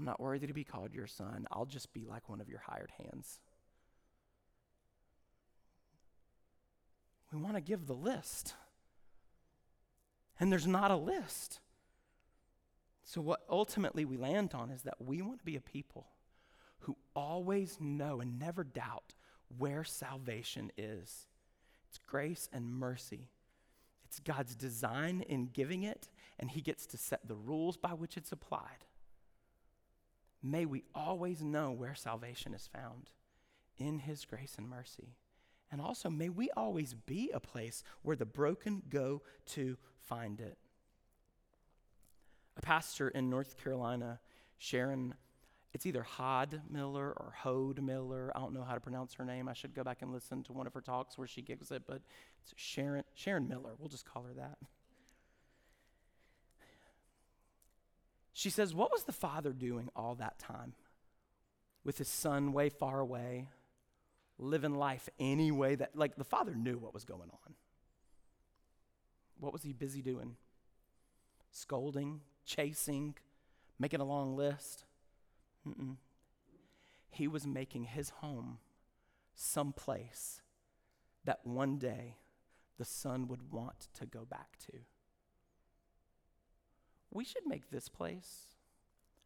I'm 0.00 0.06
not 0.06 0.18
worthy 0.18 0.46
to 0.46 0.54
be 0.54 0.64
called 0.64 0.94
your 0.94 1.06
son. 1.06 1.46
I'll 1.52 1.66
just 1.66 1.92
be 1.92 2.06
like 2.06 2.30
one 2.30 2.40
of 2.40 2.48
your 2.48 2.62
hired 2.66 2.90
hands. 2.96 3.38
We 7.30 7.38
want 7.38 7.56
to 7.56 7.60
give 7.60 7.86
the 7.86 7.92
list. 7.92 8.54
And 10.40 10.50
there's 10.50 10.66
not 10.66 10.90
a 10.90 10.96
list. 10.96 11.60
So, 13.04 13.20
what 13.20 13.40
ultimately 13.50 14.06
we 14.06 14.16
land 14.16 14.54
on 14.54 14.70
is 14.70 14.82
that 14.82 14.94
we 15.04 15.20
want 15.20 15.40
to 15.40 15.44
be 15.44 15.56
a 15.56 15.60
people 15.60 16.06
who 16.80 16.96
always 17.14 17.76
know 17.78 18.22
and 18.22 18.38
never 18.38 18.64
doubt 18.64 19.14
where 19.58 19.84
salvation 19.84 20.72
is 20.78 21.26
it's 21.90 21.98
grace 21.98 22.48
and 22.54 22.72
mercy. 22.72 23.28
It's 24.06 24.18
God's 24.18 24.54
design 24.54 25.20
in 25.28 25.50
giving 25.52 25.82
it, 25.82 26.08
and 26.38 26.50
He 26.50 26.62
gets 26.62 26.86
to 26.86 26.96
set 26.96 27.28
the 27.28 27.36
rules 27.36 27.76
by 27.76 27.90
which 27.90 28.16
it's 28.16 28.32
applied. 28.32 28.86
May 30.42 30.64
we 30.64 30.84
always 30.94 31.42
know 31.42 31.70
where 31.70 31.94
salvation 31.94 32.54
is 32.54 32.68
found 32.72 33.10
in 33.76 34.00
His 34.00 34.24
grace 34.24 34.54
and 34.56 34.68
mercy. 34.68 35.16
And 35.72 35.80
also, 35.80 36.10
may 36.10 36.28
we 36.28 36.50
always 36.56 36.94
be 36.94 37.30
a 37.32 37.40
place 37.40 37.84
where 38.02 38.16
the 38.16 38.26
broken 38.26 38.82
go 38.88 39.22
to 39.46 39.76
find 40.00 40.40
it. 40.40 40.58
A 42.56 42.60
pastor 42.60 43.08
in 43.08 43.30
North 43.30 43.56
Carolina, 43.56 44.18
Sharon, 44.58 45.14
it's 45.72 45.86
either 45.86 46.02
Hod 46.02 46.62
Miller 46.68 47.10
or 47.10 47.32
Hode 47.38 47.80
Miller. 47.80 48.32
I 48.34 48.40
don't 48.40 48.52
know 48.52 48.64
how 48.64 48.74
to 48.74 48.80
pronounce 48.80 49.14
her 49.14 49.24
name. 49.24 49.48
I 49.48 49.52
should 49.52 49.74
go 49.74 49.84
back 49.84 50.02
and 50.02 50.12
listen 50.12 50.42
to 50.44 50.52
one 50.52 50.66
of 50.66 50.74
her 50.74 50.80
talks 50.80 51.16
where 51.16 51.28
she 51.28 51.42
gives 51.42 51.70
it, 51.70 51.82
but 51.86 52.02
it's 52.42 52.52
Sharon, 52.56 53.04
Sharon 53.14 53.46
Miller. 53.46 53.74
We'll 53.78 53.88
just 53.88 54.04
call 54.04 54.24
her 54.24 54.34
that. 54.34 54.58
She 58.40 58.48
says, 58.48 58.74
What 58.74 58.90
was 58.90 59.04
the 59.04 59.12
father 59.12 59.52
doing 59.52 59.90
all 59.94 60.14
that 60.14 60.38
time 60.38 60.72
with 61.84 61.98
his 61.98 62.08
son 62.08 62.54
way 62.54 62.70
far 62.70 62.98
away, 62.98 63.50
living 64.38 64.76
life 64.76 65.10
any 65.18 65.50
way 65.50 65.74
that, 65.74 65.94
like, 65.94 66.16
the 66.16 66.24
father 66.24 66.54
knew 66.54 66.78
what 66.78 66.94
was 66.94 67.04
going 67.04 67.28
on? 67.30 67.54
What 69.38 69.52
was 69.52 69.62
he 69.62 69.74
busy 69.74 70.00
doing? 70.00 70.36
Scolding, 71.50 72.22
chasing, 72.46 73.14
making 73.78 74.00
a 74.00 74.04
long 74.04 74.34
list. 74.34 74.84
Mm-mm. 75.68 75.96
He 77.10 77.28
was 77.28 77.46
making 77.46 77.84
his 77.84 78.08
home 78.08 78.56
someplace 79.34 80.40
that 81.26 81.40
one 81.44 81.76
day 81.76 82.16
the 82.78 82.86
son 82.86 83.28
would 83.28 83.52
want 83.52 83.88
to 83.98 84.06
go 84.06 84.24
back 84.24 84.56
to. 84.70 84.78
We 87.10 87.24
should 87.24 87.46
make 87.46 87.70
this 87.70 87.88
place 87.88 88.48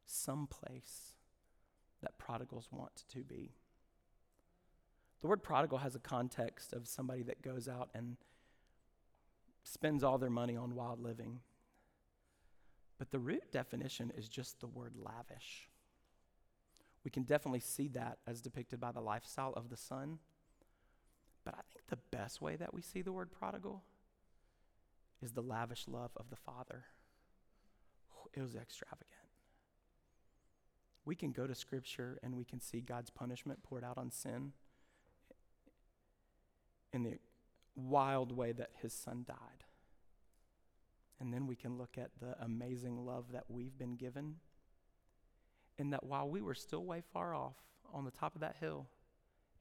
some 0.06 0.46
place 0.46 1.14
that 2.02 2.18
prodigals 2.18 2.68
want 2.70 3.04
to 3.12 3.20
be. 3.20 3.52
The 5.20 5.28
word 5.28 5.42
prodigal 5.42 5.78
has 5.78 5.94
a 5.94 6.00
context 6.00 6.72
of 6.72 6.86
somebody 6.86 7.22
that 7.22 7.42
goes 7.42 7.68
out 7.68 7.88
and 7.94 8.16
spends 9.62 10.04
all 10.04 10.18
their 10.18 10.30
money 10.30 10.56
on 10.56 10.74
wild 10.74 11.00
living. 11.00 11.40
But 12.98 13.10
the 13.10 13.18
root 13.18 13.50
definition 13.50 14.12
is 14.16 14.28
just 14.28 14.60
the 14.60 14.66
word 14.66 14.94
lavish. 14.96 15.68
We 17.04 17.10
can 17.10 17.24
definitely 17.24 17.60
see 17.60 17.88
that 17.88 18.18
as 18.26 18.40
depicted 18.40 18.80
by 18.80 18.92
the 18.92 19.00
lifestyle 19.00 19.52
of 19.54 19.68
the 19.70 19.76
son. 19.76 20.18
But 21.44 21.54
I 21.54 21.62
think 21.72 21.86
the 21.88 22.16
best 22.16 22.40
way 22.40 22.56
that 22.56 22.72
we 22.72 22.80
see 22.80 23.02
the 23.02 23.12
word 23.12 23.30
prodigal 23.30 23.82
is 25.22 25.32
the 25.32 25.42
lavish 25.42 25.86
love 25.88 26.10
of 26.16 26.30
the 26.30 26.36
father. 26.36 26.84
It 28.32 28.40
was 28.40 28.54
extravagant. 28.54 29.10
We 31.04 31.14
can 31.14 31.32
go 31.32 31.46
to 31.46 31.54
scripture 31.54 32.18
and 32.22 32.36
we 32.36 32.44
can 32.44 32.60
see 32.60 32.80
God's 32.80 33.10
punishment 33.10 33.62
poured 33.62 33.84
out 33.84 33.98
on 33.98 34.10
sin 34.10 34.52
in 36.92 37.02
the 37.02 37.18
wild 37.76 38.32
way 38.32 38.52
that 38.52 38.70
his 38.80 38.92
son 38.92 39.24
died. 39.26 39.64
And 41.20 41.32
then 41.32 41.46
we 41.46 41.56
can 41.56 41.76
look 41.76 41.96
at 41.98 42.10
the 42.20 42.36
amazing 42.42 43.04
love 43.04 43.32
that 43.32 43.44
we've 43.48 43.76
been 43.76 43.96
given. 43.96 44.36
And 45.78 45.92
that 45.92 46.04
while 46.04 46.28
we 46.28 46.40
were 46.40 46.54
still 46.54 46.84
way 46.84 47.02
far 47.12 47.34
off 47.34 47.56
on 47.92 48.04
the 48.04 48.10
top 48.10 48.34
of 48.34 48.40
that 48.40 48.56
hill, 48.60 48.86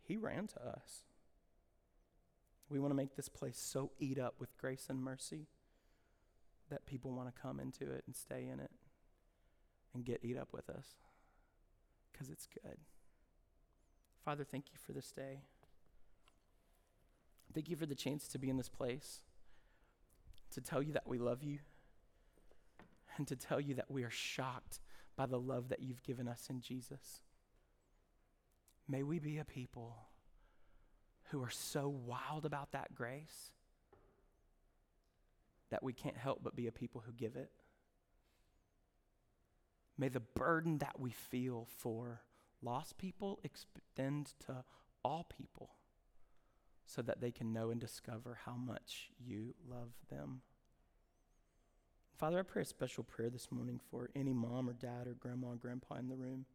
he 0.02 0.18
ran 0.18 0.48
to 0.48 0.68
us. 0.68 1.04
We 2.70 2.80
want 2.80 2.92
to 2.92 2.96
make 2.96 3.16
this 3.16 3.30
place 3.30 3.60
so 3.60 3.92
eat 4.00 4.20
up 4.20 4.36
with 4.40 4.58
grace 4.58 4.88
and 4.90 5.02
mercy 5.02 5.48
that 6.74 6.86
people 6.86 7.12
want 7.12 7.34
to 7.34 7.42
come 7.42 7.60
into 7.60 7.84
it 7.92 8.04
and 8.06 8.16
stay 8.16 8.48
in 8.52 8.60
it 8.60 8.72
and 9.94 10.04
get 10.04 10.20
eat 10.24 10.38
up 10.38 10.50
with 10.52 10.70
us 10.70 10.88
because 12.12 12.30
it's 12.30 12.48
good. 12.48 12.78
Father, 14.26 14.44
thank 14.44 14.66
you 14.72 14.78
for 14.86 14.92
this 14.92 15.12
day. 15.12 15.42
Thank 17.54 17.70
you 17.70 17.76
for 17.76 17.86
the 17.86 17.96
chance 17.96 18.28
to 18.30 18.40
be 18.40 18.50
in 18.50 18.58
this 18.58 18.70
place 18.70 19.20
to 20.54 20.62
tell 20.62 20.82
you 20.82 20.94
that 20.94 21.08
we 21.08 21.18
love 21.18 21.44
you, 21.44 21.60
and 23.18 23.28
to 23.28 23.36
tell 23.36 23.60
you 23.60 23.76
that 23.76 23.90
we 23.90 24.04
are 24.04 24.10
shocked 24.10 24.80
by 25.16 25.26
the 25.26 25.40
love 25.40 25.70
that 25.70 25.82
you've 25.82 26.04
given 26.04 26.28
us 26.28 26.48
in 26.50 26.62
Jesus. 26.62 27.22
May 28.88 29.04
we 29.04 29.20
be 29.20 29.38
a 29.38 29.46
people 29.46 29.96
who 31.30 31.44
are 31.44 31.50
so 31.50 31.88
wild 31.88 32.46
about 32.46 32.72
that 32.72 32.94
grace 32.94 33.52
that 35.74 35.82
we 35.82 35.92
can't 35.92 36.16
help 36.16 36.42
but 36.44 36.56
be 36.56 36.68
a 36.68 36.72
people 36.72 37.02
who 37.04 37.12
give 37.12 37.36
it. 37.36 37.50
May 39.98 40.08
the 40.08 40.20
burden 40.20 40.78
that 40.78 41.00
we 41.00 41.10
feel 41.10 41.68
for 41.80 42.22
lost 42.62 43.00
people 43.00 43.40
extend 43.44 44.34
to 44.46 44.64
all 45.04 45.26
people 45.36 45.72
so 46.86 47.02
that 47.02 47.22
they 47.22 47.32
can 47.32 47.54
know 47.54 47.72
and 47.72 47.82
discover 47.82 48.38
how 48.46 48.54
much 48.54 49.10
you 49.20 49.56
love 49.68 49.94
them. 50.12 50.42
Father, 52.20 52.38
I 52.38 52.44
pray 52.44 52.62
a 52.62 52.66
special 52.66 53.04
prayer 53.04 53.32
this 53.32 53.52
morning 53.52 53.80
for 53.90 54.12
any 54.16 54.32
mom 54.32 54.70
or 54.70 54.74
dad 54.74 55.08
or 55.08 55.16
grandma 55.16 55.48
or 55.48 55.56
grandpa 55.56 55.96
in 55.96 56.08
the 56.08 56.16
room 56.16 56.46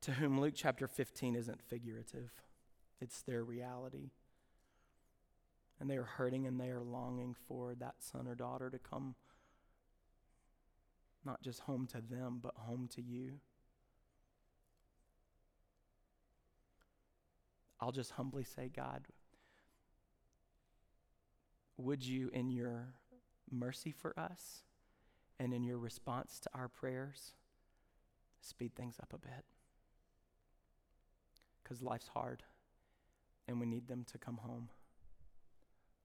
to 0.00 0.10
whom 0.10 0.40
Luke 0.40 0.54
chapter 0.56 0.88
15 0.88 1.36
isn't 1.36 1.62
figurative, 1.62 2.32
it's 3.00 3.22
their 3.22 3.44
reality. 3.44 4.10
And 5.80 5.88
they 5.88 5.96
are 5.96 6.04
hurting 6.04 6.46
and 6.46 6.60
they 6.60 6.70
are 6.70 6.82
longing 6.82 7.34
for 7.46 7.74
that 7.76 7.96
son 8.00 8.26
or 8.26 8.34
daughter 8.34 8.68
to 8.70 8.78
come 8.78 9.14
not 11.24 11.42
just 11.42 11.60
home 11.60 11.86
to 11.88 12.00
them, 12.00 12.38
but 12.42 12.54
home 12.56 12.88
to 12.94 13.02
you. 13.02 13.40
I'll 17.80 17.92
just 17.92 18.12
humbly 18.12 18.44
say, 18.44 18.70
God, 18.74 19.06
would 21.76 22.04
you, 22.04 22.28
in 22.32 22.50
your 22.50 22.94
mercy 23.50 23.92
for 23.92 24.18
us 24.18 24.62
and 25.38 25.54
in 25.54 25.62
your 25.62 25.78
response 25.78 26.40
to 26.40 26.50
our 26.54 26.68
prayers, 26.68 27.34
speed 28.40 28.74
things 28.74 28.96
up 29.00 29.12
a 29.12 29.18
bit? 29.18 29.44
Because 31.62 31.82
life's 31.82 32.08
hard 32.08 32.42
and 33.46 33.60
we 33.60 33.66
need 33.66 33.86
them 33.86 34.04
to 34.10 34.18
come 34.18 34.38
home. 34.38 34.70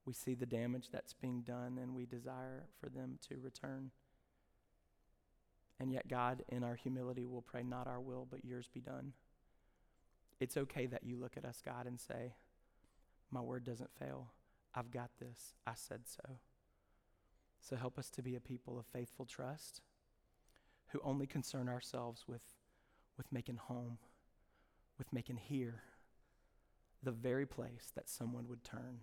We 0.05 0.13
see 0.13 0.33
the 0.33 0.45
damage 0.45 0.89
that's 0.91 1.13
being 1.13 1.41
done 1.41 1.77
and 1.81 1.95
we 1.95 2.05
desire 2.05 2.65
for 2.79 2.89
them 2.89 3.19
to 3.29 3.39
return. 3.39 3.91
And 5.79 5.91
yet, 5.91 6.07
God, 6.07 6.43
in 6.49 6.63
our 6.63 6.75
humility, 6.75 7.25
will 7.25 7.41
pray, 7.41 7.63
Not 7.63 7.87
our 7.87 7.99
will, 7.99 8.27
but 8.29 8.45
yours 8.45 8.69
be 8.73 8.81
done. 8.81 9.13
It's 10.39 10.57
okay 10.57 10.85
that 10.87 11.03
you 11.03 11.17
look 11.17 11.37
at 11.37 11.45
us, 11.45 11.61
God, 11.63 11.87
and 11.87 11.99
say, 11.99 12.35
My 13.31 13.41
word 13.41 13.63
doesn't 13.63 13.97
fail. 13.97 14.31
I've 14.75 14.91
got 14.91 15.09
this. 15.19 15.55
I 15.65 15.73
said 15.75 16.01
so. 16.05 16.37
So 17.61 17.75
help 17.75 17.97
us 17.97 18.09
to 18.11 18.21
be 18.21 18.35
a 18.35 18.41
people 18.41 18.77
of 18.77 18.85
faithful 18.85 19.25
trust 19.25 19.81
who 20.87 20.99
only 21.03 21.25
concern 21.25 21.69
ourselves 21.69 22.25
with, 22.27 22.41
with 23.17 23.31
making 23.31 23.55
home, 23.55 23.97
with 24.97 25.13
making 25.13 25.37
here 25.37 25.81
the 27.01 27.11
very 27.11 27.45
place 27.45 27.91
that 27.95 28.09
someone 28.09 28.47
would 28.47 28.63
turn 28.63 28.99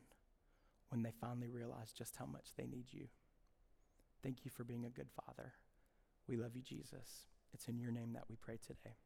when 0.91 1.03
they 1.03 1.13
finally 1.21 1.49
realize 1.49 1.93
just 1.93 2.17
how 2.17 2.27
much 2.27 2.51
they 2.57 2.67
need 2.67 2.87
you. 2.91 3.07
Thank 4.23 4.45
you 4.45 4.51
for 4.51 4.65
being 4.65 4.85
a 4.85 4.91
good 4.91 5.09
father. 5.27 5.55
We 6.29 6.37
love 6.37 6.55
you, 6.55 6.63
Jesus. 6.63 7.27
It's 7.55 7.69
in 7.69 7.79
your 7.79 7.91
name 7.91 8.13
that 8.13 8.25
we 8.29 8.37
pray 8.37 8.59
today. 8.65 8.97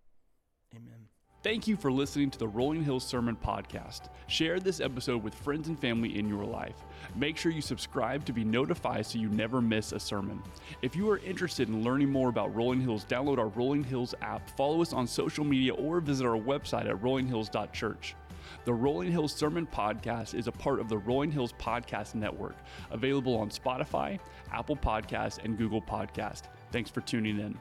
Amen. 0.74 1.08
Thank 1.42 1.68
you 1.68 1.76
for 1.76 1.92
listening 1.92 2.30
to 2.30 2.38
the 2.38 2.48
Rolling 2.48 2.82
Hills 2.82 3.04
Sermon 3.04 3.36
Podcast. 3.36 4.08
Share 4.28 4.58
this 4.58 4.80
episode 4.80 5.22
with 5.22 5.34
friends 5.34 5.68
and 5.68 5.78
family 5.78 6.18
in 6.18 6.26
your 6.26 6.44
life. 6.44 6.76
Make 7.16 7.36
sure 7.36 7.52
you 7.52 7.60
subscribe 7.60 8.24
to 8.24 8.32
be 8.32 8.44
notified 8.44 9.04
so 9.04 9.18
you 9.18 9.28
never 9.28 9.60
miss 9.60 9.92
a 9.92 10.00
sermon. 10.00 10.42
If 10.80 10.96
you 10.96 11.08
are 11.10 11.18
interested 11.18 11.68
in 11.68 11.84
learning 11.84 12.08
more 12.08 12.30
about 12.30 12.54
Rolling 12.54 12.80
Hills, 12.80 13.04
download 13.04 13.36
our 13.36 13.48
Rolling 13.48 13.84
Hills 13.84 14.14
app, 14.22 14.48
follow 14.56 14.80
us 14.80 14.94
on 14.94 15.06
social 15.06 15.44
media, 15.44 15.74
or 15.74 16.00
visit 16.00 16.24
our 16.24 16.38
website 16.40 16.88
at 16.88 16.96
rollinghills.church. 17.02 18.16
The 18.64 18.72
Rolling 18.72 19.10
Hills 19.10 19.34
Sermon 19.34 19.66
Podcast 19.66 20.34
is 20.34 20.46
a 20.46 20.52
part 20.52 20.80
of 20.80 20.88
the 20.88 20.98
Rolling 20.98 21.30
Hills 21.30 21.52
Podcast 21.58 22.14
Network, 22.14 22.56
available 22.90 23.36
on 23.36 23.50
Spotify, 23.50 24.18
Apple 24.52 24.76
Podcast, 24.76 25.44
and 25.44 25.58
Google 25.58 25.82
Podcast. 25.82 26.44
Thanks 26.72 26.90
for 26.90 27.00
tuning 27.00 27.38
in. 27.38 27.58